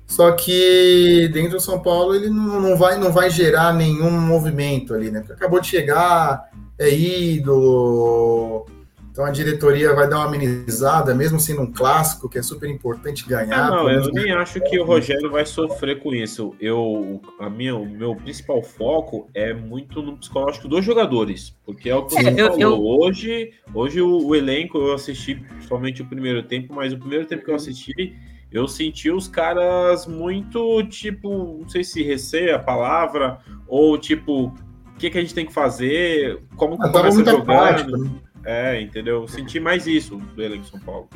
Só 0.07 0.33
que 0.33 1.31
dentro 1.33 1.53
do 1.53 1.61
São 1.61 1.81
Paulo 1.81 2.15
ele 2.15 2.29
não, 2.29 2.61
não, 2.61 2.77
vai, 2.77 2.99
não 2.99 3.11
vai 3.11 3.31
gerar 3.31 3.73
nenhum 3.73 4.11
movimento 4.11 4.95
ali, 4.95 5.11
né? 5.11 5.21
Porque 5.21 5.33
acabou 5.33 5.61
de 5.61 5.67
chegar, 5.67 6.45
é 6.79 6.91
ídolo, 6.95 8.67
Então 9.15 9.25
a 9.25 9.31
diretoria 9.31 9.95
vai 9.95 10.09
dar 10.09 10.17
uma 10.17 10.27
amenizada, 10.27 11.15
mesmo 11.15 11.39
sendo 11.39 11.63
um 11.63 11.71
clássico, 11.71 12.29
que 12.29 12.37
é 12.37 12.43
super 12.43 12.69
importante 12.69 13.25
ganhar. 13.29 13.69
Ah, 13.69 13.71
não, 13.71 13.89
eu 13.89 14.11
nem 14.11 14.33
acho 14.33 14.61
que 14.63 14.77
o 14.77 14.85
Rogério 14.85 15.31
vai 15.31 15.47
sofrer 15.47 16.01
com 16.01 16.13
isso. 16.13 16.53
Eu, 16.59 17.21
a 17.39 17.49
minha, 17.49 17.77
o 17.77 17.87
meu 17.87 18.17
principal 18.17 18.61
foco 18.61 19.29
é 19.33 19.55
muito 19.55 20.03
no 20.03 20.17
psicológico 20.17 20.67
dos 20.67 20.85
jogadores, 20.85 21.57
porque 21.65 21.89
é 21.89 21.95
o 21.95 22.07
que 22.07 22.15
você 22.15 22.29
é, 22.29 22.37
falou. 22.45 22.59
Eu... 22.59 22.85
Hoje, 22.85 23.53
hoje 23.73 24.01
o, 24.01 24.27
o, 24.27 24.35
elenco 24.35 24.79
eu 24.79 24.95
assisti 24.95 25.41
somente 25.69 26.03
o 26.03 26.07
primeiro 26.07 26.43
tempo, 26.43 26.75
mas 26.75 26.93
o 26.93 26.99
primeiro 26.99 27.25
tempo 27.25 27.45
que 27.45 27.51
eu 27.53 27.55
assisti 27.55 28.17
eu 28.51 28.67
senti 28.67 29.13
os 29.13 29.29
caras 29.29 30.09
muito 30.09 30.83
tipo, 30.89 31.59
não 31.61 31.69
sei 31.69 31.85
se 31.85 32.03
receia 32.03 32.57
a 32.57 32.59
palavra 32.59 33.39
ou 33.69 33.97
tipo, 33.97 34.47
o 34.47 34.99
que, 34.99 35.09
que 35.09 35.19
a 35.19 35.21
gente 35.21 35.35
tem 35.35 35.47
que 35.47 35.53
fazer, 35.53 36.43
como 36.57 36.77
que 36.77 36.91
começa 36.91 37.25
jogando. 37.25 37.45
Prática, 37.45 37.97
né? 37.97 38.11
É, 38.45 38.81
entendeu? 38.81 39.27
Senti 39.27 39.59
mais 39.59 39.87
isso 39.87 40.17
do 40.17 40.43
elenco 40.43 40.67
São 40.67 40.81
Paulo. 40.81 41.09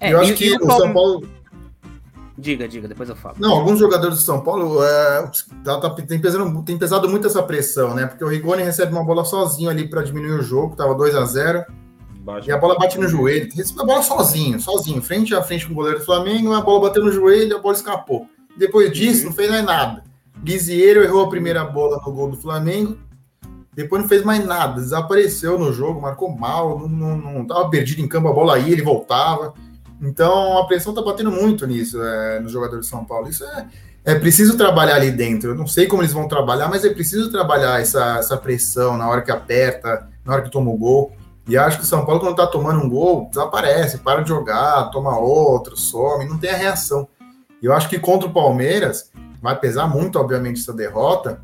É, 0.00 0.12
eu 0.12 0.20
acho 0.20 0.34
que 0.34 0.56
o 0.56 0.70
São 0.70 0.92
Paulo. 0.92 1.26
Diga, 2.36 2.66
diga, 2.66 2.88
depois 2.88 3.08
eu 3.08 3.14
falo. 3.14 3.36
Não, 3.38 3.52
alguns 3.52 3.78
jogadores 3.78 4.16
do 4.16 4.24
São 4.24 4.40
Paulo 4.40 4.82
é, 4.82 5.30
tá, 5.62 5.78
tá, 5.78 5.90
tem, 5.90 6.18
pesado, 6.18 6.62
tem 6.62 6.78
pesado 6.78 7.08
muito 7.08 7.26
essa 7.26 7.42
pressão, 7.42 7.94
né? 7.94 8.06
Porque 8.06 8.24
o 8.24 8.28
Rigoni 8.28 8.62
recebe 8.62 8.90
uma 8.92 9.04
bola 9.04 9.24
sozinho 9.24 9.68
ali 9.68 9.86
para 9.86 10.02
diminuir 10.02 10.32
o 10.32 10.42
jogo, 10.42 10.74
tava 10.74 10.94
2 10.94 11.14
a 11.14 11.24
0 11.24 11.64
Baixa 12.22 12.50
e 12.50 12.52
a 12.52 12.56
bola 12.56 12.76
bate 12.78 12.98
no 12.98 13.08
joelho. 13.08 13.48
Recebe 13.52 13.82
a 13.82 13.84
bola 13.84 14.02
sozinho, 14.02 14.60
sozinho, 14.60 15.02
frente 15.02 15.34
a 15.34 15.42
frente 15.42 15.66
com 15.66 15.72
o 15.72 15.76
goleiro 15.76 15.98
do 15.98 16.04
Flamengo, 16.04 16.52
a 16.52 16.60
bola 16.60 16.88
bateu 16.88 17.04
no 17.04 17.12
joelho, 17.12 17.56
a 17.56 17.60
bola 17.60 17.74
escapou. 17.74 18.26
Depois 18.56 18.92
disso, 18.92 19.22
uhum. 19.22 19.30
não 19.30 19.32
fez 19.32 19.50
mais 19.50 19.64
nada. 19.64 20.04
Guizieiro 20.42 21.02
errou 21.02 21.24
a 21.24 21.28
primeira 21.28 21.64
bola 21.64 22.00
no 22.04 22.12
gol 22.12 22.30
do 22.30 22.36
Flamengo, 22.36 22.96
depois 23.74 24.02
não 24.02 24.08
fez 24.08 24.22
mais 24.22 24.44
nada, 24.44 24.80
desapareceu 24.80 25.58
no 25.58 25.72
jogo, 25.72 26.00
marcou 26.00 26.30
mal, 26.30 26.78
não, 26.78 27.16
não, 27.16 27.32
não 27.32 27.46
tava 27.46 27.70
perdido 27.70 28.02
em 28.02 28.08
campo, 28.08 28.28
a 28.28 28.32
bola 28.32 28.58
ia, 28.58 28.72
ele 28.72 28.82
voltava. 28.82 29.54
Então 30.00 30.58
a 30.58 30.66
pressão 30.66 30.92
tá 30.92 31.00
batendo 31.00 31.30
muito 31.30 31.66
nisso, 31.66 32.02
é, 32.02 32.40
nos 32.40 32.52
jogadores 32.52 32.84
de 32.84 32.90
São 32.90 33.04
Paulo. 33.04 33.28
Isso 33.28 33.44
é, 33.44 33.68
é 34.04 34.14
preciso 34.14 34.56
trabalhar 34.56 34.96
ali 34.96 35.10
dentro. 35.10 35.50
Eu 35.50 35.54
não 35.54 35.66
sei 35.66 35.86
como 35.86 36.02
eles 36.02 36.12
vão 36.12 36.28
trabalhar, 36.28 36.68
mas 36.68 36.84
é 36.84 36.90
preciso 36.90 37.30
trabalhar 37.30 37.80
essa, 37.80 38.18
essa 38.18 38.36
pressão 38.36 38.96
na 38.96 39.08
hora 39.08 39.22
que 39.22 39.30
aperta, 39.30 40.08
na 40.24 40.34
hora 40.34 40.42
que 40.42 40.50
toma 40.50 40.70
o 40.70 40.76
gol. 40.76 41.12
E 41.48 41.56
acho 41.56 41.78
que 41.78 41.84
o 41.84 41.86
São 41.86 42.04
Paulo, 42.04 42.20
quando 42.20 42.36
tá 42.36 42.46
tomando 42.46 42.84
um 42.84 42.88
gol, 42.88 43.28
desaparece, 43.28 43.98
para 43.98 44.22
de 44.22 44.28
jogar, 44.28 44.90
toma 44.90 45.18
outro, 45.18 45.76
some, 45.76 46.28
não 46.28 46.38
tem 46.38 46.50
a 46.50 46.56
reação. 46.56 47.08
E 47.60 47.66
eu 47.66 47.72
acho 47.72 47.88
que 47.88 47.98
contra 47.98 48.28
o 48.28 48.32
Palmeiras 48.32 49.10
vai 49.40 49.58
pesar 49.58 49.86
muito, 49.86 50.18
obviamente, 50.18 50.60
essa 50.60 50.72
derrota, 50.72 51.40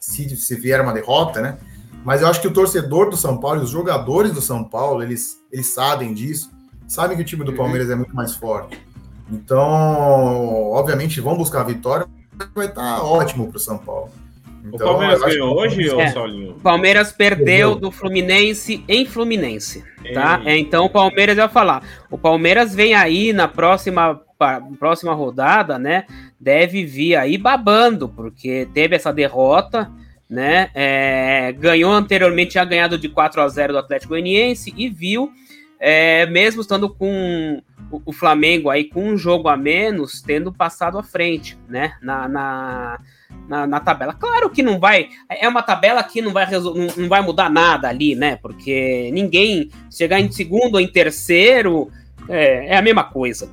se, 0.00 0.34
se 0.34 0.56
vier 0.56 0.80
uma 0.80 0.94
derrota, 0.94 1.42
né? 1.42 1.58
Mas 2.02 2.22
eu 2.22 2.28
acho 2.28 2.40
que 2.40 2.48
o 2.48 2.52
torcedor 2.52 3.10
do 3.10 3.16
São 3.16 3.38
Paulo, 3.38 3.60
os 3.62 3.70
jogadores 3.70 4.32
do 4.32 4.40
São 4.40 4.64
Paulo, 4.64 5.02
eles, 5.02 5.36
eles 5.52 5.66
sabem 5.66 6.14
disso, 6.14 6.50
sabem 6.88 7.16
que 7.16 7.22
o 7.22 7.26
time 7.26 7.44
do 7.44 7.50
uhum. 7.50 7.58
Palmeiras 7.58 7.90
é 7.90 7.94
muito 7.94 8.16
mais 8.16 8.34
forte. 8.34 8.80
Então, 9.30 9.60
obviamente, 10.72 11.20
vão 11.20 11.36
buscar 11.36 11.60
a 11.60 11.64
vitória, 11.64 12.06
vai 12.54 12.66
estar 12.66 12.96
tá 12.96 13.02
ótimo 13.04 13.48
para 13.48 13.58
o 13.58 13.60
São 13.60 13.76
Paulo. 13.76 14.10
Então, 14.64 14.86
o 14.86 14.90
Palmeiras 14.90 15.20
ganhou 15.20 15.58
hoje, 15.58 15.88
é, 15.88 15.94
ou 15.94 16.08
Saulinho? 16.08 16.50
O 16.52 16.60
Palmeiras 16.60 17.12
perdeu 17.12 17.74
do 17.74 17.90
Fluminense 17.90 18.84
em 18.88 19.06
Fluminense, 19.06 19.84
tá? 20.12 20.40
É, 20.44 20.58
então 20.58 20.84
o 20.84 20.90
Palmeiras 20.90 21.36
vai 21.36 21.48
falar. 21.48 21.82
O 22.10 22.18
Palmeiras 22.18 22.74
vem 22.74 22.94
aí 22.94 23.32
na 23.32 23.48
próxima 23.48 24.20
próxima 24.78 25.12
rodada, 25.12 25.78
né? 25.78 26.04
Deve 26.40 26.86
vir 26.86 27.16
aí 27.16 27.36
babando, 27.36 28.08
porque 28.08 28.66
teve 28.72 28.96
essa 28.96 29.12
derrota, 29.12 29.90
né? 30.28 30.70
É, 30.74 31.52
ganhou 31.52 31.92
anteriormente, 31.92 32.52
tinha 32.52 32.64
ganhado 32.64 32.96
de 32.96 33.08
4 33.08 33.42
a 33.42 33.48
0 33.48 33.72
do 33.74 33.78
Atlético 33.78 34.10
Goianiense 34.10 34.72
e 34.76 34.88
viu, 34.88 35.30
é, 35.78 36.24
mesmo 36.26 36.62
estando 36.62 36.88
com 36.88 37.60
o, 37.90 38.12
Flamengo 38.12 38.70
aí 38.70 38.84
com 38.84 39.08
um 39.08 39.18
jogo 39.18 39.48
a 39.48 39.56
menos, 39.56 40.22
tendo 40.22 40.52
passado 40.52 40.98
à 40.98 41.02
frente, 41.02 41.58
né? 41.68 41.94
Na, 42.00 42.28
na, 42.28 42.98
na, 43.48 43.66
na, 43.66 43.80
tabela. 43.80 44.14
Claro 44.14 44.48
que 44.48 44.62
não 44.62 44.78
vai. 44.78 45.08
É 45.28 45.48
uma 45.48 45.62
tabela 45.62 46.02
que 46.02 46.22
não 46.22 46.32
vai, 46.32 46.48
não, 46.50 46.74
não 46.96 47.08
vai 47.08 47.20
mudar 47.20 47.50
nada 47.50 47.88
ali, 47.88 48.14
né? 48.14 48.36
Porque 48.36 49.10
ninguém 49.12 49.70
chegar 49.90 50.20
em 50.20 50.30
segundo 50.30 50.76
ou 50.76 50.80
em 50.80 50.88
terceiro 50.88 51.90
é, 52.28 52.68
é 52.68 52.76
a 52.76 52.82
mesma 52.82 53.04
coisa. 53.04 53.50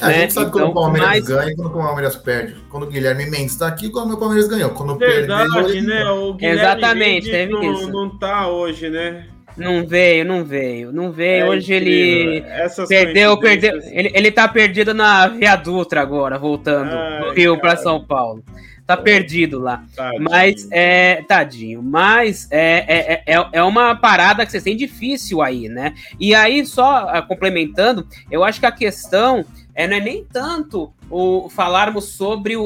A 0.00 0.08
né? 0.08 0.20
gente 0.20 0.32
sabe 0.32 0.48
então, 0.48 0.60
quando 0.60 0.70
o 0.70 0.74
Palmeiras 0.74 1.08
mas... 1.10 1.24
ganha 1.26 1.52
e 1.52 1.56
quando 1.56 1.68
o 1.68 1.72
Palmeiras 1.72 2.16
perde. 2.16 2.56
Quando 2.68 2.82
o 2.84 2.86
Guilherme 2.86 3.26
Mendes 3.26 3.52
está 3.52 3.66
aqui, 3.66 3.90
quando 3.90 4.12
o 4.12 4.18
Palmeiras 4.18 4.48
ganhou. 4.48 4.70
Quando 4.70 4.96
Verdade, 4.96 5.52
perdeu, 5.52 5.82
né? 5.82 6.10
O 6.10 6.34
Guilherme 6.34 6.60
Exatamente, 6.60 7.30
teve 7.30 7.52
não, 7.52 7.72
isso. 7.72 7.90
Não 7.90 8.18
tá 8.18 8.48
hoje, 8.48 8.88
né? 8.88 9.26
Não 9.56 9.84
veio, 9.84 10.24
não 10.24 10.44
veio, 10.44 10.92
não 10.92 11.10
veio. 11.10 11.46
É 11.46 11.48
hoje 11.48 11.72
ele 11.72 12.44
perdeu, 12.88 13.36
perdeu. 13.38 13.80
Ele, 13.90 14.10
ele 14.14 14.30
tá 14.30 14.46
perdido 14.46 14.94
na 14.94 15.26
Via 15.26 15.56
Dutra 15.56 16.00
agora, 16.00 16.38
voltando 16.38 16.90
do 17.24 17.32
Rio 17.32 17.58
para 17.58 17.76
São 17.76 18.04
Paulo. 18.04 18.42
Tá 18.88 18.96
perdido 18.96 19.58
lá. 19.58 19.84
Tadinho. 19.94 20.22
Mas 20.22 20.68
é. 20.70 21.22
Tadinho. 21.28 21.82
Mas 21.82 22.48
é, 22.50 22.84
é, 22.88 23.22
é, 23.26 23.48
é 23.52 23.62
uma 23.62 23.94
parada 23.94 24.46
que 24.46 24.52
você 24.52 24.62
tem 24.62 24.74
difícil 24.74 25.42
aí, 25.42 25.68
né? 25.68 25.92
E 26.18 26.34
aí, 26.34 26.64
só 26.64 27.06
ah, 27.06 27.20
complementando, 27.20 28.06
eu 28.30 28.42
acho 28.42 28.58
que 28.58 28.64
a 28.64 28.72
questão 28.72 29.44
é, 29.78 29.86
não 29.86 29.96
é 29.96 30.00
nem 30.00 30.24
tanto 30.24 30.92
o 31.08 31.48
falarmos 31.48 32.06
sobre 32.06 32.56
o, 32.56 32.64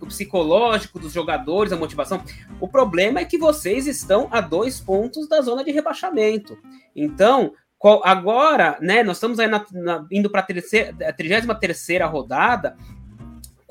o, 0.00 0.06
psicológico 0.06 0.98
dos 0.98 1.12
jogadores, 1.12 1.70
a 1.70 1.76
motivação. 1.76 2.22
O 2.58 2.66
problema 2.66 3.20
é 3.20 3.26
que 3.26 3.36
vocês 3.36 3.86
estão 3.86 4.26
a 4.30 4.40
dois 4.40 4.80
pontos 4.80 5.28
da 5.28 5.42
zona 5.42 5.62
de 5.62 5.70
rebaixamento. 5.70 6.56
Então, 6.96 7.52
qual, 7.76 8.00
agora, 8.06 8.78
né, 8.80 9.02
nós 9.02 9.18
estamos 9.18 9.38
aí 9.38 9.46
na, 9.46 9.62
na, 9.70 10.06
indo 10.10 10.30
para 10.30 10.40
a 10.40 11.12
33 11.12 11.44
rodada 12.10 12.74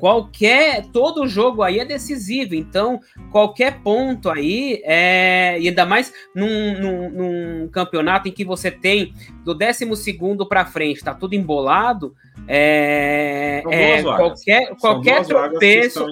qualquer 0.04 0.88
todo 0.88 1.26
jogo 1.26 1.64
aí 1.64 1.80
é 1.80 1.86
decisivo 1.86 2.54
então 2.56 3.00
qualquer 3.32 3.80
ponto 3.80 4.30
aí 4.30 4.82
é 4.84 5.58
e 5.62 5.70
ainda 5.70 5.86
mais 5.86 6.12
num, 6.36 6.78
num, 6.78 7.10
num 7.10 7.68
campeonato 7.70 8.28
em 8.28 8.32
que 8.34 8.44
você 8.44 8.70
tem 8.70 9.14
do 9.46 9.54
12 9.54 9.96
segundo 9.96 10.46
para 10.46 10.66
frente 10.66 11.02
tá 11.02 11.14
tudo 11.14 11.36
embolado 11.36 12.14
é, 12.50 13.64
é 13.72 14.04
qualquer 14.04 14.76
qualquer 14.76 15.26
tropeço 15.26 16.06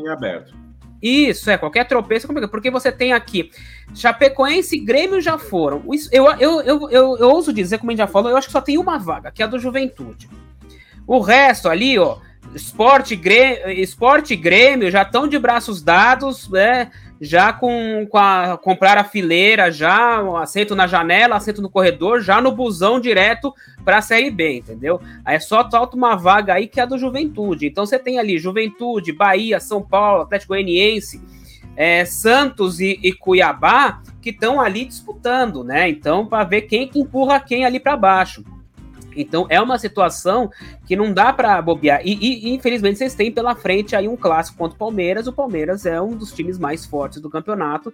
isso 1.01 1.51
é 1.51 1.57
qualquer 1.57 1.85
tropeço 1.85 2.29
porque 2.49 2.71
você 2.71 2.93
tem 2.93 3.11
aqui 3.11 3.51
Chapecoense 3.93 4.77
e 4.77 4.79
Grêmio 4.79 5.19
já 5.19 5.37
foram. 5.37 5.83
Eu, 6.13 6.27
eu, 6.39 6.61
eu, 6.61 6.89
eu, 6.89 7.17
eu 7.17 7.29
ouso 7.29 7.51
dizer 7.51 7.77
como 7.77 7.91
a 7.91 7.93
gente 7.93 7.97
já 7.97 8.07
falou 8.07 8.29
eu 8.29 8.37
acho 8.37 8.47
que 8.47 8.53
só 8.53 8.61
tem 8.61 8.77
uma 8.77 8.97
vaga 8.97 9.31
que 9.31 9.41
é 9.41 9.45
a 9.45 9.49
do 9.49 9.59
Juventude. 9.59 10.29
O 11.05 11.19
resto 11.19 11.67
ali 11.67 11.99
ó 11.99 12.19
Esporte, 12.53 13.15
Grêmio, 13.15 13.69
Esporte 13.69 14.35
Grêmio 14.35 14.91
já 14.91 15.03
estão 15.03 15.27
de 15.27 15.39
braços 15.39 15.81
dados, 15.81 16.49
né? 16.49 16.91
Já 17.19 17.53
com, 17.53 18.05
com 18.09 18.17
a, 18.17 18.57
comprar 18.57 18.97
a 18.97 19.03
fileira, 19.03 19.71
já 19.71 20.21
um 20.23 20.35
assento 20.35 20.75
na 20.75 20.87
janela, 20.87 21.35
assento 21.35 21.61
no 21.61 21.69
corredor, 21.69 22.21
já 22.21 22.41
no 22.41 22.51
busão 22.51 22.99
direto 22.99 23.53
para 23.85 23.97
a 23.97 24.01
Série 24.01 24.31
B, 24.31 24.57
entendeu? 24.57 24.99
Aí 25.23 25.35
é 25.35 25.39
só 25.39 25.69
falta 25.69 25.95
uma 25.95 26.15
vaga 26.15 26.55
aí 26.55 26.67
que 26.67 26.79
é 26.79 26.83
a 26.83 26.87
do 26.87 26.97
Juventude. 26.97 27.67
Então 27.67 27.85
você 27.85 27.99
tem 27.99 28.17
ali 28.17 28.39
Juventude, 28.39 29.13
Bahia, 29.13 29.59
São 29.59 29.83
Paulo, 29.83 30.23
Atlético 30.23 30.53
Goianiense, 30.53 31.21
é, 31.75 32.03
Santos 32.05 32.79
e, 32.79 32.99
e 33.03 33.13
Cuiabá 33.13 34.01
que 34.19 34.31
estão 34.31 34.59
ali 34.59 34.85
disputando, 34.85 35.63
né? 35.63 35.87
Então 35.89 36.25
para 36.25 36.43
ver 36.43 36.63
quem 36.63 36.87
que 36.87 36.99
empurra 36.99 37.39
quem 37.39 37.65
ali 37.65 37.79
para 37.79 37.95
baixo. 37.95 38.43
Então 39.15 39.45
é 39.49 39.59
uma 39.61 39.77
situação 39.77 40.49
que 40.85 40.95
não 40.95 41.13
dá 41.13 41.31
para 41.33 41.61
bobear. 41.61 42.01
E, 42.03 42.13
e, 42.13 42.53
infelizmente 42.53 42.97
vocês 42.97 43.15
têm 43.15 43.31
pela 43.31 43.55
frente 43.55 43.95
aí 43.95 44.07
um 44.07 44.15
clássico 44.15 44.57
contra 44.57 44.75
o 44.75 44.79
Palmeiras. 44.79 45.27
O 45.27 45.33
Palmeiras 45.33 45.85
é 45.85 46.01
um 46.01 46.15
dos 46.15 46.31
times 46.31 46.57
mais 46.57 46.85
fortes 46.85 47.21
do 47.21 47.29
campeonato. 47.29 47.93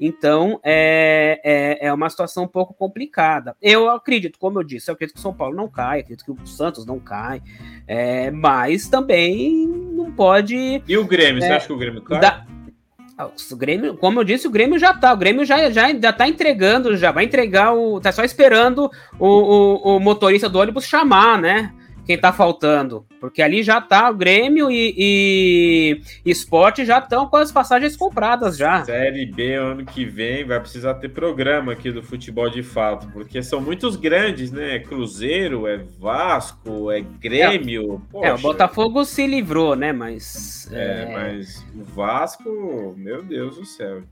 Então 0.00 0.60
é, 0.62 1.40
é, 1.44 1.86
é, 1.86 1.92
uma 1.92 2.08
situação 2.10 2.44
um 2.44 2.48
pouco 2.48 2.74
complicada. 2.74 3.56
Eu 3.60 3.88
acredito, 3.90 4.38
como 4.38 4.58
eu 4.58 4.64
disse, 4.64 4.90
eu 4.90 4.94
acredito 4.94 5.14
que 5.14 5.20
o 5.20 5.22
São 5.22 5.34
Paulo 5.34 5.56
não 5.56 5.68
cai, 5.68 6.00
acredito 6.00 6.24
que 6.24 6.30
o 6.30 6.46
Santos 6.46 6.84
não 6.86 6.98
cai. 6.98 7.42
É, 7.86 8.30
mas 8.30 8.88
também 8.88 9.66
não 9.66 10.12
pode. 10.12 10.82
E 10.86 10.96
o 10.96 11.04
Grêmio? 11.04 11.40
você 11.40 11.48
é, 11.48 11.56
acha 11.56 11.66
que 11.66 11.72
o 11.72 11.78
Grêmio 11.78 12.02
cai? 12.02 12.20
Da, 12.20 12.46
o 13.16 13.56
Grêmio, 13.56 13.96
como 13.96 14.20
eu 14.20 14.24
disse, 14.24 14.46
o 14.46 14.50
Grêmio 14.50 14.78
já 14.78 14.92
tá. 14.92 15.12
O 15.12 15.16
Grêmio 15.16 15.44
já, 15.44 15.70
já, 15.70 15.92
já 15.94 16.12
tá 16.12 16.28
entregando, 16.28 16.96
já 16.96 17.12
vai 17.12 17.24
entregar 17.24 17.72
o. 17.72 18.00
tá 18.00 18.10
só 18.10 18.24
esperando 18.24 18.90
o, 19.18 19.28
o, 19.28 19.96
o 19.96 20.00
motorista 20.00 20.48
do 20.48 20.58
ônibus 20.58 20.84
chamar, 20.84 21.40
né? 21.40 21.72
Quem 22.04 22.18
tá 22.18 22.32
faltando. 22.32 23.06
Porque 23.20 23.42
ali 23.42 23.62
já 23.62 23.80
tá 23.80 24.10
o 24.10 24.14
Grêmio 24.14 24.70
e, 24.70 24.94
e, 24.96 26.00
Esporte 26.24 26.84
já 26.84 26.98
estão 26.98 27.26
com 27.26 27.36
as 27.36 27.50
passagens 27.50 27.96
compradas 27.96 28.56
já. 28.56 28.84
Série 28.84 29.26
B 29.26 29.54
ano 29.54 29.84
que 29.84 30.04
vem 30.04 30.44
vai 30.44 30.60
precisar 30.60 30.94
ter 30.94 31.08
programa 31.08 31.72
aqui 31.72 31.90
do 31.90 32.02
futebol 32.02 32.50
de 32.50 32.62
fato, 32.62 33.08
porque 33.12 33.42
são 33.42 33.60
muitos 33.60 33.96
grandes, 33.96 34.52
né? 34.52 34.76
É 34.76 34.78
Cruzeiro, 34.78 35.66
é 35.66 35.78
Vasco, 35.98 36.90
é 36.90 37.00
Grêmio. 37.00 38.02
É, 38.16 38.28
é 38.28 38.34
o 38.34 38.38
Botafogo 38.38 39.04
se 39.04 39.26
livrou, 39.26 39.74
né? 39.74 39.92
Mas. 39.92 40.70
É, 40.72 41.02
é, 41.02 41.12
mas 41.12 41.64
o 41.74 41.84
Vasco, 41.84 42.94
meu 42.96 43.22
Deus 43.22 43.56
do 43.56 43.64
céu. 43.64 44.02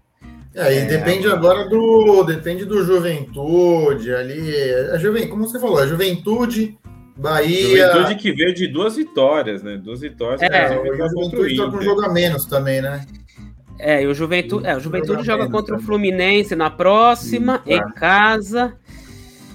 É, 0.55 0.75
e 0.75 0.79
é, 0.79 0.85
depende 0.85 1.27
agora 1.29 1.69
do. 1.69 2.25
Depende 2.25 2.65
do 2.65 2.85
juventude 2.85 4.15
ali. 4.15 4.55
A 4.93 4.99
juventude, 4.99 5.31
como 5.31 5.47
você 5.47 5.59
falou, 5.59 5.79
a 5.79 5.87
juventude, 5.87 6.79
Bahia. 7.17 7.93
Juventude 7.93 8.15
que 8.17 8.33
veio 8.33 8.55
de 8.55 8.67
duas 8.67 8.97
vitórias, 8.97 9.63
né? 9.63 9.77
Duas 9.77 10.01
vitórias. 10.01 10.43
É, 10.43 10.79
o 10.79 11.09
Juventude 11.09 11.53
está 11.53 11.71
com 11.71 11.77
um 11.77 11.83
jogo 11.83 12.05
a 12.05 12.13
menos 12.13 12.47
também, 12.47 12.81
né? 12.81 13.05
É, 13.79 14.03
e 14.03 14.07
o 14.07 14.15
Juventude, 14.15 14.67
é, 14.67 14.77
o 14.77 14.81
Juventude 14.81 15.25
joga, 15.25 15.49
contra 15.49 15.77
o 15.77 15.81
Fluminense 15.81 16.55
na 16.55 16.71
próxima, 16.71 17.63
em 17.67 17.81
casa. 17.93 18.75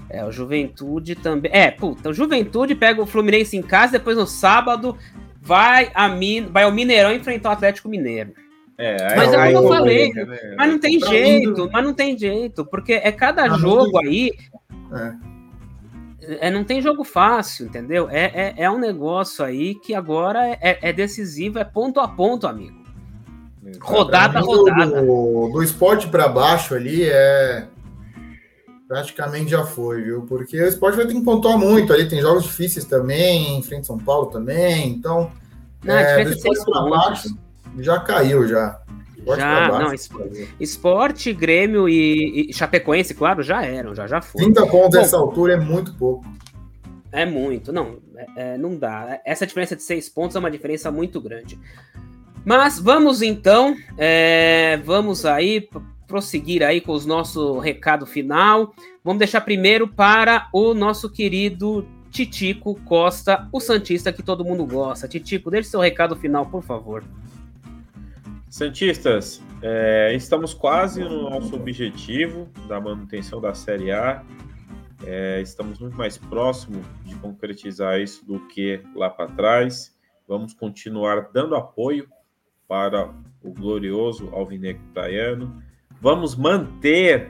É, 0.10 0.24
o 0.24 0.32
Juventude 0.32 1.16
também. 1.16 1.52
É, 1.54 1.72
puta, 1.72 2.10
o 2.10 2.14
Juventude 2.14 2.76
pega 2.76 3.02
o 3.02 3.06
Fluminense 3.06 3.58
em 3.58 3.62
casa, 3.62 3.94
depois 3.94 4.18
no 4.18 4.28
sábado 4.28 4.98
vai, 5.42 5.92
a 5.94 6.08
Min... 6.10 6.48
vai 6.52 6.64
ao 6.64 6.72
Mineirão 6.72 7.14
enfrentar 7.14 7.50
o 7.50 7.54
Atlético 7.54 7.90
Mineiro. 7.90 8.34
É, 8.78 9.16
mas 9.16 9.34
é 9.34 9.54
como 9.54 9.66
eu 9.66 9.70
falei, 9.70 10.14
né? 10.14 10.56
mas 10.56 10.70
não 10.70 10.78
tem 10.78 11.00
jeito, 11.00 11.70
mas 11.72 11.84
não 11.84 11.94
tem 11.94 12.18
jeito, 12.18 12.66
porque 12.66 12.94
é 12.94 13.12
cada 13.12 13.50
jogo 13.58 13.98
aí. 14.00 14.32
É. 14.94 15.37
é. 16.28 16.52
não 16.52 16.64
tem 16.64 16.82
jogo 16.82 17.04
fácil, 17.04 17.66
entendeu? 17.66 18.10
É, 18.10 18.26
é, 18.26 18.54
é 18.58 18.72
um 18.72 18.80
negócio 18.80 19.44
aí 19.44 19.76
que 19.76 19.94
agora 19.94 20.58
é, 20.62 20.78
é 20.82 20.94
decisivo, 20.94 21.60
é 21.60 21.64
ponto 21.64 22.00
a 22.00 22.08
ponto, 22.08 22.48
amigo. 22.48 22.78
Rodada 23.82 24.40
a 24.40 24.42
rodada. 24.42 25.02
Do, 25.02 25.50
do 25.52 25.64
esporte 25.64 26.08
para 26.08 26.28
baixo 26.28 26.74
ali 26.74 27.04
é. 27.04 27.68
Praticamente 28.88 29.52
já 29.52 29.66
foi, 29.66 30.02
viu? 30.02 30.22
Porque 30.22 30.58
o 30.62 30.68
esporte 30.68 30.96
vai 30.96 31.06
ter 31.06 31.14
que 31.14 31.22
pontuar 31.22 31.58
muito 31.58 31.92
ali. 31.92 32.08
Tem 32.08 32.22
jogos 32.22 32.44
difíceis 32.44 32.86
também, 32.86 33.58
em 33.58 33.62
frente 33.62 33.82
a 33.82 33.86
São 33.86 33.98
Paulo 33.98 34.28
também. 34.28 34.88
Então, 34.88 35.30
não, 35.84 35.94
é, 35.94 36.24
do 36.24 36.32
esporte 36.32 36.64
para 36.64 36.90
baixo 36.90 37.38
já 37.80 38.00
caiu 38.00 38.48
já. 38.48 38.80
Esporte 39.28 39.42
já, 39.42 39.80
não, 39.80 39.94
esporte, 39.94 40.56
esporte, 40.60 41.34
Grêmio 41.34 41.90
e, 41.90 42.50
e, 42.50 42.54
Chapecoense, 42.54 43.14
claro, 43.14 43.44
já 43.44 43.64
eram, 43.64 43.94
já, 43.94 44.08
já 44.08 44.22
foi. 44.22 44.44
30 44.44 44.68
pontos 44.68 44.98
nessa 44.98 45.18
altura 45.18 45.54
é 45.54 45.58
muito 45.58 45.94
pouco. 45.96 46.26
É 47.12 47.26
muito, 47.26 47.72
não, 47.74 47.98
é, 48.16 48.26
é, 48.36 48.58
não 48.58 48.78
dá. 48.78 49.20
Essa 49.26 49.46
diferença 49.46 49.76
de 49.76 49.84
seis 49.84 50.10
pontos 50.10 50.36
é 50.36 50.40
uma 50.40 50.52
diferença 50.52 50.92
muito 50.92 51.20
grande. 51.20 51.60
Mas 52.46 52.80
vamos 52.80 53.22
então, 53.22 53.76
é, 53.98 54.78
vamos 54.86 55.26
aí 55.26 55.68
prosseguir 56.08 56.64
aí 56.64 56.80
com 56.80 56.94
o 56.94 57.06
nosso 57.06 57.60
recado 57.60 58.06
final. 58.06 58.74
Vamos 59.04 59.20
deixar 59.20 59.42
primeiro 59.42 59.88
para 59.88 60.48
o 60.54 60.74
nosso 60.74 61.10
querido 61.10 61.86
Titico 62.10 62.76
Costa, 62.86 63.48
o 63.52 63.60
Santista 63.60 64.14
que 64.14 64.24
todo 64.24 64.46
mundo 64.46 64.66
gosta. 64.66 65.08
Titico, 65.08 65.52
deixe 65.52 65.70
seu 65.70 65.80
recado 65.80 66.16
final, 66.16 66.46
por 66.46 66.64
favor. 66.64 67.04
Santistas, 68.50 69.44
é, 69.62 70.14
estamos 70.16 70.54
quase 70.54 71.04
no 71.04 71.30
nosso 71.30 71.54
objetivo 71.54 72.50
da 72.68 72.80
manutenção 72.80 73.42
da 73.42 73.54
Série 73.54 73.92
A. 73.92 74.24
É, 75.06 75.42
estamos 75.42 75.80
muito 75.80 75.98
mais 75.98 76.18
próximo 76.18 76.82
de 77.04 77.14
concretizar 77.16 78.00
isso 78.00 78.26
do 78.26 78.40
que 78.48 78.82
lá 78.96 79.10
para 79.10 79.30
trás. 79.32 79.96
Vamos 80.28 80.54
continuar 80.54 81.30
dando 81.34 81.56
apoio 81.56 82.08
para 82.68 83.14
o 83.44 83.52
glorioso 83.52 84.30
Alvinegro 84.34 84.82
Praiano. 84.94 85.62
Vamos 86.00 86.36
manter, 86.36 87.30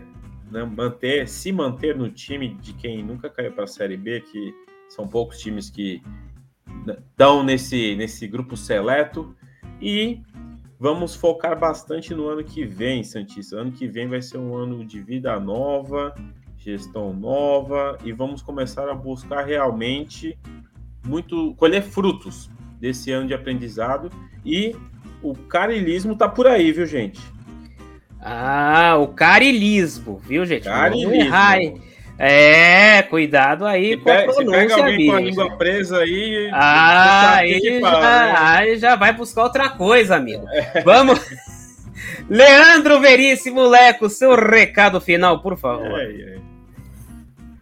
né, 0.52 0.64
manter, 0.64 1.28
se 1.28 1.52
manter 1.52 1.96
no 1.96 2.12
time 2.12 2.54
de 2.56 2.74
quem 2.74 3.04
nunca 3.04 3.28
caiu 3.28 3.52
para 3.54 3.64
a 3.64 3.68
Série 3.68 3.98
B, 3.98 4.22
que 4.22 4.54
são 4.88 5.08
poucos 5.08 5.40
times 5.40 5.70
que 5.70 6.02
estão 6.88 7.44
nesse, 7.44 7.96
nesse 7.96 8.28
grupo 8.28 8.56
seleto. 8.56 9.36
E 9.82 10.22
Vamos 10.80 11.16
focar 11.16 11.58
bastante 11.58 12.14
no 12.14 12.28
ano 12.28 12.44
que 12.44 12.64
vem, 12.64 13.04
Santista. 13.04 13.58
Ano 13.58 13.72
que 13.72 13.88
vem 13.88 14.08
vai 14.08 14.22
ser 14.22 14.38
um 14.38 14.56
ano 14.56 14.86
de 14.86 15.02
vida 15.02 15.40
nova, 15.40 16.14
gestão 16.58 17.14
nova 17.14 17.98
e 18.04 18.12
vamos 18.12 18.42
começar 18.42 18.88
a 18.90 18.94
buscar 18.94 19.44
realmente 19.44 20.38
muito 21.04 21.56
colher 21.56 21.82
frutos 21.82 22.50
desse 22.80 23.12
ano 23.12 23.28
de 23.28 23.34
aprendizado 23.34 24.12
e 24.46 24.76
o 25.24 25.34
carilismo 25.34 26.16
tá 26.16 26.30
por 26.30 26.46
aí, 26.46 26.72
viu, 26.72 26.86
gente? 26.86 27.22
Ah, 28.20 28.98
o 29.00 29.08
carilismo, 29.08 30.18
viu, 30.18 30.46
gente? 30.46 30.64
Carilismo. 30.64 31.82
É, 32.20 33.04
cuidado 33.04 33.66
aí 33.66 33.92
se 33.92 33.98
com 33.98 34.04
pega, 34.06 34.32
a 34.32 34.34
pronúncia, 34.34 34.60
Se 34.60 34.68
pega 34.68 34.76
alguém 34.76 34.98
bicho. 34.98 35.12
com 35.12 35.18
a 35.18 35.22
língua 35.22 35.58
presa 35.58 35.98
aí... 36.00 36.50
Ah, 36.52 37.36
aí, 37.36 37.82
fala, 37.82 38.02
já, 38.02 38.26
né? 38.26 38.36
aí 38.38 38.80
já 38.80 38.96
vai 38.96 39.14
buscar 39.14 39.44
outra 39.44 39.70
coisa, 39.70 40.16
amigo. 40.16 40.46
É. 40.50 40.82
Vamos... 40.84 41.20
Leandro 42.30 43.00
Veríssimo 43.00 43.62
Leco, 43.68 44.10
seu 44.10 44.36
recado 44.36 45.00
final, 45.00 45.42
por 45.42 45.58
favor. 45.58 46.00
É, 46.00 46.12
é. 46.12 46.38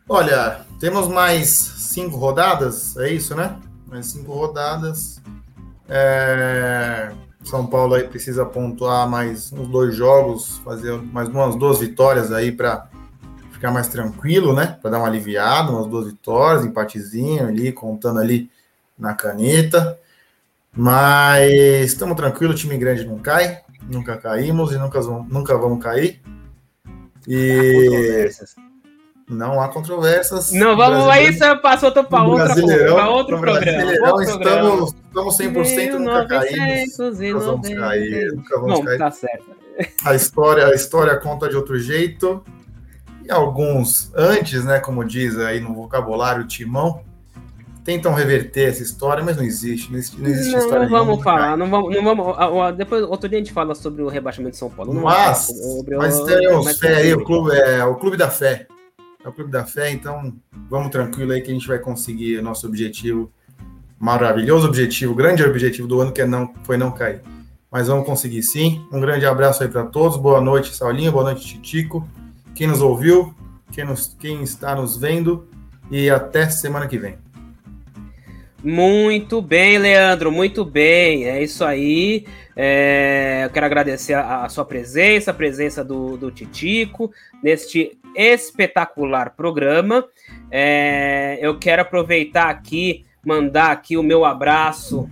Olha, 0.08 0.62
temos 0.80 1.08
mais 1.08 1.49
cinco 1.49 2.18
rodadas, 2.18 2.95
é 2.97 3.10
isso, 3.12 3.36
né? 3.36 3.56
Mais 3.88 4.08
cinco 4.08 4.34
rodadas. 4.34 5.22
É... 5.88 7.12
São 7.43 7.68
Paulo 7.68 7.93
aí 7.93 8.03
precisa 8.08 8.43
pontuar 8.45 9.08
mais 9.08 9.51
uns 9.53 9.68
dois 9.68 9.95
jogos, 9.95 10.58
fazer 10.66 10.99
mais 11.01 11.30
umas 11.30 11.56
duas 11.56 11.80
vitórias 11.80 12.32
aí 12.32 12.51
para 12.51 12.88
ficar 13.56 13.72
mais 13.72 13.88
tranquilo, 13.88 14.53
né? 14.53 14.78
Para 14.82 14.91
dar 14.91 14.97
uma 14.99 15.08
aliviada, 15.08 15.72
umas 15.72 15.88
duas 15.88 16.08
vitórias, 16.08 16.66
empatezinho 16.66 17.47
ali, 17.47 17.72
contando 17.72 18.20
ali 18.20 18.49
na 18.99 19.14
caneta. 19.14 19.97
Mas 20.74 21.49
estamos 21.86 22.18
tranquilos, 22.18 22.60
time 22.60 22.78
grande 22.78 23.06
não 23.06 23.18
cai, 23.18 23.62
nunca 23.89 24.18
caímos 24.18 24.74
e 24.74 24.78
nunca, 24.78 24.99
nunca 25.30 25.58
vamos 25.58 25.82
cair. 25.82 26.22
E 27.26 28.30
não 29.28 29.62
há 29.62 29.70
controvérsias. 29.70 30.51
Não, 30.51 30.76
vamos 30.76 31.08
aí, 31.08 31.34
você 31.34 31.56
passou 31.56 31.91
para 31.91 32.24
outra 32.24 32.53
pra 32.53 33.10
outro 33.10 33.39
programa. 33.39 34.12
Outro 34.12 34.22
estamos, 34.22 34.93
estamos 34.93 35.38
100% 35.38 35.91
nunca 35.93 36.28
caímos. 36.28 36.97
Nunca 36.97 37.39
vamos 37.39 37.70
cair, 37.70 38.34
nunca 38.34 38.60
vamos 38.60 38.80
Bom, 38.80 38.86
cair. 38.86 38.97
Tá 38.97 39.12
certo. 39.12 39.56
A 40.06 40.14
história, 40.14 40.68
a 40.68 40.76
história 40.76 41.16
conta 41.18 41.49
de 41.49 41.56
outro 41.56 41.80
jeito 41.80 42.43
e 43.26 43.32
alguns 43.32 44.11
antes, 44.15 44.63
né, 44.63 44.80
como 44.80 45.03
diz 45.03 45.38
aí 45.38 45.59
no 45.59 45.73
vocabulário 45.73 46.45
Timão, 46.45 47.01
tentam 47.84 48.13
reverter 48.13 48.69
essa 48.69 48.84
história, 48.84 49.23
mas 49.23 49.36
não 49.36 49.43
existe. 49.43 49.91
Não 49.91 49.97
existe, 49.97 50.21
não 50.21 50.30
existe 50.30 50.51
não, 50.51 50.59
história. 50.59 50.84
Não 50.84 50.89
vamos 50.89 51.23
falar, 51.23 51.57
não 51.57 51.69
vamos, 51.69 51.95
não 51.95 52.03
vamos. 52.03 52.78
Depois, 52.78 53.03
outro 53.03 53.28
dia 53.28 53.39
a 53.39 53.41
gente 53.41 53.53
fala 53.53 53.73
sobre 53.73 54.03
o 54.03 54.07
rebaixamento 54.07 54.51
de 54.51 54.57
São 54.57 54.69
Paulo. 54.69 54.93
Não 54.93 55.03
mas, 55.03 55.38
sobre 55.47 55.97
mas 55.97 56.19
o, 56.19 56.26
temos 56.26 56.78
fé 56.78 56.95
aí, 56.97 57.13
o 57.13 57.23
clube, 57.23 57.55
é 57.55 57.84
o 57.84 57.95
clube 57.95 58.15
da 58.15 58.30
fé. 58.30 58.67
É 59.23 59.28
o 59.28 59.34
clube 59.34 59.49
da 59.49 59.65
fé, 59.65 59.89
então 59.91 60.34
vamos 60.69 60.91
tranquilo 60.91 61.32
aí 61.32 61.41
que 61.41 61.49
a 61.49 61.53
gente 61.53 61.67
vai 61.67 61.80
conseguir 61.80 62.38
o 62.38 62.43
nosso 62.43 62.67
objetivo, 62.67 63.32
maravilhoso 63.97 64.67
objetivo, 64.67 65.15
grande 65.15 65.43
objetivo 65.43 65.88
do 65.88 65.99
ano 65.99 66.11
que 66.11 66.21
é 66.21 66.28
não, 66.28 66.53
foi 66.63 66.78
não 66.78 66.91
cair. 66.91 67.21
Mas 67.71 67.88
vamos 67.88 68.05
conseguir 68.05 68.43
sim. 68.43 68.86
Um 68.91 69.01
grande 69.01 69.26
abraço 69.26 69.63
aí 69.63 69.69
para 69.69 69.84
todos. 69.84 70.15
Boa 70.15 70.39
noite, 70.39 70.76
Saulinho. 70.76 71.11
Boa 71.11 71.23
noite, 71.23 71.43
Titico 71.43 72.07
quem 72.56 72.68
nos 72.68 72.82
ouviu, 72.82 73.36
quem, 73.72 73.84
nos, 73.84 74.16
quem 74.18 74.41
está 74.41 74.74
nos 74.74 74.97
vendo 74.97 75.47
e 75.91 76.10
até 76.10 76.49
semana 76.49 76.88
que 76.88 76.97
vem. 76.97 77.18
Muito 78.64 79.43
bem, 79.43 79.78
Leandro, 79.78 80.32
muito 80.32 80.66
bem. 80.66 81.26
É 81.26 81.43
isso 81.43 81.64
aí. 81.64 82.26
É, 82.56 83.41
eu 83.43 83.49
quero 83.51 83.66
agradecer 83.66 84.14
a, 84.14 84.45
a, 84.45 84.49
sua 84.49 84.66
presença, 84.66 85.30
a 85.30 85.34
presença 85.34 85.84
do, 85.84 86.18
do 86.18 86.32
Titico 86.32 87.12
neste 87.43 87.95
espetacular 88.16 89.36
programa. 89.36 90.06
É, 90.49 91.38
eu 91.41 91.60
quero 91.60 91.84
aproveitar 91.84 92.49
aqui, 92.49 93.06
mandar 93.24 93.72
aqui 93.72 93.97
o 93.97 94.03
meu 94.03 94.26
abraço, 94.26 95.08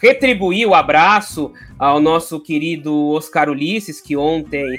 retribuir 0.00 0.66
o 0.66 0.74
abraço 0.74 1.52
ao 1.78 2.00
nosso 2.00 2.40
querido 2.40 3.10
Oscar 3.10 3.50
Ulisses, 3.50 4.00
que 4.00 4.16
ontem 4.16 4.78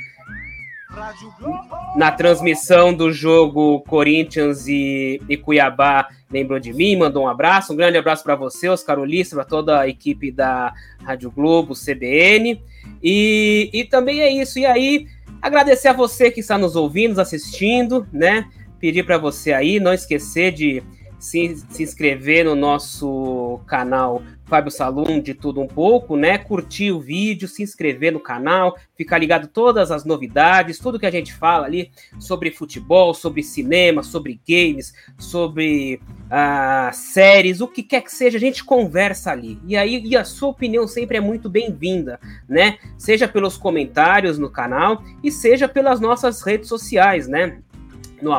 na 1.96 2.12
transmissão 2.12 2.94
do 2.94 3.12
jogo 3.12 3.82
Corinthians 3.82 4.68
e, 4.68 5.22
e, 5.30 5.38
Cuiabá, 5.38 6.08
lembrou 6.30 6.60
de 6.60 6.74
mim, 6.74 6.96
mandou 6.96 7.24
um 7.24 7.28
abraço. 7.28 7.74
Um 7.74 7.76
grande 7.76 7.98
abraço 7.98 8.24
para 8.24 8.36
você, 8.36 8.70
Oscar 8.70 9.00
Ulisses, 9.00 9.34
para 9.34 9.46
toda 9.46 9.80
a 9.80 9.88
equipe 9.88 10.32
da 10.32 10.74
Rádio 11.04 11.32
Globo, 11.32 11.74
CBN. 11.74 12.62
E, 13.02 13.70
e 13.74 13.84
também 13.86 14.22
é 14.22 14.30
isso. 14.30 14.60
E 14.60 14.66
aí, 14.66 15.08
agradecer 15.42 15.88
a 15.88 15.94
você 15.94 16.30
que 16.30 16.40
está 16.40 16.58
nos 16.58 16.76
ouvindo, 16.76 17.10
nos 17.10 17.20
assistindo, 17.20 18.08
né? 18.12 18.50
Pedir 18.80 19.04
para 19.04 19.18
você 19.18 19.54
aí 19.54 19.80
não 19.80 19.94
esquecer 19.94 20.52
de 20.52 20.84
se, 21.20 21.56
se 21.70 21.84
inscrever 21.84 22.46
no 22.46 22.56
nosso 22.56 23.60
canal 23.66 24.22
Fábio 24.46 24.72
Salum 24.72 25.20
de 25.20 25.34
tudo 25.34 25.62
um 25.62 25.68
pouco, 25.68 26.16
né? 26.16 26.38
Curtir 26.38 26.92
o 26.92 27.00
vídeo, 27.00 27.48
se 27.48 27.64
inscrever 27.64 28.14
no 28.14 28.20
canal, 28.20 28.78
ficar 28.96 29.18
ligado 29.18 29.48
todas 29.48 29.92
as 29.92 30.06
novidades, 30.06 30.80
tudo 30.80 31.00
que 31.00 31.06
a 31.06 31.12
gente 31.12 31.34
fala 31.34 31.66
ali 31.66 31.92
sobre 32.20 32.52
futebol, 32.52 33.14
sobre 33.14 33.42
cinema, 33.42 34.04
sobre 34.04 34.40
games, 34.48 34.94
sobre 35.18 36.00
uh, 36.26 36.94
séries, 36.94 37.60
o 37.62 37.68
que 37.68 37.82
quer 37.82 38.02
que 38.02 38.12
seja, 38.12 38.38
a 38.38 38.42
gente 38.42 38.64
conversa 38.64 39.32
ali. 39.32 39.60
E 39.68 39.76
aí, 39.76 40.02
e 40.06 40.16
a 40.16 40.24
sua 40.24 40.50
opinião 40.50 40.88
sempre 40.88 41.18
é 41.18 41.22
muito 41.22 41.50
bem-vinda, 41.50 42.20
né? 42.48 42.78
Seja 42.98 43.28
pelos 43.28 43.58
comentários 43.58 44.38
no 44.38 44.50
canal 44.50 45.04
e 45.24 45.32
seja 45.32 45.68
pelas 45.68 46.00
nossas 46.00 46.42
redes 46.44 46.70
sociais, 46.70 47.28
né? 47.28 47.62
No, 48.22 48.34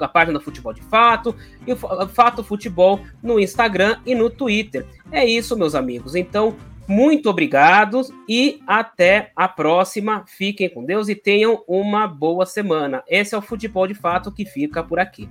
a 0.00 0.08
página 0.08 0.40
Futebol 0.40 0.72
de 0.72 0.82
Fato 0.82 1.34
e 1.66 1.72
o 1.72 1.76
Fato 2.08 2.42
Futebol 2.42 3.00
no 3.22 3.38
Instagram 3.38 3.98
e 4.04 4.14
no 4.14 4.30
Twitter. 4.30 4.86
É 5.10 5.24
isso, 5.24 5.56
meus 5.56 5.74
amigos. 5.74 6.14
Então, 6.14 6.56
muito 6.88 7.28
obrigado 7.28 8.02
e 8.28 8.60
até 8.66 9.32
a 9.34 9.48
próxima. 9.48 10.24
Fiquem 10.26 10.68
com 10.68 10.84
Deus 10.84 11.08
e 11.08 11.14
tenham 11.14 11.64
uma 11.66 12.06
boa 12.06 12.46
semana. 12.46 13.02
Esse 13.08 13.34
é 13.34 13.38
o 13.38 13.42
Futebol 13.42 13.86
de 13.86 13.94
Fato 13.94 14.30
que 14.30 14.44
fica 14.44 14.82
por 14.82 14.98
aqui. 14.98 15.28